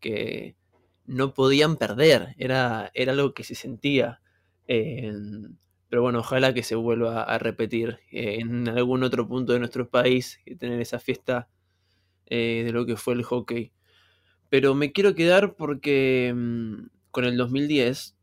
que 0.00 0.56
no 1.06 1.34
podían 1.34 1.76
perder, 1.76 2.34
era, 2.38 2.90
era 2.94 3.12
algo 3.12 3.32
que 3.32 3.44
se 3.44 3.54
sentía. 3.54 4.20
pero 4.66 6.02
bueno, 6.02 6.18
ojalá 6.18 6.52
que 6.52 6.62
se 6.62 6.74
vuelva 6.74 7.22
a 7.22 7.38
repetir 7.38 7.98
eh, 8.10 8.38
en 8.40 8.68
algún 8.68 9.02
otro 9.04 9.26
punto 9.26 9.52
de 9.52 9.60
nuestro 9.60 9.88
país, 9.88 10.40
tener 10.58 10.80
esa 10.80 10.98
fiesta 10.98 11.48
eh, 12.26 12.62
de 12.64 12.72
lo 12.72 12.84
que 12.86 12.96
fue 12.96 13.14
el 13.14 13.22
hockey. 13.22 13.72
Pero 14.48 14.74
me 14.74 14.92
quiero 14.92 15.14
quedar 15.14 15.54
porque 15.54 16.32
mm, 16.34 16.86
con 17.10 17.24
el 17.24 17.36
2010, 17.36 18.16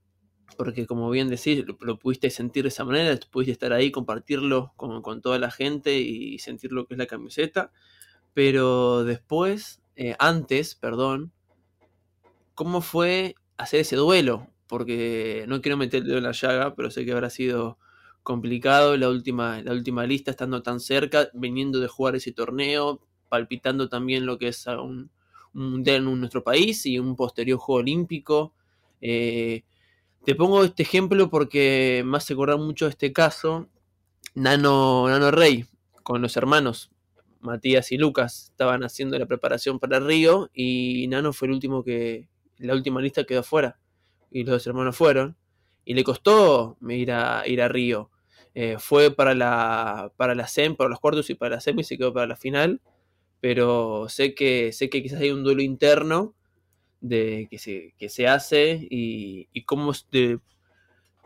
porque 0.58 0.86
como 0.86 1.10
bien 1.10 1.30
decís, 1.30 1.64
lo, 1.80 2.00
pudiste 2.00 2.30
sentir 2.30 2.64
de 2.64 2.70
esa 2.70 2.86
manera, 2.86 3.18
pudiste 3.32 3.52
estar 3.52 3.74
ahí, 3.74 3.92
compartirlo 3.92 4.74
con, 4.76 5.22
toda 5.22 5.40
la 5.40 5.52
gente 5.52 6.00
y 6.00 6.40
sentir 6.40 6.72
lo 6.72 6.86
que 6.86 6.94
es 6.94 6.98
la 6.98 7.08
camiseta. 7.08 7.72
Pero 8.34 9.04
después, 9.04 9.82
eh, 9.96 10.16
antes, 10.20 10.76
perdón, 10.76 11.32
¿cómo 12.56 12.82
fue 12.82 13.36
hacer 13.58 13.82
ese 13.82 13.96
duelo? 13.96 14.48
Porque 14.68 15.46
no 15.48 15.62
quiero 15.62 15.78
meterlo 15.78 16.18
en 16.18 16.24
la 16.24 16.32
llaga, 16.32 16.76
pero 16.76 16.90
sé 16.92 17.06
que 17.06 17.12
habrá 17.12 17.30
sido 17.30 17.78
complicado 18.24 18.98
la 18.98 19.10
última, 19.10 19.62
la 19.62 19.74
última 19.74 20.06
lista, 20.06 20.32
estando 20.32 20.64
tan 20.64 20.80
cerca, 20.80 21.30
viniendo 21.34 21.80
de 21.80 21.88
jugar 21.88 22.16
ese 22.16 22.32
torneo, 22.32 23.02
palpitando 23.30 23.90
también 23.90 24.26
lo 24.26 24.38
que 24.38 24.48
es 24.48 24.66
un, 24.68 25.12
un 25.54 25.72
mundial 25.72 25.98
en 25.98 26.20
nuestro 26.20 26.44
país 26.44 26.86
y 26.86 27.00
un 27.00 27.16
posterior 27.16 27.58
juego 27.60 27.80
olímpico. 27.80 28.54
Eh, 29.02 29.64
te 30.26 30.36
pongo 30.36 30.64
este 30.64 30.84
ejemplo 30.84 31.30
porque 31.30 32.04
me 32.06 32.18
hace 32.18 32.34
acordar 32.34 32.58
mucho 32.58 32.88
este 32.88 33.12
caso. 33.12 33.70
Nano, 34.36 35.08
Nano 35.08 35.32
Rey, 35.32 35.66
con 36.02 36.22
los 36.22 36.36
hermanos 36.38 36.92
Matías 37.42 37.92
y 37.92 37.98
Lucas, 37.98 38.50
estaban 38.52 38.84
haciendo 38.84 39.20
la 39.20 39.26
preparación 39.26 39.80
para 39.80 40.00
Río 40.00 40.50
y 40.54 41.08
Nano 41.10 41.34
fue 41.34 41.50
el 41.50 41.54
último 41.54 41.84
que, 41.84 42.30
la 42.58 42.74
última 42.74 43.02
lista 43.02 43.26
quedó 43.26 43.42
afuera. 43.42 43.80
Y 44.32 44.44
los 44.44 44.54
dos 44.54 44.68
hermanos 44.68 44.96
fueron. 44.96 45.38
Y 45.86 45.94
le 45.94 46.04
costó 46.04 46.78
ir 46.88 47.12
a, 47.12 47.44
ir 47.46 47.62
a 47.62 47.68
Río. 47.68 48.10
Eh, 48.56 48.78
fue 48.80 49.12
para 49.12 49.36
la, 49.36 50.12
para 50.16 50.34
la 50.36 50.48
SEM, 50.48 50.76
para 50.76 50.90
los 50.90 51.00
cuartos 51.00 51.30
y 51.30 51.36
para 51.36 51.56
la 51.56 51.62
SEM 51.62 51.80
y 51.80 51.84
se 51.84 51.98
quedó 51.98 52.14
para 52.14 52.28
la 52.28 52.36
final 52.36 52.82
pero 53.44 54.08
sé 54.08 54.34
que, 54.34 54.72
sé 54.72 54.90
que 54.90 55.04
quizás 55.04 55.20
hay 55.20 55.32
un 55.32 55.44
duelo 55.44 55.62
interno 55.62 56.34
de, 57.02 57.50
que, 57.52 57.60
se, 57.60 57.94
que 57.98 58.08
se 58.08 58.26
hace 58.26 58.88
y, 58.90 59.64
cómo 59.66 59.92
te, 60.10 60.40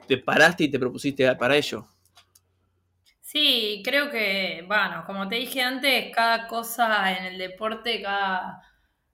te, 0.07 0.17
paraste 0.17 0.63
y 0.63 0.71
te 0.71 0.79
propusiste 0.79 1.35
para 1.35 1.55
ello. 1.55 1.87
Sí, 3.21 3.83
creo 3.85 4.09
que, 4.09 4.63
bueno, 4.65 5.03
como 5.05 5.27
te 5.27 5.35
dije 5.35 5.61
antes, 5.61 6.11
cada 6.11 6.47
cosa 6.47 7.15
en 7.15 7.25
el 7.25 7.37
deporte, 7.37 8.01
cada, 8.01 8.63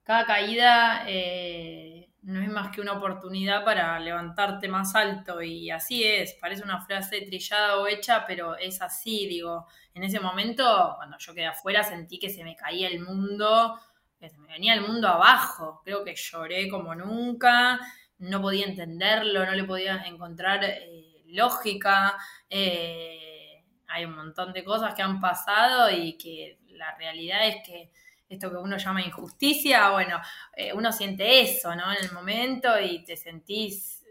cada 0.04 0.26
caída 0.26 1.04
eh, 1.06 2.10
no 2.24 2.42
es 2.42 2.50
más 2.50 2.72
que 2.72 2.82
una 2.82 2.94
oportunidad 2.94 3.66
para 3.66 4.00
levantarte 4.00 4.68
más 4.70 4.96
alto 4.96 5.42
y 5.42 5.70
así 5.70 6.04
es, 6.04 6.34
parece 6.34 6.64
una 6.64 6.80
frase 6.80 7.22
trillada 7.22 7.78
o 7.78 7.88
hecha, 7.88 8.26
pero 8.26 8.56
es 8.56 8.82
así, 8.82 9.28
digo, 9.28 9.68
en 9.94 10.04
ese 10.04 10.20
momento, 10.20 10.94
cuando 10.98 11.18
yo 11.18 11.34
quedé 11.34 11.48
afuera, 11.48 11.84
sentí 11.84 12.20
que 12.20 12.30
se 12.30 12.44
me 12.44 12.56
caía 12.56 12.88
el 12.88 13.02
mundo, 13.02 13.78
que 14.20 14.30
se 14.30 14.38
me 14.38 14.48
venía 14.48 14.74
el 14.74 14.82
mundo 14.82 15.10
abajo, 15.10 15.82
creo 15.84 16.04
que 16.06 16.16
lloré 16.16 16.70
como 16.70 16.96
nunca, 16.96 17.80
no 18.20 18.42
podía 18.42 18.66
entenderlo, 18.68 19.46
no 19.46 19.52
le 19.52 19.66
podía 19.66 20.04
encontrar 20.04 20.64
eh, 20.64 21.24
lógica, 21.28 22.16
eh, 22.50 23.64
hay 23.88 24.06
un 24.06 24.16
montón 24.16 24.54
de 24.54 24.64
cosas 24.64 24.96
que 24.96 25.02
han 25.02 25.20
pasado 25.20 25.92
y 25.92 26.18
que 26.18 26.58
la 26.70 26.96
realidad 26.96 27.48
es 27.48 27.58
que 27.66 27.92
esto 28.30 28.50
que 28.50 28.58
uno 28.58 28.78
llama 28.78 29.02
injusticia, 29.02 29.92
bueno, 29.92 30.20
eh, 30.56 30.74
uno 30.74 30.92
siente 30.92 31.42
eso, 31.42 31.76
¿no? 31.76 31.92
En 31.92 32.04
el 32.04 32.12
momento 32.12 32.80
y 32.80 33.04
te 33.04 33.16
sentís 33.18 34.03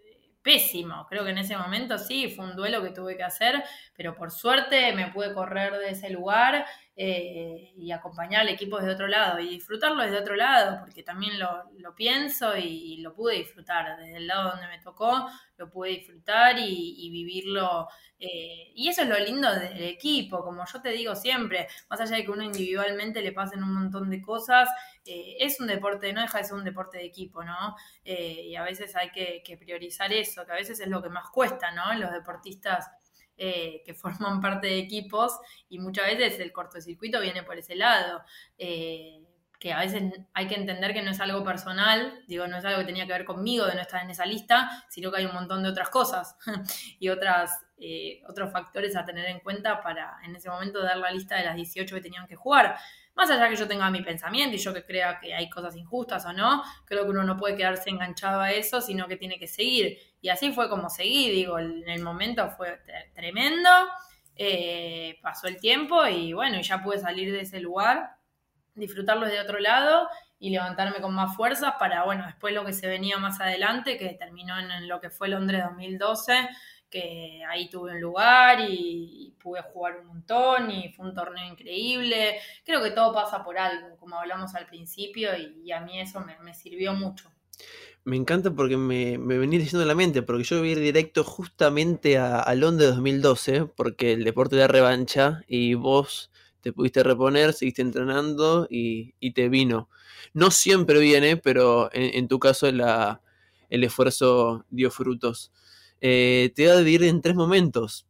pésimo. 0.43 1.07
Creo 1.09 1.25
que 1.25 1.31
en 1.31 1.39
ese 1.39 1.57
momento 1.57 1.99
sí, 1.99 2.29
fue 2.29 2.45
un 2.45 2.57
duelo 2.57 2.83
que 2.83 2.91
tuve 2.91 3.17
que 3.17 3.23
hacer, 3.23 3.63
pero 3.95 4.15
por 4.15 4.31
suerte 4.31 4.93
me 4.93 5.09
pude 5.09 5.33
correr 5.33 5.79
de 5.79 5.91
ese 5.91 6.11
lugar 6.11 6.67
eh, 6.95 7.73
y 7.77 7.91
acompañar 7.91 8.43
al 8.43 8.51
equipo 8.51 8.77
desde 8.77 8.93
otro 8.93 9.07
lado 9.07 9.39
y 9.39 9.49
disfrutarlo 9.49 10.03
desde 10.03 10.19
otro 10.19 10.37
lado, 10.37 10.81
porque 10.81 11.03
también 11.03 11.39
lo, 11.39 11.95
pienso 11.95 12.57
y, 12.57 12.99
lo 12.99 13.15
pude 13.15 13.37
disfrutar. 13.37 13.97
Desde 13.99 14.17
el 14.17 14.27
lado 14.27 14.51
donde 14.51 14.69
me 14.69 14.79
tocó, 14.79 15.27
lo 15.57 15.71
pude 15.71 15.91
disfrutar 15.91 16.57
y, 16.59 17.09
vivirlo. 17.11 17.89
Eh, 18.19 18.73
y 18.75 18.89
eso 18.89 19.03
es 19.03 19.09
lo 19.09 19.19
lindo 19.19 19.53
del 19.53 19.83
equipo, 19.83 20.45
como 20.45 20.65
yo 20.71 20.81
te 20.81 20.91
digo 20.91 21.17
siempre, 21.17 21.67
más 21.89 22.01
allá 22.01 22.17
de 22.17 22.25
que 22.25 22.31
uno 22.31 22.45
individualmente 22.45 23.21
le 23.21 23.33
pasen 23.33 23.63
un 23.63 23.75
montón 23.75 24.11
de 24.11 24.23
cosas, 24.23 24.69
eh, 25.05 25.37
es 25.41 25.61
un 25.61 25.67
deporte, 25.67 26.13
no 26.13 26.21
deja 26.21 26.39
de 26.39 26.45
ser 26.45 26.55
un 26.55 26.65
deporte 26.65 26.99
de 26.99 27.05
equipo, 27.05 27.45
¿no? 27.45 27.77
y 28.05 28.55
a 28.57 28.63
veces 28.63 28.95
hay 28.97 29.11
que, 29.11 29.57
priorizar 29.57 30.13
eso, 30.13 30.45
que 30.45 30.53
a 30.53 30.57
veces 30.57 30.81
es 30.81 30.89
lo 30.89 31.03
que 31.03 31.09
más 31.09 31.31
cuesta, 31.31 31.71
¿no? 31.73 31.93
Los 31.95 32.13
deportistas 32.13 32.91
eh, 33.37 33.83
que 33.85 33.95
forman 33.95 34.41
parte 34.41 34.69
de 34.69 34.79
equipos 34.79 35.39
y 35.69 35.79
muchas 35.79 36.07
veces 36.07 36.39
el 36.41 36.53
cortocircuito 36.53 37.21
viene 37.21 37.43
por 37.43 37.59
ese 37.59 37.75
lado. 37.75 38.23
Eh, 38.59 39.27
que 39.59 39.73
a 39.73 39.79
veces 39.79 40.03
hay 40.35 40.49
que 40.49 40.57
entender 40.57 40.93
que 40.93 41.03
no 41.03 41.13
es 41.13 41.21
algo 41.21 41.45
personal, 41.45 42.25
digo, 42.27 42.49
no 42.49 42.57
es 42.57 42.65
algo 42.65 42.81
que 42.81 42.85
tenía 42.85 43.07
que 43.07 43.13
ver 43.13 43.25
conmigo 43.25 43.65
de 43.65 43.77
no 43.77 43.81
estar 43.81 44.03
en 44.03 44.11
esa 44.11 44.27
lista, 44.27 44.85
sino 44.89 45.13
que 45.13 45.19
hay 45.19 45.25
un 45.25 45.35
montón 45.35 45.63
de 45.63 45.69
otras 45.69 45.89
cosas 45.89 46.37
y 46.99 47.09
otras, 47.11 47.65
eh, 47.79 48.23
otros 48.29 48.51
factores 48.51 48.97
a 48.97 49.05
tener 49.05 49.25
en 49.27 49.39
cuenta 49.39 49.81
para 49.81 50.19
en 50.25 50.35
ese 50.35 50.51
momento 50.51 50.83
dar 50.83 50.97
la 50.97 51.13
lista 51.13 51.37
de 51.37 51.45
las 51.45 51.55
18 51.55 51.95
que 51.95 52.01
tenían 52.01 52.27
que 52.27 52.35
jugar. 52.35 52.77
Más 53.15 53.31
allá 53.31 53.49
que 53.49 53.57
yo 53.57 53.69
tenga 53.69 53.91
mi 53.91 54.03
pensamiento 54.03 54.57
y 54.57 54.59
yo 54.59 54.73
que 54.73 54.85
crea 54.85 55.19
que 55.21 55.35
hay 55.35 55.51
cosas 55.51 55.77
injustas 55.77 56.25
o 56.25 56.33
no, 56.33 56.63
creo 56.87 57.05
que 57.05 57.11
uno 57.11 57.25
no 57.25 57.37
puede 57.37 57.57
quedarse 57.57 57.91
enganchado 57.91 58.41
a 58.41 58.53
eso, 58.53 58.81
sino 58.81 59.07
que 59.07 59.17
tiene 59.17 59.39
que 59.39 59.47
seguir. 59.47 59.99
Y 60.21 60.31
así 60.31 60.53
fue 60.53 60.69
como 60.69 60.89
seguí, 60.89 61.31
digo, 61.31 61.59
en 61.59 61.89
el 61.89 62.03
momento 62.03 62.51
fue 62.51 62.81
tremendo, 63.15 63.69
eh, 64.37 65.19
pasó 65.23 65.47
el 65.47 65.61
tiempo 65.61 66.07
y 66.07 66.33
bueno, 66.33 66.61
ya 66.63 66.83
pude 66.83 66.99
salir 66.99 67.33
de 67.33 67.43
ese 67.43 67.61
lugar, 67.61 68.17
disfrutarlo 68.75 69.27
de 69.27 69.41
otro 69.41 69.59
lado 69.59 70.09
y 70.39 70.51
levantarme 70.51 71.01
con 71.01 71.15
más 71.15 71.37
fuerzas 71.37 71.75
para, 71.79 72.05
bueno, 72.05 72.27
después 72.27 72.55
lo 72.55 72.65
que 72.65 72.73
se 72.73 72.89
venía 72.89 73.19
más 73.19 73.41
adelante, 73.41 73.99
que 73.99 74.15
terminó 74.15 74.59
en 74.59 74.89
lo 74.89 75.01
que 75.01 75.11
fue 75.11 75.29
Londres 75.29 75.63
2012, 75.65 76.49
que 76.93 77.43
ahí 77.49 77.69
tuve 77.71 77.93
un 77.93 78.01
lugar 78.01 78.61
y, 78.69 79.35
pude 79.43 79.61
jugar 79.61 79.99
un 79.99 80.07
montón 80.07 80.71
y 80.71 80.93
fue 80.93 81.07
un 81.07 81.15
torneo 81.15 81.45
increíble. 81.51 82.37
Creo 82.65 82.81
que 82.81 82.93
todo 82.93 83.13
pasa 83.13 83.43
por 83.43 83.59
algo, 83.59 83.97
como 83.97 84.17
hablamos 84.17 84.55
al 84.55 84.67
principio, 84.67 85.31
y, 85.37 85.73
a 85.73 85.81
mí 85.81 85.99
eso 85.99 86.21
me, 86.21 86.55
sirvió 86.55 86.93
mucho. 86.93 87.29
Me 88.05 88.17
encanta 88.17 88.53
porque 88.53 88.77
me, 88.77 89.19
me 89.19 89.39
venís 89.39 89.61
diciendo 89.61 89.83
en 89.83 89.89
la 89.89 89.97
mente, 89.97 90.23
porque 90.23 90.45
yo 90.45 90.61
voy 90.61 90.69
a 90.69 90.73
ir 90.73 90.81
directo 90.81 91.25
justamente 91.25 92.19
a, 92.19 92.39
a 92.39 92.55
Londres 92.55 92.91
2012, 92.91 93.65
porque 93.67 94.13
el 94.13 94.23
deporte 94.23 94.55
de 94.55 94.69
revancha 94.69 95.43
y 95.49 95.75
vos 95.75 96.31
te 96.63 96.73
pudiste 96.73 97.03
reponer, 97.03 97.53
seguiste 97.53 97.83
entrenando 97.83 98.67
y, 98.71 99.13
te 99.33 99.49
vino. 99.49 99.91
No 100.33 100.51
siempre 100.51 101.01
viene, 101.01 101.37
pero 101.37 101.91
en, 101.93 102.29
tu 102.29 102.39
caso 102.39 102.71
la, 102.71 103.21
el 103.69 103.85
esfuerzo 103.85 104.65
dio 104.71 104.91
frutos. 104.91 105.53
Eh, 106.05 106.53
te 106.57 106.65
voy 106.65 106.73
a 106.73 106.79
dividir 106.79 107.05
en 107.05 107.23
tres 107.23 107.37
momentos. 107.37 108.09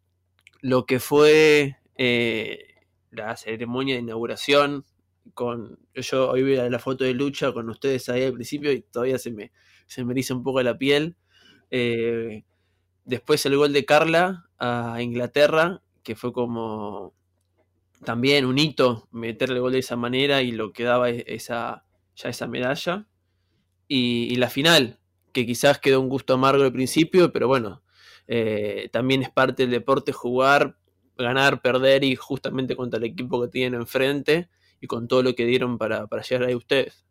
Lo 0.63 0.87
que 0.87 0.99
fue 0.99 1.77
eh, 1.97 2.65
la 3.11 3.37
ceremonia 3.37 3.97
de 3.97 4.01
inauguración, 4.01 4.87
con 5.35 5.79
yo 5.95 6.31
hoy 6.31 6.43
vi 6.43 6.57
la 6.57 6.79
foto 6.79 7.05
de 7.05 7.13
lucha 7.13 7.53
con 7.53 7.69
ustedes 7.69 8.09
ahí 8.09 8.25
al 8.25 8.33
principio 8.33 8.73
y 8.73 8.81
todavía 8.81 9.19
se 9.19 9.31
me, 9.31 9.53
se 9.87 10.05
me 10.05 10.15
un 10.31 10.43
poco 10.43 10.63
la 10.63 10.79
piel. 10.79 11.17
Eh, 11.71 12.45
después 13.05 13.45
el 13.45 13.59
gol 13.59 13.75
de 13.75 13.85
Carla 13.85 14.49
a 14.59 15.03
Inglaterra, 15.03 15.83
que 16.03 16.17
fue 16.17 16.33
como 16.33 17.15
también 18.05 18.47
un 18.47 18.59
hito 18.59 19.07
meterle 19.13 19.57
el 19.57 19.61
gol 19.61 19.73
de 19.73 19.81
esa 19.81 19.97
manera 19.97 20.41
y 20.43 20.53
lo 20.53 20.73
que 20.73 20.85
daba 20.85 21.11
e-, 21.11 21.25
esa, 21.27 21.85
ya 22.17 22.31
esa 22.31 22.47
medalla. 22.47 23.07
y 23.89 24.35
la 24.37 24.49
final, 24.49 25.02
que 25.33 25.47
quizás 25.47 25.79
quedó 25.79 26.01
un 26.01 26.09
gusto 26.09 26.35
amargo 26.35 26.65
al 26.65 26.73
principio, 26.73 27.33
pero 27.33 27.49
bueno, 27.49 27.83
eh, 28.27 28.89
también 28.93 29.23
es 29.23 29.31
parte 29.31 29.63
del 29.63 29.71
deporte 29.71 30.13
jugar 30.13 30.77
ganar, 31.17 31.61
perder 31.61 32.05
y 32.05 32.17
justamente 32.17 32.77
contra 32.77 32.99
el 32.99 33.05
equipo 33.05 33.41
que 33.43 33.49
tienen 33.49 33.81
enfrente 33.81 34.49
y 34.81 34.87
con 34.87 35.09
todo 35.09 35.23
lo 35.23 35.35
que 35.35 35.47
dieron 35.47 35.79
para, 35.79 36.07
para 36.07 36.23
llegar 36.23 36.49
ahí 36.49 36.55
ustedes. 36.55 37.05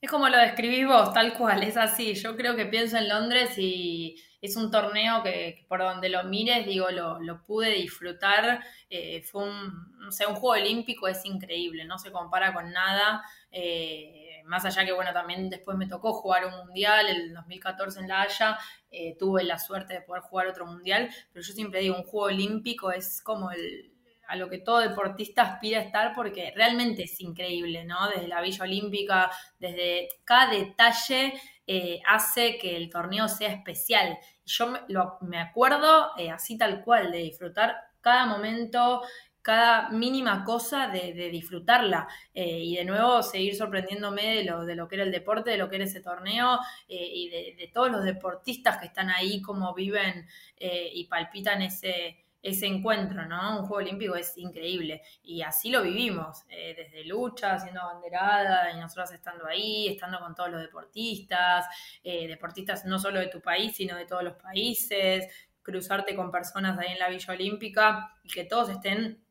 Es 0.00 0.10
como 0.10 0.28
lo 0.28 0.36
describís 0.36 0.86
vos, 0.86 1.14
tal 1.14 1.32
cual, 1.34 1.62
es 1.62 1.76
así. 1.76 2.14
Yo 2.14 2.36
creo 2.36 2.56
que 2.56 2.66
pienso 2.66 2.98
en 2.98 3.08
Londres 3.08 3.56
y 3.56 4.16
es 4.42 4.54
un 4.56 4.70
torneo 4.70 5.22
que, 5.22 5.64
por 5.66 5.80
donde 5.80 6.10
lo 6.10 6.24
mires, 6.24 6.66
digo, 6.66 6.90
lo, 6.90 7.42
pude 7.46 7.70
disfrutar. 7.70 8.62
Eh, 8.90 9.22
fue 9.22 9.44
un, 9.44 9.98
no 9.98 10.12
sé, 10.12 10.26
un 10.26 10.34
juego 10.34 10.62
olímpico, 10.62 11.08
es 11.08 11.24
increíble, 11.24 11.86
no 11.86 11.98
se 11.98 12.12
compara 12.12 12.52
con 12.52 12.70
nada. 12.70 13.22
Eh, 13.50 14.33
más 14.44 14.64
allá 14.64 14.84
que, 14.84 14.92
bueno, 14.92 15.12
también 15.12 15.50
después 15.50 15.76
me 15.76 15.86
tocó 15.86 16.12
jugar 16.12 16.46
un 16.46 16.56
mundial, 16.66 17.06
el 17.06 17.34
2014 17.34 18.00
en 18.00 18.08
La 18.08 18.22
Haya, 18.22 18.58
eh, 18.90 19.16
tuve 19.18 19.44
la 19.44 19.58
suerte 19.58 19.94
de 19.94 20.00
poder 20.02 20.22
jugar 20.22 20.46
otro 20.46 20.66
mundial, 20.66 21.08
pero 21.32 21.44
yo 21.44 21.52
siempre 21.52 21.80
digo, 21.80 21.96
un 21.96 22.04
juego 22.04 22.26
olímpico 22.26 22.90
es 22.90 23.20
como 23.22 23.50
el, 23.50 23.94
a 24.26 24.36
lo 24.36 24.48
que 24.48 24.58
todo 24.58 24.78
deportista 24.78 25.42
aspira 25.42 25.78
a 25.78 25.82
estar 25.82 26.14
porque 26.14 26.52
realmente 26.54 27.04
es 27.04 27.20
increíble, 27.20 27.84
¿no? 27.84 28.08
Desde 28.08 28.28
la 28.28 28.40
Villa 28.40 28.64
Olímpica, 28.64 29.30
desde 29.58 30.08
cada 30.24 30.52
detalle 30.52 31.34
eh, 31.66 32.00
hace 32.06 32.58
que 32.58 32.76
el 32.76 32.90
torneo 32.90 33.28
sea 33.28 33.50
especial. 33.50 34.18
Yo 34.44 34.72
me, 35.20 35.38
acuerdo 35.38 36.10
eh, 36.18 36.30
así 36.30 36.58
tal 36.58 36.82
cual 36.82 37.10
de 37.10 37.18
disfrutar 37.18 37.76
cada 38.00 38.26
momento, 38.26 39.02
cada 39.44 39.90
mínima 39.90 40.42
cosa 40.42 40.88
de, 40.88 41.12
disfrutarla 41.30 42.08
eh, 42.32 42.58
y 42.60 42.76
de 42.76 42.84
nuevo 42.84 43.22
seguir 43.22 43.54
sorprendiéndome 43.54 44.36
de 44.36 44.44
lo, 44.44 44.64
de 44.64 44.74
lo 44.74 44.88
que 44.88 44.96
era 44.96 45.04
el 45.04 45.12
deporte, 45.12 45.50
de 45.50 45.58
lo 45.58 45.68
que 45.68 45.76
era 45.76 45.84
ese 45.84 46.00
torneo 46.00 46.58
y 46.88 47.28
de, 47.28 47.70
todos 47.72 47.90
los 47.92 48.04
deportistas 48.04 48.78
que 48.78 48.86
están 48.86 49.10
ahí, 49.10 49.42
cómo 49.42 49.74
viven 49.74 50.26
y 50.58 51.04
palpitan 51.04 51.62
ese, 51.62 52.24
ese 52.44 52.66
encuentro, 52.66 53.26
¿no? 53.26 53.58
Un 53.58 53.66
juego 53.66 53.76
olímpico 53.76 54.14
es 54.14 54.36
increíble 54.36 55.02
y 55.22 55.40
así 55.40 55.70
lo 55.70 55.82
vivimos, 55.82 56.44
eh, 56.50 56.74
desde 56.76 57.04
lucha, 57.04 57.58
siendo 57.58 57.80
abanderada 57.80 58.70
y 58.70 58.78
nosotros 58.78 59.12
estando 59.12 59.46
ahí, 59.46 59.88
estando 59.88 60.20
con 60.20 60.34
todos 60.34 60.50
los 60.50 60.60
deportistas, 60.60 61.64
eh, 62.04 62.28
deportistas 62.28 62.84
no 62.84 62.98
solo 62.98 63.18
de 63.20 63.28
tu 63.28 63.40
país, 63.40 63.74
sino 63.74 63.96
de 63.96 64.04
todos 64.04 64.22
los 64.22 64.34
países, 64.34 65.26
cruzarte 65.62 66.14
con 66.14 66.30
personas 66.30 66.78
ahí 66.78 66.92
en 66.92 66.98
la 66.98 67.08
Villa 67.08 67.32
Olímpica 67.32 68.12
y 68.22 68.28
que 68.28 68.44
todos 68.44 68.68
estén 68.68 69.23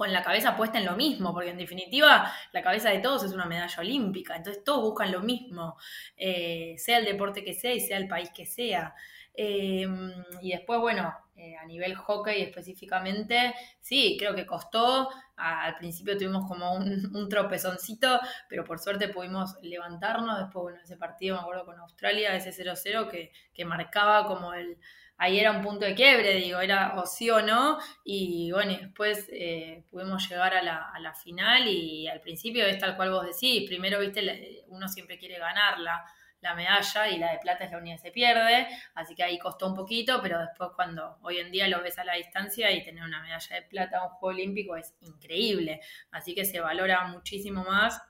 con 0.00 0.14
la 0.14 0.22
cabeza 0.22 0.56
puesta 0.56 0.78
en 0.78 0.86
lo 0.86 0.96
mismo, 0.96 1.34
porque 1.34 1.50
en 1.50 1.58
definitiva 1.58 2.32
la 2.52 2.62
cabeza 2.62 2.88
de 2.88 3.00
todos 3.00 3.22
es 3.22 3.32
una 3.32 3.44
medalla 3.44 3.80
olímpica, 3.80 4.34
entonces 4.34 4.64
todos 4.64 4.80
buscan 4.80 5.12
lo 5.12 5.20
mismo, 5.20 5.76
eh, 6.16 6.74
sea 6.78 6.96
el 6.96 7.04
deporte 7.04 7.44
que 7.44 7.52
sea 7.52 7.74
y 7.74 7.80
sea 7.80 7.98
el 7.98 8.08
país 8.08 8.30
que 8.30 8.46
sea. 8.46 8.94
y 9.36 10.50
después, 10.52 10.80
bueno, 10.80 11.14
eh, 11.36 11.54
a 11.54 11.66
nivel 11.66 11.94
hockey 11.96 12.40
específicamente, 12.40 13.54
sí, 13.78 14.16
creo 14.18 14.34
que 14.34 14.46
costó. 14.46 15.10
al 15.36 15.76
principio 15.76 16.16
tuvimos 16.16 16.48
como 16.48 16.72
un, 16.76 17.28
tropezoncito, 17.28 18.20
pero 18.48 18.64
por 18.64 18.78
suerte 18.78 19.08
pudimos 19.08 19.58
levantarnos. 19.60 20.38
Después, 20.38 20.62
bueno, 20.62 20.78
ese 20.82 20.96
partido, 20.96 21.36
me 21.36 21.42
acuerdo 21.42 21.66
con 21.66 21.78
Australia, 21.78 22.34
ese 22.34 22.52
0-0 22.52 23.10
que, 23.10 23.32
que 23.52 23.66
marcaba 23.66 24.26
como 24.26 24.54
el, 24.54 24.78
ahí 25.20 25.38
era 25.38 25.50
un 25.50 25.60
punto 25.60 25.84
de 25.84 25.94
quiebre, 25.94 26.34
digo, 26.36 26.60
era 26.60 26.94
o 26.98 27.04
sí 27.04 27.28
o 27.28 27.42
no, 27.42 27.78
y 28.02 28.50
bueno, 28.52 28.72
después 28.72 29.28
eh, 29.30 29.84
pudimos 29.90 30.26
llegar 30.26 30.54
a 30.54 30.62
la, 30.62 30.90
a 30.94 31.14
final 31.14 31.68
y 31.68 32.08
al 32.08 32.22
principio 32.22 32.64
es 32.64 32.78
tal 32.78 32.96
cual 32.96 33.10
vos 33.10 33.26
decís, 33.26 33.68
primero, 33.68 34.00
viste, 34.00 34.64
uno 34.68 34.88
siempre 34.88 35.18
quiere 35.18 35.38
ganarla, 35.38 36.02
la 36.40 36.54
medalla 36.54 37.08
y 37.10 37.18
la 37.18 37.32
de 37.32 37.38
plata 37.38 37.64
es 37.64 37.70
la 37.70 37.76
única 37.76 37.96
que 37.96 38.02
se 38.02 38.12
pierde, 38.12 38.66
así 38.94 39.14
que 39.14 39.22
ahí 39.22 39.38
costó 39.38 39.66
un 39.66 39.74
poquito, 39.74 40.22
pero 40.22 40.40
después 40.40 40.70
cuando 40.74 41.18
hoy 41.20 41.36
en 41.36 41.52
día 41.52 41.68
lo 41.68 41.82
ves 41.82 41.98
a 41.98 42.04
la 42.04 42.14
distancia 42.14 42.70
y 42.70 42.82
tener 42.82 43.04
una 43.04 43.20
medalla 43.20 43.56
de 43.56 43.62
plata 43.62 43.98
en 43.98 44.02
un 44.04 44.08
juego 44.08 44.34
olímpico 44.34 44.74
es 44.74 44.94
increíble, 45.02 45.82
así 46.12 46.34
que 46.34 46.46
se 46.46 46.60
valora 46.60 47.08
muchísimo 47.08 47.62
más 47.64 48.00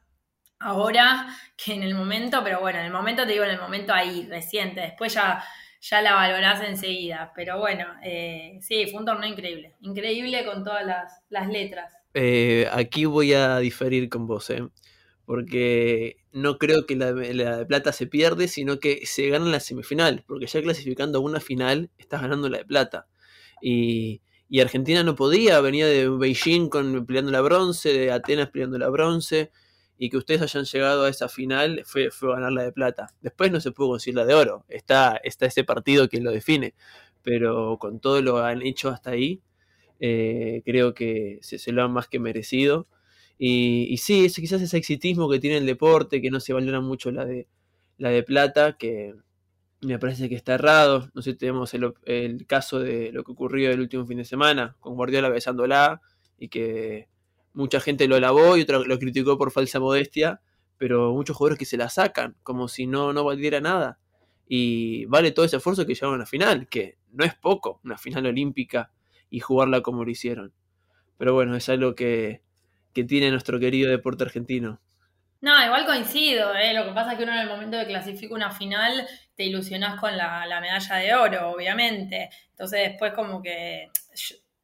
ahora 0.61 1.27
que 1.57 1.75
en 1.75 1.83
el 1.83 1.95
momento, 1.97 2.45
pero 2.45 2.61
bueno, 2.61 2.79
en 2.79 2.85
el 2.85 2.93
momento 2.93 3.27
te 3.27 3.33
digo, 3.33 3.45
en 3.45 3.51
el 3.51 3.61
momento 3.61 3.93
ahí, 3.93 4.29
reciente, 4.29 4.83
después 4.83 5.15
ya, 5.15 5.43
ya 5.81 6.03
la 6.03 6.15
valorás 6.15 6.63
enseguida, 6.63 7.33
pero 7.35 7.59
bueno, 7.59 7.87
eh, 8.05 8.59
sí, 8.61 8.87
fue 8.91 9.01
un 9.01 9.07
torneo 9.07 9.31
increíble, 9.31 9.77
increíble 9.81 10.45
con 10.45 10.63
todas 10.63 10.85
las, 10.85 11.49
letras. 11.49 11.93
Eh, 12.15 12.69
aquí 12.73 13.07
voy 13.07 13.33
a 13.33 13.59
diferir 13.59 14.09
con 14.09 14.27
vos, 14.27 14.51
¿eh? 14.51 14.63
porque 15.31 16.17
no 16.33 16.59
creo 16.59 16.87
que 16.87 16.97
la, 16.97 17.13
de 17.13 17.65
plata 17.65 17.93
se 17.93 18.09
pierde, 18.09 18.49
sino 18.49 18.81
que 18.81 19.07
se 19.07 19.29
gana 19.29 19.45
en 19.45 19.53
la 19.53 19.61
semifinal, 19.61 20.25
porque 20.27 20.47
ya 20.47 20.61
clasificando 20.61 21.19
a 21.19 21.23
una 21.23 21.39
final 21.39 21.91
estás 21.99 22.23
ganando 22.23 22.49
la 22.49 22.59
de 22.59 22.65
plata. 22.65 23.07
Y, 23.63 24.23
Argentina 24.61 25.05
no 25.05 25.15
podía, 25.15 25.61
venía 25.61 25.87
de 25.87 26.09
Beijing 26.09 26.69
con, 26.69 27.07
peleando 27.07 27.31
la 27.31 27.41
bronce, 27.43 27.93
de 27.93 28.11
Atenas 28.11 28.51
peleando 28.51 28.79
la 28.79 28.89
bronce, 28.89 29.53
y 30.03 30.09
que 30.09 30.17
ustedes 30.17 30.41
hayan 30.41 30.65
llegado 30.65 31.05
a 31.05 31.11
esa 31.11 31.29
final 31.29 31.83
fue, 31.85 32.11
fue 32.11 32.33
ganar 32.33 32.53
la 32.53 32.63
de 32.63 32.73
plata. 32.73 33.09
Después 33.21 33.53
no 33.53 33.61
se 33.61 33.71
pudo 33.71 33.91
conseguir 33.91 34.17
la 34.17 34.25
de 34.25 34.33
oro, 34.33 34.65
está, 34.71 35.21
está 35.23 35.45
ese 35.45 35.63
partido 35.63 36.09
que 36.09 36.23
lo 36.23 36.31
define, 36.31 36.75
pero 37.23 37.77
con 37.79 38.01
todo 38.01 38.23
lo 38.23 38.37
que 38.37 38.41
han 38.41 38.63
hecho 38.63 38.89
hasta 38.89 39.11
ahí, 39.11 39.43
eh, 40.01 40.63
creo 40.65 40.95
que 40.95 41.39
se, 41.43 41.59
se 41.59 41.73
lo 41.73 41.85
han 41.85 41.93
más 41.93 42.09
que 42.09 42.19
merecido. 42.19 42.89
Y, 43.37 43.99
sí, 43.99 44.25
es 44.25 44.37
quizás 44.37 44.63
ese 44.63 44.79
exitismo 44.79 45.29
que 45.31 45.39
tiene 45.39 45.59
el 45.59 45.67
deporte, 45.67 46.23
que 46.23 46.31
no 46.31 46.41
se 46.41 46.55
valora 46.55 46.81
mucho 46.81 47.11
la 47.11 47.27
de, 47.27 47.47
la 47.99 48.09
de 48.09 48.23
plata, 48.23 48.79
que 48.79 49.15
me 49.83 49.99
parece 49.99 50.31
que 50.31 50.35
está 50.35 50.55
errado. 50.55 51.11
No 51.15 51.21
sé, 51.21 51.35
tenemos 51.35 51.75
el, 51.75 51.93
el 52.07 52.47
caso 52.47 52.81
de 52.81 53.13
lo 53.13 53.23
que 53.23 53.33
ocurrió 53.33 53.71
el 53.71 53.81
último 53.81 54.07
fin 54.07 54.17
de 54.19 54.25
semana, 54.25 54.77
con 54.81 54.95
Guardiola 54.95 55.29
besándola, 55.29 56.01
y 56.39 56.49
que 56.49 57.09
mucha 57.53 57.81
gente 57.81 58.09
lo 58.09 58.17
alabó 58.17 58.57
y 58.57 58.63
otra 58.63 58.79
lo 58.79 58.99
criticó 58.99 59.39
por 59.39 59.51
falsa 59.51 59.81
modestia, 59.81 60.41
pero 60.79 61.13
muchos 61.13 61.37
jugadores 61.37 61.59
que 61.59 61.65
se 61.65 61.77
la 61.77 61.89
sacan, 61.89 62.37
como 62.43 62.69
si 62.69 62.87
no, 62.87 63.13
no 63.13 63.25
valiera 63.25 63.61
nada. 63.61 63.99
Y 64.47 65.05
vale 65.07 65.31
todo 65.31 65.45
ese 65.45 65.57
esfuerzo 65.59 65.87
que 65.87 65.95
llevaron 65.95 66.17
a 66.17 66.25
la 66.25 66.27
final, 66.27 66.69
que 66.69 66.99
no 67.13 67.25
es 67.25 67.35
poco, 67.35 67.81
una 67.85 67.99
final 67.99 68.27
olímpica 68.27 68.91
y 69.29 69.41
jugarla 69.41 69.83
como 69.83 70.05
lo 70.05 70.11
hicieron. 70.11 70.53
Pero 71.19 71.35
bueno, 71.35 71.55
es 71.57 71.69
algo 71.69 71.95
que, 71.95 72.43
que 72.93 73.05
tiene 73.05 73.31
nuestro 73.31 73.61
querido 73.61 73.91
deporte 73.91 74.25
argentino. 74.25 74.81
No, 75.41 75.65
igual 75.65 75.87
coincido, 75.87 76.55
¿eh? 76.55 76.75
lo 76.75 76.85
que 76.85 76.93
pasa 76.93 77.13
es 77.13 77.19
que 77.19 77.25
uno 77.25 77.33
en 77.33 77.39
el 77.39 77.49
momento 77.49 77.79
de 77.79 77.87
clasifica 77.87 78.35
una 78.35 78.51
final 78.51 79.07
te 79.35 79.45
ilusionás 79.45 79.99
con 79.99 80.15
la, 80.17 80.61
medalla 80.61 80.97
de 80.97 81.15
oro, 81.15 81.51
obviamente. 81.51 82.29
Entonces 82.51 82.91
después 82.91 83.15
como 83.15 83.43
que... 83.43 83.91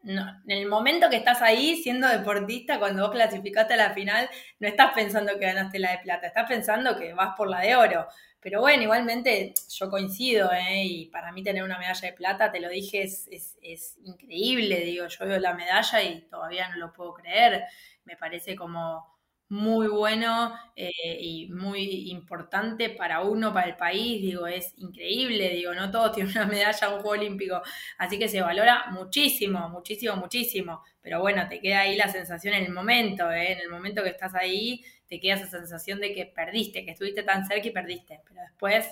en 0.07 0.51
el 0.51 0.67
momento 0.67 1.11
que 1.11 1.17
estás 1.17 1.43
ahí 1.43 1.77
siendo 1.77 2.09
deportista, 2.09 2.79
cuando 2.79 3.03
vos 3.03 3.13
clasificaste 3.13 3.75
a 3.75 3.77
la 3.77 3.91
final, 3.91 4.29
no 4.61 4.69
estás 4.69 4.93
pensando 4.95 5.33
que 5.39 5.47
ganaste 5.47 5.79
la 5.79 5.93
de 5.93 5.99
plata, 5.99 6.27
estás 6.29 6.49
pensando 6.49 6.97
que 6.97 7.13
vas 7.13 7.35
por 7.37 7.49
la 7.49 7.61
de 7.61 7.77
oro. 7.77 8.07
Pero 8.41 8.61
bueno, 8.61 8.85
igualmente 8.85 9.55
yo 9.69 9.91
coincido, 9.91 10.53
¿eh? 10.53 10.85
y 10.85 11.07
para 11.07 11.33
mí 11.33 11.43
tener 11.43 11.65
una 11.65 11.79
medalla 11.79 12.09
de 12.09 12.13
plata, 12.13 12.53
te 12.53 12.61
lo 12.61 12.69
dije, 12.69 13.03
es, 13.03 13.27
es, 13.29 13.59
es 13.61 13.97
increíble. 14.05 14.81
Digo, 14.81 15.07
yo 15.09 15.27
veo 15.27 15.41
la 15.41 15.55
medalla 15.55 16.03
y 16.03 16.21
todavía 16.29 16.69
no 16.69 16.77
lo 16.77 16.93
puedo 16.93 17.15
creer 17.15 17.65
me 18.07 18.17
parece 18.17 18.57
como 18.57 19.16
muy 19.49 19.87
bueno 19.87 20.55
eh, 20.75 20.91
y 21.21 21.49
muy 21.49 22.11
importante 22.11 22.91
para 22.91 23.21
uno, 23.21 23.53
para 23.53 23.69
el 23.69 23.77
país, 23.77 24.21
digo, 24.21 24.47
es 24.47 24.75
increíble, 24.79 25.51
digo, 25.51 25.73
no 25.75 25.91
todos 25.91 26.13
tienen 26.15 26.33
una 26.37 26.47
medalla 26.47 26.89
un 26.89 26.95
Juego 27.01 27.11
Olímpico, 27.11 27.63
así 27.99 28.19
que 28.19 28.29
se 28.29 28.41
valora 28.41 28.87
muchísimo, 28.91 29.69
muchísimo, 29.69 30.17
muchísimo, 30.17 30.83
pero 31.01 31.21
bueno, 31.21 31.47
te 31.49 31.61
queda 31.61 31.81
ahí 31.81 31.97
la 31.97 32.09
sensación 32.09 32.55
en 32.55 32.65
el 32.65 32.73
momento, 32.73 33.31
¿eh? 33.31 33.53
en 33.53 33.61
el 33.61 33.69
momento 33.69 34.03
que 34.03 34.11
estás 34.11 34.35
ahí, 34.35 34.85
te 35.07 35.21
queda 35.21 35.35
esa 35.35 35.47
sensación 35.47 36.01
de 36.01 36.13
que 36.13 36.27
perdiste, 36.27 36.85
que 36.85 36.91
estuviste 36.91 37.23
tan 37.23 37.47
cerca 37.47 37.69
y 37.69 37.71
perdiste, 37.71 38.21
pero 38.27 38.41
después 38.43 38.87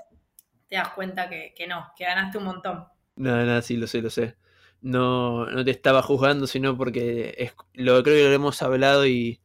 te 0.69 0.77
das 0.77 0.91
cuenta 0.91 1.29
que, 1.29 1.53
que 1.57 1.67
no, 1.67 1.93
que 1.97 2.05
ganaste 2.05 2.39
un 2.39 2.45
montón. 2.45 2.85
Nada, 3.17 3.45
nada, 3.45 3.63
sí, 3.63 3.77
lo 3.77 3.87
sé, 3.87 4.01
lo 4.01 4.11
sé 4.11 4.37
no, 4.85 5.47
no 5.47 5.65
te 5.65 5.71
estaba 5.71 6.03
juzgando, 6.03 6.47
sino 6.47 6.77
porque 6.77 7.51
lo 7.73 8.03
creo 8.03 8.17
que 8.17 8.29
lo 8.29 8.35
hemos 8.35 8.61
hablado 8.61 9.07
y 9.07 9.41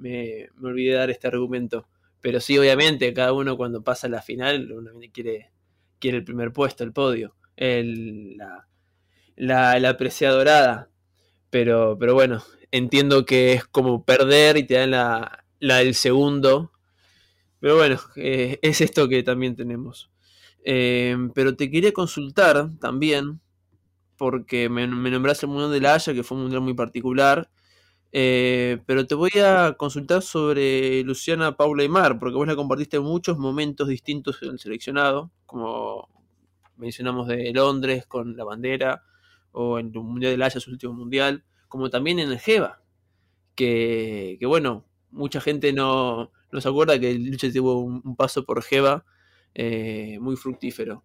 me, 0.00 0.48
olvidé 0.62 0.92
de 0.92 0.96
dar 0.96 1.10
este 1.10 1.28
argumento. 1.28 1.86
Pero 2.20 2.40
sí, 2.40 2.58
obviamente, 2.58 3.14
cada 3.14 3.32
uno 3.32 3.56
cuando 3.56 3.82
pasa 3.82 4.08
la 4.08 4.22
final, 4.22 4.70
uno 4.72 4.92
quiere, 5.12 5.50
quiere 5.98 6.18
el 6.18 6.24
primer 6.24 6.52
puesto, 6.52 6.84
el 6.84 6.92
podio, 6.92 7.36
el, 7.56 8.36
la, 8.36 8.68
la, 9.36 9.78
la 9.78 9.96
dorada. 10.32 10.90
Pero, 11.50 11.96
pero 11.98 12.14
bueno, 12.14 12.42
entiendo 12.70 13.24
que 13.24 13.54
es 13.54 13.64
como 13.64 14.04
perder 14.04 14.56
y 14.56 14.64
te 14.64 14.74
dan 14.74 14.90
la, 14.92 15.44
la 15.60 15.78
del 15.78 15.94
segundo. 15.94 16.72
Pero 17.60 17.76
bueno, 17.76 18.00
eh, 18.16 18.58
es 18.62 18.80
esto 18.80 19.08
que 19.08 19.22
también 19.22 19.56
tenemos. 19.56 20.10
Eh, 20.64 21.16
pero 21.34 21.56
te 21.56 21.70
quería 21.70 21.92
consultar 21.92 22.70
también 22.78 23.40
porque 24.16 24.68
me, 24.68 24.86
nombraste 24.86 25.46
el 25.46 25.52
Mundial 25.52 25.72
de 25.72 25.80
la 25.80 25.94
Haya, 25.94 26.12
que 26.12 26.22
fue 26.22 26.36
un 26.36 26.42
mundial 26.42 26.60
muy 26.62 26.74
particular. 26.74 27.48
Eh, 28.12 28.78
pero 28.86 29.06
te 29.06 29.14
voy 29.14 29.30
a 29.42 29.74
consultar 29.78 30.22
sobre 30.22 31.02
Luciana 31.04 31.56
Paula 31.56 31.82
Aymar, 31.82 32.18
porque 32.18 32.36
vos 32.36 32.46
la 32.46 32.56
compartiste 32.56 32.96
en 32.96 33.04
muchos 33.04 33.38
momentos 33.38 33.88
distintos 33.88 34.42
en 34.42 34.50
el 34.50 34.58
seleccionado, 34.58 35.30
como 35.46 36.08
mencionamos 36.76 37.28
de 37.28 37.52
Londres 37.52 38.06
con 38.06 38.36
la 38.36 38.44
bandera, 38.44 39.04
o 39.52 39.78
en 39.78 39.92
el 39.94 40.00
Mundial 40.02 40.32
de 40.32 40.38
la 40.38 40.46
Haya, 40.46 40.60
su 40.60 40.70
último 40.70 40.92
mundial, 40.92 41.44
como 41.68 41.90
también 41.90 42.18
en 42.18 42.32
el 42.32 42.38
Jeva, 42.38 42.82
que, 43.54 44.36
que 44.40 44.46
bueno, 44.46 44.86
mucha 45.10 45.40
gente 45.40 45.72
no, 45.72 46.30
no 46.52 46.60
se 46.60 46.68
acuerda 46.68 46.98
que 46.98 47.14
Lucha 47.14 47.52
tuvo 47.52 47.80
un, 47.80 48.16
paso 48.16 48.44
por 48.44 48.62
Jeva 48.62 49.04
eh, 49.54 50.18
muy 50.20 50.36
fructífero. 50.36 51.04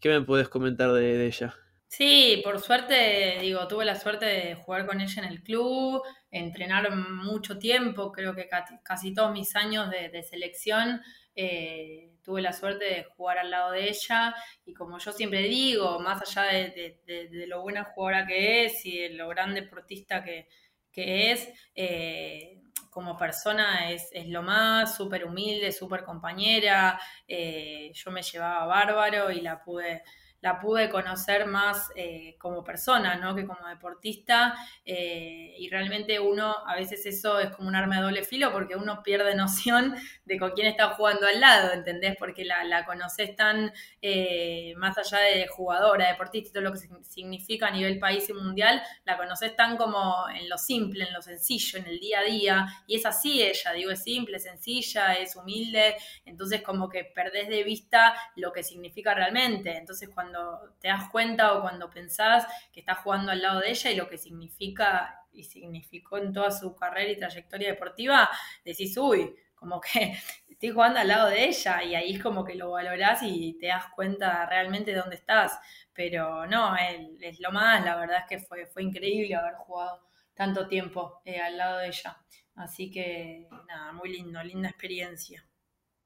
¿Qué 0.00 0.08
me 0.08 0.22
puedes 0.22 0.48
comentar 0.48 0.92
de, 0.92 1.26
ella? 1.26 1.54
Sí, 1.94 2.40
por 2.42 2.58
suerte, 2.58 3.36
digo, 3.42 3.68
tuve 3.68 3.84
la 3.84 3.96
suerte 3.96 4.24
de 4.24 4.54
jugar 4.54 4.86
con 4.86 5.02
ella 5.02 5.22
en 5.22 5.28
el 5.28 5.42
club, 5.42 6.02
entrenar 6.30 6.90
mucho 6.96 7.58
tiempo, 7.58 8.10
creo 8.12 8.34
que 8.34 8.48
casi, 8.82 9.12
todos 9.12 9.30
mis 9.30 9.54
años 9.56 9.90
de, 9.90 10.22
selección 10.22 11.02
eh, 11.36 12.14
tuve 12.22 12.40
la 12.40 12.54
suerte 12.54 12.86
de 12.86 13.04
jugar 13.04 13.36
al 13.36 13.50
lado 13.50 13.72
de 13.72 13.90
ella. 13.90 14.34
Y 14.64 14.72
como 14.72 14.98
yo 15.00 15.12
siempre 15.12 15.42
digo, 15.42 16.00
más 16.00 16.22
allá 16.22 16.50
de, 16.50 17.44
lo 17.46 17.60
buena 17.60 17.84
jugadora 17.84 18.26
que 18.26 18.64
es 18.64 18.86
y 18.86 18.96
de 18.96 19.10
lo 19.10 19.28
gran 19.28 19.52
deportista 19.52 20.24
que, 20.24 20.48
es, 20.94 21.46
eh, 21.74 22.62
como 22.88 23.18
persona 23.18 23.90
es, 23.90 24.10
lo 24.28 24.42
más, 24.42 24.96
súper 24.96 25.26
humilde, 25.26 25.70
súper 25.72 26.04
compañera, 26.04 26.98
eh, 27.28 27.90
yo 27.92 28.10
me 28.10 28.22
llevaba 28.22 28.64
bárbaro 28.64 29.30
y 29.30 29.42
la 29.42 29.62
pude 29.62 30.02
la 30.42 30.58
pude 30.58 30.90
conocer 30.90 31.46
más 31.46 31.90
eh, 31.94 32.34
como 32.38 32.64
persona, 32.64 33.14
¿no? 33.14 33.34
Que 33.34 33.46
como 33.46 33.66
deportista. 33.68 34.54
Eh, 34.84 35.54
y 35.56 35.70
realmente 35.70 36.18
uno, 36.18 36.56
a 36.66 36.74
veces 36.74 37.06
eso 37.06 37.38
es 37.38 37.50
como 37.50 37.68
un 37.68 37.76
arma 37.76 37.96
de 37.96 38.02
doble 38.02 38.24
filo 38.24 38.52
porque 38.52 38.74
uno 38.74 39.02
pierde 39.04 39.34
noción 39.36 39.94
de 40.24 40.38
con 40.38 40.50
quién 40.50 40.66
está 40.66 40.90
jugando 40.90 41.28
al 41.28 41.40
lado, 41.40 41.72
¿entendés? 41.72 42.16
Porque 42.18 42.44
la, 42.44 42.64
la 42.64 42.84
conoces 42.84 43.36
tan 43.36 43.72
eh, 44.02 44.74
más 44.78 44.98
allá 44.98 45.18
de 45.18 45.46
jugadora, 45.46 46.08
deportista 46.08 46.48
y 46.48 46.52
todo 46.52 46.64
lo 46.64 46.72
que 46.72 46.80
significa 47.08 47.68
a 47.68 47.70
nivel 47.70 48.00
país 48.00 48.28
y 48.28 48.32
mundial, 48.32 48.82
la 49.04 49.16
conoces 49.16 49.54
tan 49.54 49.76
como 49.76 50.28
en 50.28 50.48
lo 50.48 50.58
simple, 50.58 51.04
en 51.04 51.12
lo 51.12 51.22
sencillo, 51.22 51.78
en 51.78 51.86
el 51.86 52.00
día 52.00 52.18
a 52.18 52.24
día. 52.24 52.66
Y 52.88 52.96
es 52.96 53.06
así 53.06 53.40
ella, 53.42 53.72
digo, 53.72 53.92
es 53.92 54.02
simple, 54.02 54.40
sencilla, 54.40 55.14
es 55.14 55.36
humilde. 55.36 55.94
Entonces 56.24 56.62
como 56.62 56.88
que 56.88 57.04
perdés 57.04 57.48
de 57.48 57.62
vista 57.62 58.12
lo 58.34 58.52
que 58.52 58.64
significa 58.64 59.14
realmente. 59.14 59.76
Entonces 59.76 60.08
cuando 60.12 60.31
cuando 60.32 60.74
te 60.80 60.88
das 60.88 61.10
cuenta 61.10 61.54
o 61.54 61.62
cuando 61.62 61.90
pensás 61.90 62.46
que 62.72 62.80
estás 62.80 62.98
jugando 62.98 63.32
al 63.32 63.42
lado 63.42 63.60
de 63.60 63.70
ella 63.70 63.90
y 63.90 63.96
lo 63.96 64.08
que 64.08 64.18
significa 64.18 65.18
y 65.32 65.44
significó 65.44 66.18
en 66.18 66.32
toda 66.32 66.50
su 66.50 66.74
carrera 66.74 67.10
y 67.10 67.18
trayectoria 67.18 67.68
deportiva, 67.70 68.28
decís, 68.64 68.96
uy, 68.98 69.34
como 69.54 69.80
que 69.80 70.16
estoy 70.48 70.70
jugando 70.70 71.00
al 71.00 71.08
lado 71.08 71.28
de 71.28 71.44
ella 71.44 71.82
y 71.82 71.94
ahí 71.94 72.14
es 72.14 72.22
como 72.22 72.44
que 72.44 72.54
lo 72.54 72.70
valorás 72.70 73.22
y 73.22 73.56
te 73.58 73.68
das 73.68 73.86
cuenta 73.94 74.46
realmente 74.46 74.92
de 74.92 74.98
dónde 74.98 75.16
estás. 75.16 75.58
Pero 75.92 76.46
no, 76.46 76.74
es 76.76 77.40
lo 77.40 77.52
más, 77.52 77.84
la 77.84 77.96
verdad 77.96 78.18
es 78.20 78.24
que 78.28 78.38
fue, 78.38 78.66
fue 78.66 78.82
increíble 78.82 79.34
haber 79.34 79.54
jugado 79.54 80.00
tanto 80.34 80.66
tiempo 80.66 81.20
eh, 81.24 81.40
al 81.40 81.58
lado 81.58 81.78
de 81.78 81.88
ella. 81.88 82.16
Así 82.54 82.90
que 82.90 83.48
nada, 83.68 83.92
muy 83.92 84.12
lindo, 84.12 84.42
linda 84.42 84.68
experiencia. 84.68 85.46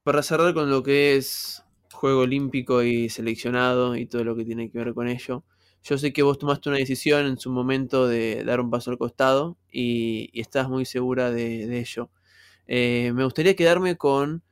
Para 0.03 0.23
cerrar 0.23 0.53
con 0.53 0.69
lo 0.69 0.83
que 0.83 1.17
es 1.17 1.63
juego 1.93 2.21
olímpico 2.21 2.83
y 2.83 3.09
seleccionado 3.09 3.95
y 3.95 4.05
todo 4.05 4.23
lo 4.23 4.35
que 4.35 4.45
tiene 4.45 4.69
que 4.71 4.77
ver 4.79 4.93
con 4.93 5.07
ello. 5.07 5.43
Yo 5.83 5.97
sé 5.97 6.11
que 6.13 6.23
vos 6.23 6.37
tomaste 6.37 6.69
una 6.69 6.79
decisión 6.79 7.25
en 7.25 7.37
su 7.37 7.49
momento 7.51 8.07
de 8.07 8.43
dar 8.43 8.59
un 8.59 8.69
paso 8.69 8.91
al 8.91 8.97
costado 8.97 9.57
y, 9.71 10.29
estás 10.39 10.69
muy 10.69 10.85
segura 10.85 11.31
de, 11.31 11.79
ello. 11.79 12.09
Eh, 12.67 13.11
me 13.15 13.23
gustaría 13.23 13.55
quedarme 13.55 13.97
con, 13.97 14.43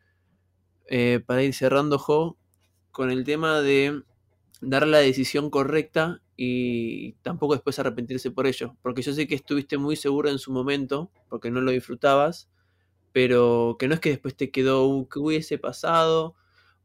eh, 0.88 1.22
para 1.26 1.44
ir 1.44 1.54
cerrando, 1.54 2.00
Jo, 2.00 2.38
con 2.92 3.12
el 3.12 3.24
tema 3.26 3.62
de 3.62 4.04
dar 4.62 4.88
la 4.88 5.00
decisión 5.00 5.50
correcta 5.50 6.22
y 6.38 7.14
tampoco 7.22 7.54
después 7.54 7.80
arrepentirse 7.80 8.32
por 8.32 8.48
ello. 8.48 8.76
Porque 8.82 9.02
yo 9.02 9.14
sé 9.14 9.28
que 9.28 9.36
estuviste 9.36 9.78
muy 9.78 9.96
segura 9.96 10.32
en 10.32 10.40
su 10.40 10.52
momento, 10.52 11.12
porque 11.30 11.52
no 11.52 11.62
lo 11.62 11.72
disfrutabas, 11.72 12.50
pero 13.12 13.78
que 13.80 13.88
no 13.88 13.96
es 13.96 14.00
que 14.00 14.10
después 14.10 14.36
te 14.36 14.52
quedó, 14.52 15.08
¿qué 15.12 15.20
hubiese 15.20 15.58
pasado? 15.58 16.36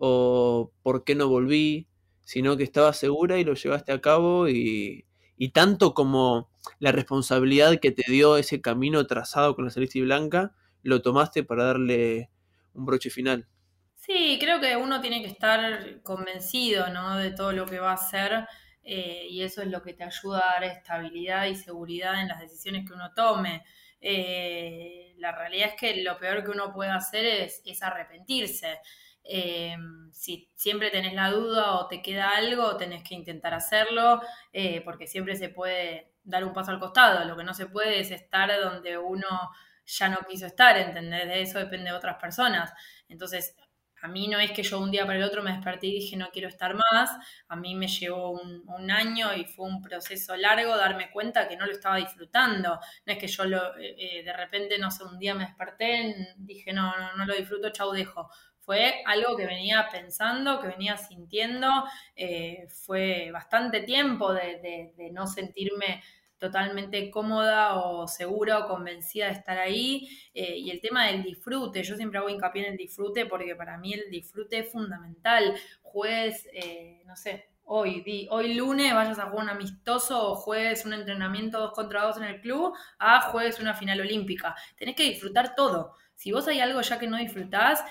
O 0.03 0.73
por 0.83 1.05
qué 1.05 1.15
no 1.15 1.29
volví, 1.29 1.87
sino 2.23 2.57
que 2.57 2.65
estabas 2.65 2.97
segura 2.97 3.39
y 3.39 3.45
lo 3.45 3.53
llevaste 3.53 3.93
a 3.93 4.01
cabo 4.01 4.49
y, 4.49 5.05
tanto 5.53 5.93
como 5.93 6.51
la 6.79 6.91
responsabilidad 6.91 7.81
que 7.81 7.91
te 7.91 8.11
dio 8.11 8.39
ese 8.39 8.63
camino 8.63 9.07
trazado 9.07 9.55
con 9.55 9.67
la 9.67 9.71
Celeste 9.71 10.01
Blanca, 10.01 10.55
lo 10.83 11.03
tomaste 11.03 11.45
para 11.45 11.65
darle 11.65 12.31
un 12.73 12.87
broche 12.87 13.11
final. 13.11 13.47
Sí, 13.95 14.39
creo 14.41 14.59
que 14.61 14.75
uno 14.77 15.03
tiene 15.03 15.21
que 15.21 15.29
estar 15.29 16.03
convencido 16.03 16.89
¿no? 16.89 17.19
de 17.19 17.33
todo 17.33 17.53
lo 17.53 17.67
que 17.67 17.79
va 17.79 17.91
a 17.91 17.95
hacer 17.95 18.47
eh, 18.83 19.27
y 19.29 19.43
eso 19.43 19.61
es 19.61 19.69
lo 19.69 19.83
que 19.83 19.93
te 19.93 20.05
ayuda 20.05 20.39
a 20.39 20.53
dar 20.55 20.65
estabilidad 20.65 21.47
y 21.47 21.57
seguridad 21.57 22.23
en 22.23 22.29
las 22.29 22.41
decisiones 22.41 22.87
que 22.87 22.95
uno 22.95 23.13
tome. 23.15 23.65
Eh, 24.01 25.15
la 25.19 25.33
realidad 25.33 25.69
es 25.69 25.75
que 25.79 26.03
lo 26.03 26.19
peor 26.19 26.43
que 26.43 26.51
uno 26.53 26.73
puede 26.73 26.91
hacer 26.91 27.27
es, 27.27 27.61
es 27.67 27.83
arrepentirse. 27.83 28.79
Eh, 29.25 29.77
si 30.13 30.51
siempre 30.55 30.91
tenés 30.91 31.15
la 31.15 31.31
duda 31.31 31.75
o 31.75 31.89
te 31.89 32.03
queda 32.03 32.37
algo, 32.37 32.77
tenés 32.77 33.03
que 33.03 33.15
intentar 33.15 33.55
hacerlo, 33.55 34.21
eh, 34.53 34.83
porque 34.83 35.07
siempre 35.07 35.37
se 35.37 35.49
puede 35.49 36.13
dar 36.25 36.45
un 36.45 36.53
paso 36.53 36.71
al 36.71 36.81
costado. 36.81 37.25
Lo 37.25 37.37
que 37.37 37.45
no 37.45 37.55
se 37.55 37.67
puede 37.67 38.01
es 38.01 38.11
estar 38.11 38.51
donde 38.61 38.99
uno 38.99 39.51
ya 39.87 40.09
no 40.09 40.19
quiso 40.29 40.47
estar, 40.47 40.77
¿entendés? 40.77 41.27
De 41.27 41.43
eso 41.43 41.59
depende 41.59 41.91
de 41.91 41.97
otras 41.97 42.17
personas. 42.17 42.73
Entonces, 43.09 43.57
a 44.03 44.09
mí 44.09 44.29
no 44.29 44.39
es 44.39 44.53
que 44.53 44.63
yo 44.63 44.81
un 44.81 44.91
día 44.91 45.05
para 45.05 45.19
el 45.19 45.25
otro 45.25 45.43
me 45.43 45.53
desperté 45.53 45.89
y 45.89 45.93
dije 46.01 46.17
no 46.17 46.31
quiero 46.33 46.49
estar 46.49 46.75
más, 46.75 47.11
a 47.49 47.57
mí 47.57 47.75
me 47.75 47.87
llevó 47.87 48.31
un, 48.31 48.91
año 48.91 49.35
y 49.35 49.45
fue 49.45 49.67
un 49.67 49.83
proceso 49.83 50.35
largo 50.37 50.77
darme 50.77 51.11
cuenta 51.11 51.47
que 51.47 51.57
no 51.57 51.67
lo 51.67 51.73
estaba 51.73 51.97
disfrutando, 51.97 52.81
no 53.07 53.13
es 53.13 53.19
que 53.19 53.29
yo 53.29 53.45
lo, 53.45 53.77
eh, 53.79 54.23
de 54.25 54.33
repente, 54.33 54.79
no 54.79 54.91
sé, 54.91 55.05
un 55.05 55.19
día 55.19 55.35
me 55.35 55.45
desperté, 55.45 56.35
dije 56.39 56.73
no, 56.73 56.97
no, 56.97 57.17
no 57.17 57.27
lo 57.27 57.35
disfruto, 57.35 57.71
chau, 57.71 57.93
dejo, 57.93 58.31
fue 58.71 59.03
algo 59.05 59.37
que 59.37 59.47
venía 59.47 59.89
pensando, 59.91 60.61
que 60.61 60.69
venía 60.69 60.97
sintiendo, 60.97 61.67
eh, 62.15 62.69
fue 62.69 63.33
bastante 63.33 63.81
tiempo 63.81 64.33
de, 64.33 65.11
no 65.11 65.27
sentirme 65.27 66.01
totalmente 66.39 67.11
cómoda 67.11 67.81
o 67.81 68.07
segura 68.07 68.61
o 68.61 68.69
convencida 68.69 69.27
de 69.27 69.33
estar 69.33 69.59
ahí. 69.59 70.09
Eh, 70.33 70.57
y 70.57 70.71
el 70.71 70.81
tema 70.81 71.09
del 71.09 71.25
disfrute, 71.25 71.83
yo 71.83 71.97
siempre 71.97 72.21
hago 72.21 72.29
hincapié 72.29 72.65
en 72.65 72.71
el 72.71 72.77
disfrute 72.77 73.27
porque 73.27 73.57
para 73.57 73.77
mí 73.77 73.93
el 73.93 74.09
disfrute 74.09 74.61
es 74.61 74.71
fundamental. 74.71 75.53
Jueves, 75.83 76.47
eh, 76.53 77.03
no 77.07 77.17
sé, 77.17 77.49
hoy, 77.65 78.29
hoy 78.31 78.55
lunes 78.55 78.95
vayas 78.95 79.19
a 79.19 79.31
jugar 79.31 79.47
un 79.47 79.51
amistoso 79.51 80.31
o 80.31 80.37
jueves 80.37 80.87
un 80.87 80.93
entrenamiento 80.93 81.59
dos 81.59 81.73
contra 81.73 82.05
dos 82.05 82.19
en 82.19 82.23
el 82.23 82.41
club, 82.41 82.73
a 83.01 83.21
jueves 83.33 83.59
una 83.59 83.75
final 83.75 84.01
olímpica. 84.01 84.55
Tenés 84.77 84.95
que 84.95 85.11
disfrutar 85.11 85.57
todo. 85.57 85.97
Si 86.21 86.33
vos 86.33 86.47
hay 86.49 86.61
algo 86.61 86.83
ya 86.83 86.99
que 86.99 87.07
no 87.07 87.17
disfrutás, 87.17 87.83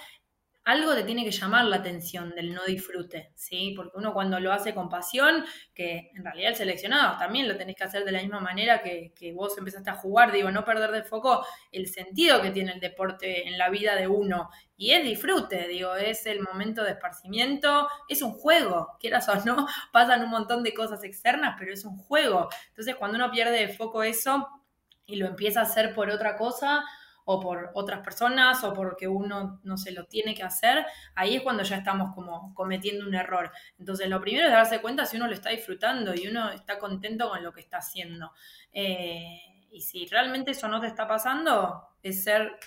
algo 0.65 0.93
te 0.93 1.03
tiene 1.03 1.25
que 1.25 1.31
llamar 1.31 1.65
la 1.65 1.77
atención 1.77 2.29
del 2.35 2.53
no 2.53 2.63
disfrute, 2.65 3.31
¿sí? 3.35 3.73
Porque 3.75 3.93
uno 3.95 4.13
cuando 4.13 4.39
lo 4.39 4.53
hace 4.53 4.73
con 4.73 4.89
pasión, 4.89 5.43
que 5.73 6.11
en 6.13 6.23
realidad 6.23 6.51
el 6.51 6.55
seleccionado 6.55 7.17
también 7.17 7.47
lo 7.47 7.57
tenés 7.57 7.75
que 7.75 7.85
hacer 7.85 8.05
de 8.05 8.11
la 8.11 8.21
misma 8.21 8.39
manera 8.39 8.81
que, 8.83 9.33
vos 9.33 9.57
empezaste 9.57 9.89
a 9.89 9.95
jugar, 9.95 10.31
digo, 10.31 10.51
no 10.51 10.65
perder 10.65 10.91
de 10.91 11.03
foco 11.03 11.45
el 11.71 11.87
sentido 11.87 12.41
que 12.41 12.51
tiene 12.51 12.73
el 12.73 12.79
deporte 12.79 13.47
en 13.47 13.57
la 13.57 13.69
vida 13.69 13.95
de 13.95 14.07
uno. 14.07 14.49
Y 14.77 14.91
es 14.91 15.03
disfrute, 15.03 15.67
digo, 15.67 15.95
es 15.95 16.25
el 16.25 16.41
momento 16.41 16.83
de 16.83 16.91
esparcimiento, 16.91 17.87
es 18.07 18.21
un 18.21 18.31
juego, 18.31 18.95
quieras 18.99 19.27
o 19.29 19.35
no, 19.45 19.67
pasan 19.91 20.23
un 20.23 20.29
montón 20.29 20.63
de 20.63 20.73
cosas 20.73 21.03
externas, 21.03 21.55
pero 21.57 21.73
es 21.73 21.83
un 21.85 21.97
juego. 21.97 22.49
Entonces 22.69 22.95
cuando 22.95 23.17
uno 23.17 23.31
pierde 23.31 23.57
de 23.59 23.73
foco 23.73 24.03
eso 24.03 24.47
y 25.05 25.15
lo 25.15 25.25
empieza 25.25 25.61
a 25.61 25.63
hacer 25.63 25.95
por 25.95 26.09
otra 26.09 26.37
cosa, 26.37 26.83
o 27.31 27.39
por 27.39 27.69
otras 27.75 27.99
personas 27.99 28.63
o 28.63 28.73
porque 28.73 29.07
uno 29.07 29.59
no 29.63 29.77
se 29.77 29.91
lo 29.91 30.05
tiene 30.05 30.33
que 30.33 30.41
hacer, 30.41 30.83
ahí 31.13 31.35
es 31.35 31.43
cuando 31.43 31.61
ya 31.61 31.75
estamos 31.75 32.15
como 32.15 32.55
cometiendo 32.55 33.05
un 33.05 33.13
error. 33.13 33.51
Entonces, 33.77 34.09
lo 34.09 34.19
primero 34.19 34.47
es 34.47 34.51
darse 34.51 34.81
cuenta 34.81 35.05
si 35.05 35.17
uno 35.17 35.27
lo 35.27 35.35
está 35.35 35.51
disfrutando 35.51 36.15
y 36.15 36.27
uno 36.27 36.49
está 36.49 36.79
contento 36.79 37.29
con 37.29 37.43
lo 37.43 37.53
que 37.53 37.61
está 37.61 37.77
haciendo. 37.77 38.31
Eh, 38.71 39.67
y 39.69 39.81
si 39.81 40.07
realmente 40.07 40.51
eso 40.51 40.67
no 40.67 40.81
te 40.81 40.87
está 40.87 41.07
pasando, 41.07 41.89
es 42.01 42.23
ser 42.23 42.57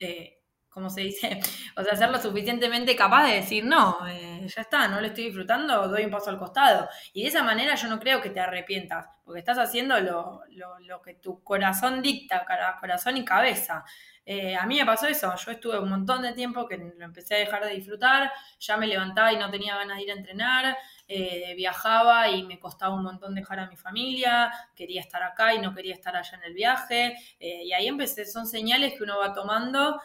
eh, 0.00 0.41
como 0.72 0.88
se 0.90 1.02
dice, 1.02 1.40
o 1.76 1.82
sea, 1.82 1.96
ser 1.96 2.10
lo 2.10 2.18
suficientemente 2.18 2.96
capaz 2.96 3.26
de 3.26 3.34
decir, 3.36 3.64
no, 3.64 3.98
eh, 4.08 4.46
ya 4.46 4.62
está, 4.62 4.88
no 4.88 5.00
lo 5.00 5.06
estoy 5.06 5.24
disfrutando, 5.24 5.88
doy 5.88 6.04
un 6.04 6.10
paso 6.10 6.30
al 6.30 6.38
costado. 6.38 6.88
Y 7.12 7.22
de 7.22 7.28
esa 7.28 7.42
manera 7.42 7.74
yo 7.74 7.88
no 7.88 8.00
creo 8.00 8.20
que 8.20 8.30
te 8.30 8.40
arrepientas, 8.40 9.06
porque 9.24 9.40
estás 9.40 9.58
haciendo 9.58 10.00
lo, 10.00 10.42
lo, 10.50 10.78
lo 10.80 11.02
que 11.02 11.14
tu 11.14 11.42
corazón 11.44 12.02
dicta, 12.02 12.44
corazón 12.80 13.16
y 13.16 13.24
cabeza. 13.24 13.84
Eh, 14.24 14.54
a 14.56 14.66
mí 14.66 14.78
me 14.78 14.86
pasó 14.86 15.08
eso, 15.08 15.34
yo 15.34 15.50
estuve 15.50 15.80
un 15.80 15.90
montón 15.90 16.22
de 16.22 16.32
tiempo 16.32 16.68
que 16.68 16.76
lo 16.78 17.04
empecé 17.04 17.34
a 17.34 17.38
dejar 17.38 17.64
de 17.64 17.74
disfrutar, 17.74 18.32
ya 18.60 18.76
me 18.76 18.86
levantaba 18.86 19.32
y 19.32 19.36
no 19.36 19.50
tenía 19.50 19.76
ganas 19.76 19.96
de 19.96 20.04
ir 20.04 20.10
a 20.10 20.14
entrenar, 20.14 20.76
eh, 21.14 21.54
viajaba 21.54 22.28
y 22.28 22.44
me 22.44 22.58
costaba 22.58 22.94
un 22.94 23.02
montón 23.02 23.34
dejar 23.34 23.60
a 23.60 23.66
mi 23.68 23.76
familia, 23.76 24.52
quería 24.74 25.00
estar 25.00 25.22
acá 25.22 25.54
y 25.54 25.58
no 25.58 25.74
quería 25.74 25.94
estar 25.94 26.16
allá 26.16 26.38
en 26.38 26.44
el 26.44 26.54
viaje, 26.54 27.16
eh, 27.40 27.64
y 27.64 27.72
ahí 27.72 27.86
empecé, 27.86 28.24
son 28.24 28.46
señales 28.46 28.94
que 28.94 29.02
uno 29.02 29.18
va 29.18 29.32
tomando 29.32 30.00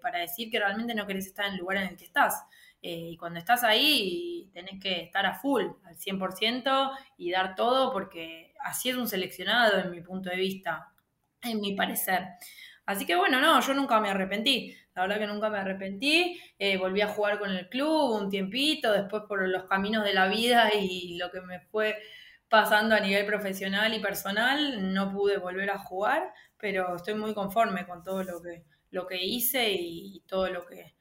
para 0.00 0.20
decir 0.20 0.50
que 0.50 0.58
realmente 0.58 0.94
no 0.94 1.06
querés 1.06 1.26
estar 1.26 1.46
en 1.46 1.54
el 1.54 1.58
lugar 1.58 1.78
en 1.78 1.88
el 1.88 1.96
que 1.96 2.04
estás. 2.04 2.44
Eh, 2.80 3.10
y 3.12 3.16
cuando 3.16 3.40
estás 3.40 3.64
ahí 3.64 4.50
tenés 4.52 4.80
que 4.80 5.02
estar 5.02 5.26
a 5.26 5.34
full, 5.34 5.64
al 5.84 5.96
100% 5.96 6.92
y 7.16 7.30
dar 7.30 7.54
todo 7.56 7.92
porque 7.92 8.54
así 8.60 8.90
es 8.90 8.96
un 8.96 9.08
seleccionado 9.08 9.78
en 9.78 9.90
mi 9.90 10.00
punto 10.00 10.30
de 10.30 10.36
vista, 10.36 10.92
en 11.42 11.60
mi 11.60 11.74
parecer. 11.74 12.24
Así 12.86 13.04
que 13.04 13.16
bueno, 13.16 13.40
no, 13.40 13.60
yo 13.60 13.74
nunca 13.74 14.00
me 14.00 14.10
arrepentí. 14.10 14.74
La 14.98 15.02
verdad 15.06 15.20
que 15.20 15.26
nunca 15.28 15.48
me 15.48 15.58
arrepentí. 15.58 16.40
Eh, 16.58 16.76
volví 16.76 17.02
a 17.02 17.06
jugar 17.06 17.38
con 17.38 17.50
el 17.52 17.68
club 17.68 18.20
un 18.20 18.28
tiempito, 18.28 18.90
después 18.90 19.22
por 19.28 19.48
los 19.48 19.62
caminos 19.66 20.02
de 20.02 20.12
la 20.12 20.26
vida 20.26 20.74
y 20.74 21.16
lo 21.18 21.30
que 21.30 21.40
me 21.40 21.60
fue 21.60 21.96
pasando 22.48 22.96
a 22.96 23.00
nivel 23.00 23.24
profesional 23.24 23.94
y 23.94 24.00
personal, 24.00 24.92
no 24.92 25.12
pude 25.12 25.36
volver 25.36 25.70
a 25.70 25.78
jugar, 25.78 26.32
pero 26.56 26.96
estoy 26.96 27.14
muy 27.14 27.32
conforme 27.32 27.86
con 27.86 28.02
todo 28.02 28.24
lo 28.24 28.42
que, 28.42 28.64
lo 28.90 29.06
que 29.06 29.22
hice 29.24 29.70
y 29.70 30.24
todo 30.26 30.48
lo 30.48 30.66
que, 30.66 30.96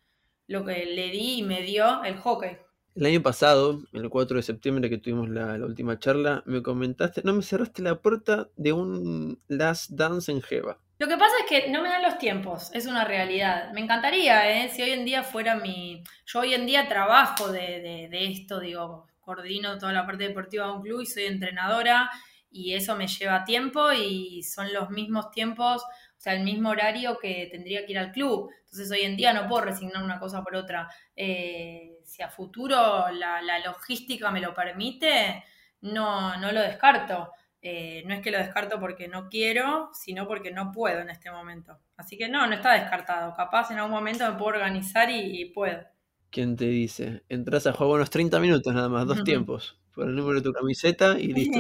lo 0.45 0.63
que 0.63 0.85
le 0.85 1.09
di 1.09 1.39
y 1.39 1.43
me 1.43 1.63
dio 1.63 2.03
el 2.03 2.17
hockey. 2.17 2.57
El 2.97 3.05
año 3.05 3.21
pasado, 3.21 3.83
el 3.93 4.09
4 4.09 4.37
de 4.37 4.41
septiembre 4.41 4.89
que 4.89 4.97
tuvimos 4.97 5.29
la, 5.29 5.53
última 5.63 5.99
charla, 5.99 6.41
me 6.47 6.63
comentaste, 6.63 7.21
no 7.23 7.33
me 7.33 7.43
cerraste 7.43 7.83
la 7.83 8.01
puerta 8.01 8.49
de 8.55 8.73
un 8.73 9.39
Last 9.47 9.91
Dance 9.91 10.31
en 10.31 10.41
Jeva. 10.41 10.79
Lo 10.97 11.07
que 11.07 11.15
pasa 11.15 11.35
es 11.41 11.45
que 11.47 11.69
no 11.69 11.83
me 11.83 11.89
dan 11.89 12.01
los 12.01 12.17
tiempos, 12.17 12.71
es 12.73 12.87
una 12.87 13.05
realidad. 13.05 13.71
Me 13.71 13.81
encantaría, 13.81 14.49
¿eh? 14.49 14.69
si 14.69 14.81
hoy 14.81 14.89
en 14.89 15.05
día 15.05 15.21
fuera 15.21 15.53
mi... 15.57 16.03
Yo 16.25 16.39
hoy 16.39 16.55
en 16.55 16.65
día 16.65 16.87
trabajo 16.87 17.51
de, 17.51 17.81
de, 17.81 18.07
de 18.09 18.31
esto, 18.31 18.59
digo, 18.59 19.05
coordino 19.19 19.77
toda 19.77 19.93
la 19.93 20.07
parte 20.07 20.23
deportiva 20.23 20.65
de 20.65 20.71
un 20.71 20.81
club 20.81 21.01
y 21.01 21.05
soy 21.05 21.25
entrenadora 21.25 22.09
y 22.49 22.73
eso 22.73 22.95
me 22.95 23.07
lleva 23.07 23.45
tiempo 23.45 23.91
y 23.91 24.41
son 24.41 24.73
los 24.73 24.89
mismos 24.89 25.29
tiempos, 25.29 25.83
o 25.83 26.19
sea, 26.19 26.33
el 26.33 26.43
mismo 26.43 26.69
horario 26.69 27.19
que 27.19 27.47
tendría 27.51 27.85
que 27.85 27.91
ir 27.91 27.99
al 27.99 28.11
club. 28.11 28.49
Entonces 28.63 28.89
hoy 28.89 29.01
en 29.01 29.15
día 29.15 29.33
no 29.33 29.47
puedo 29.47 29.65
resignar 29.65 30.03
una 30.03 30.19
cosa 30.19 30.41
por 30.41 30.55
otra. 30.55 30.89
Eh, 31.15 31.96
si 32.07 32.23
a 32.23 32.29
futuro 32.29 33.09
la, 33.11 33.59
logística 33.63 34.31
me 34.31 34.41
lo 34.41 34.53
permite, 34.53 35.43
no, 35.81 36.37
no 36.37 36.51
lo 36.51 36.61
descarto. 36.61 37.31
Eh, 37.61 38.03
no 38.05 38.13
es 38.13 38.21
que 38.21 38.31
lo 38.31 38.37
descarto 38.37 38.79
porque 38.79 39.07
no 39.07 39.29
quiero, 39.29 39.89
sino 39.93 40.27
porque 40.27 40.51
no 40.51 40.71
puedo 40.71 41.01
en 41.01 41.09
este 41.09 41.29
momento. 41.29 41.77
Así 41.97 42.17
que 42.17 42.29
no, 42.29 42.47
no 42.47 42.55
está 42.55 42.73
descartado. 42.73 43.35
Capaz 43.35 43.71
en 43.71 43.77
algún 43.77 43.91
momento 43.91 44.31
me 44.31 44.37
puedo 44.37 44.55
organizar 44.55 45.09
y 45.11 45.45
puedo. 45.53 45.83
¿Quién 46.29 46.55
te 46.55 46.65
dice? 46.65 47.23
Entras 47.29 47.67
a 47.67 47.73
jugar 47.73 47.95
unos 47.95 48.09
30 48.09 48.39
minutos 48.39 48.73
nada 48.73 48.89
más, 48.89 49.07
dos 49.07 49.23
tiempos. 49.23 49.79
Por 49.93 50.07
el 50.07 50.15
número 50.15 50.39
de 50.39 50.43
tu 50.43 50.53
camiseta 50.53 51.19
y 51.19 51.33
listo. 51.33 51.59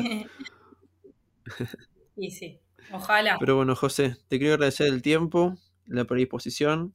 y 2.17 2.31
sí, 2.31 2.59
ojalá. 2.91 3.37
Pero 3.39 3.55
bueno, 3.55 3.75
José, 3.75 4.17
te 4.27 4.37
quiero 4.37 4.55
agradecer 4.55 4.87
el 4.87 5.01
tiempo, 5.01 5.57
la 5.85 6.05
predisposición. 6.05 6.93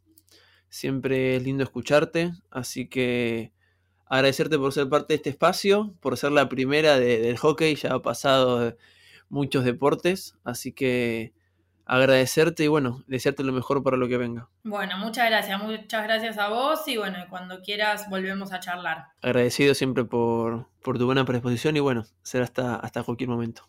Siempre 0.72 1.36
es 1.36 1.42
lindo 1.42 1.62
escucharte, 1.62 2.32
así 2.50 2.88
que 2.88 3.52
agradecerte 4.06 4.56
por 4.56 4.72
ser 4.72 4.88
parte 4.88 5.12
de 5.12 5.16
este 5.16 5.28
espacio, 5.28 5.94
por 6.00 6.16
ser 6.16 6.32
la 6.32 6.48
primera 6.48 6.98
del 6.98 7.36
hockey, 7.36 7.74
ya 7.74 7.92
ha 7.92 8.00
pasado 8.00 8.74
muchos 9.28 9.64
deportes, 9.64 10.34
así 10.44 10.72
que 10.72 11.34
agradecerte 11.84 12.64
y 12.64 12.68
bueno, 12.68 13.04
desearte 13.06 13.44
lo 13.44 13.52
mejor 13.52 13.82
para 13.82 13.98
lo 13.98 14.08
que 14.08 14.16
venga. 14.16 14.48
Bueno, 14.64 14.96
muchas 14.96 15.28
gracias, 15.28 15.62
muchas 15.62 16.04
gracias 16.04 16.38
a 16.38 16.48
vos 16.48 16.88
y 16.88 16.96
bueno, 16.96 17.18
cuando 17.28 17.60
quieras 17.60 18.08
volvemos 18.08 18.50
a 18.54 18.60
charlar. 18.60 19.08
Agradecido 19.20 19.74
siempre 19.74 20.06
por, 20.06 20.68
por 20.82 20.96
tu 20.96 21.04
buena 21.04 21.26
predisposición 21.26 21.76
y 21.76 21.80
bueno, 21.80 22.06
será 22.22 22.44
hasta, 22.44 22.76
hasta 22.76 23.02
cualquier 23.02 23.28
momento. 23.28 23.68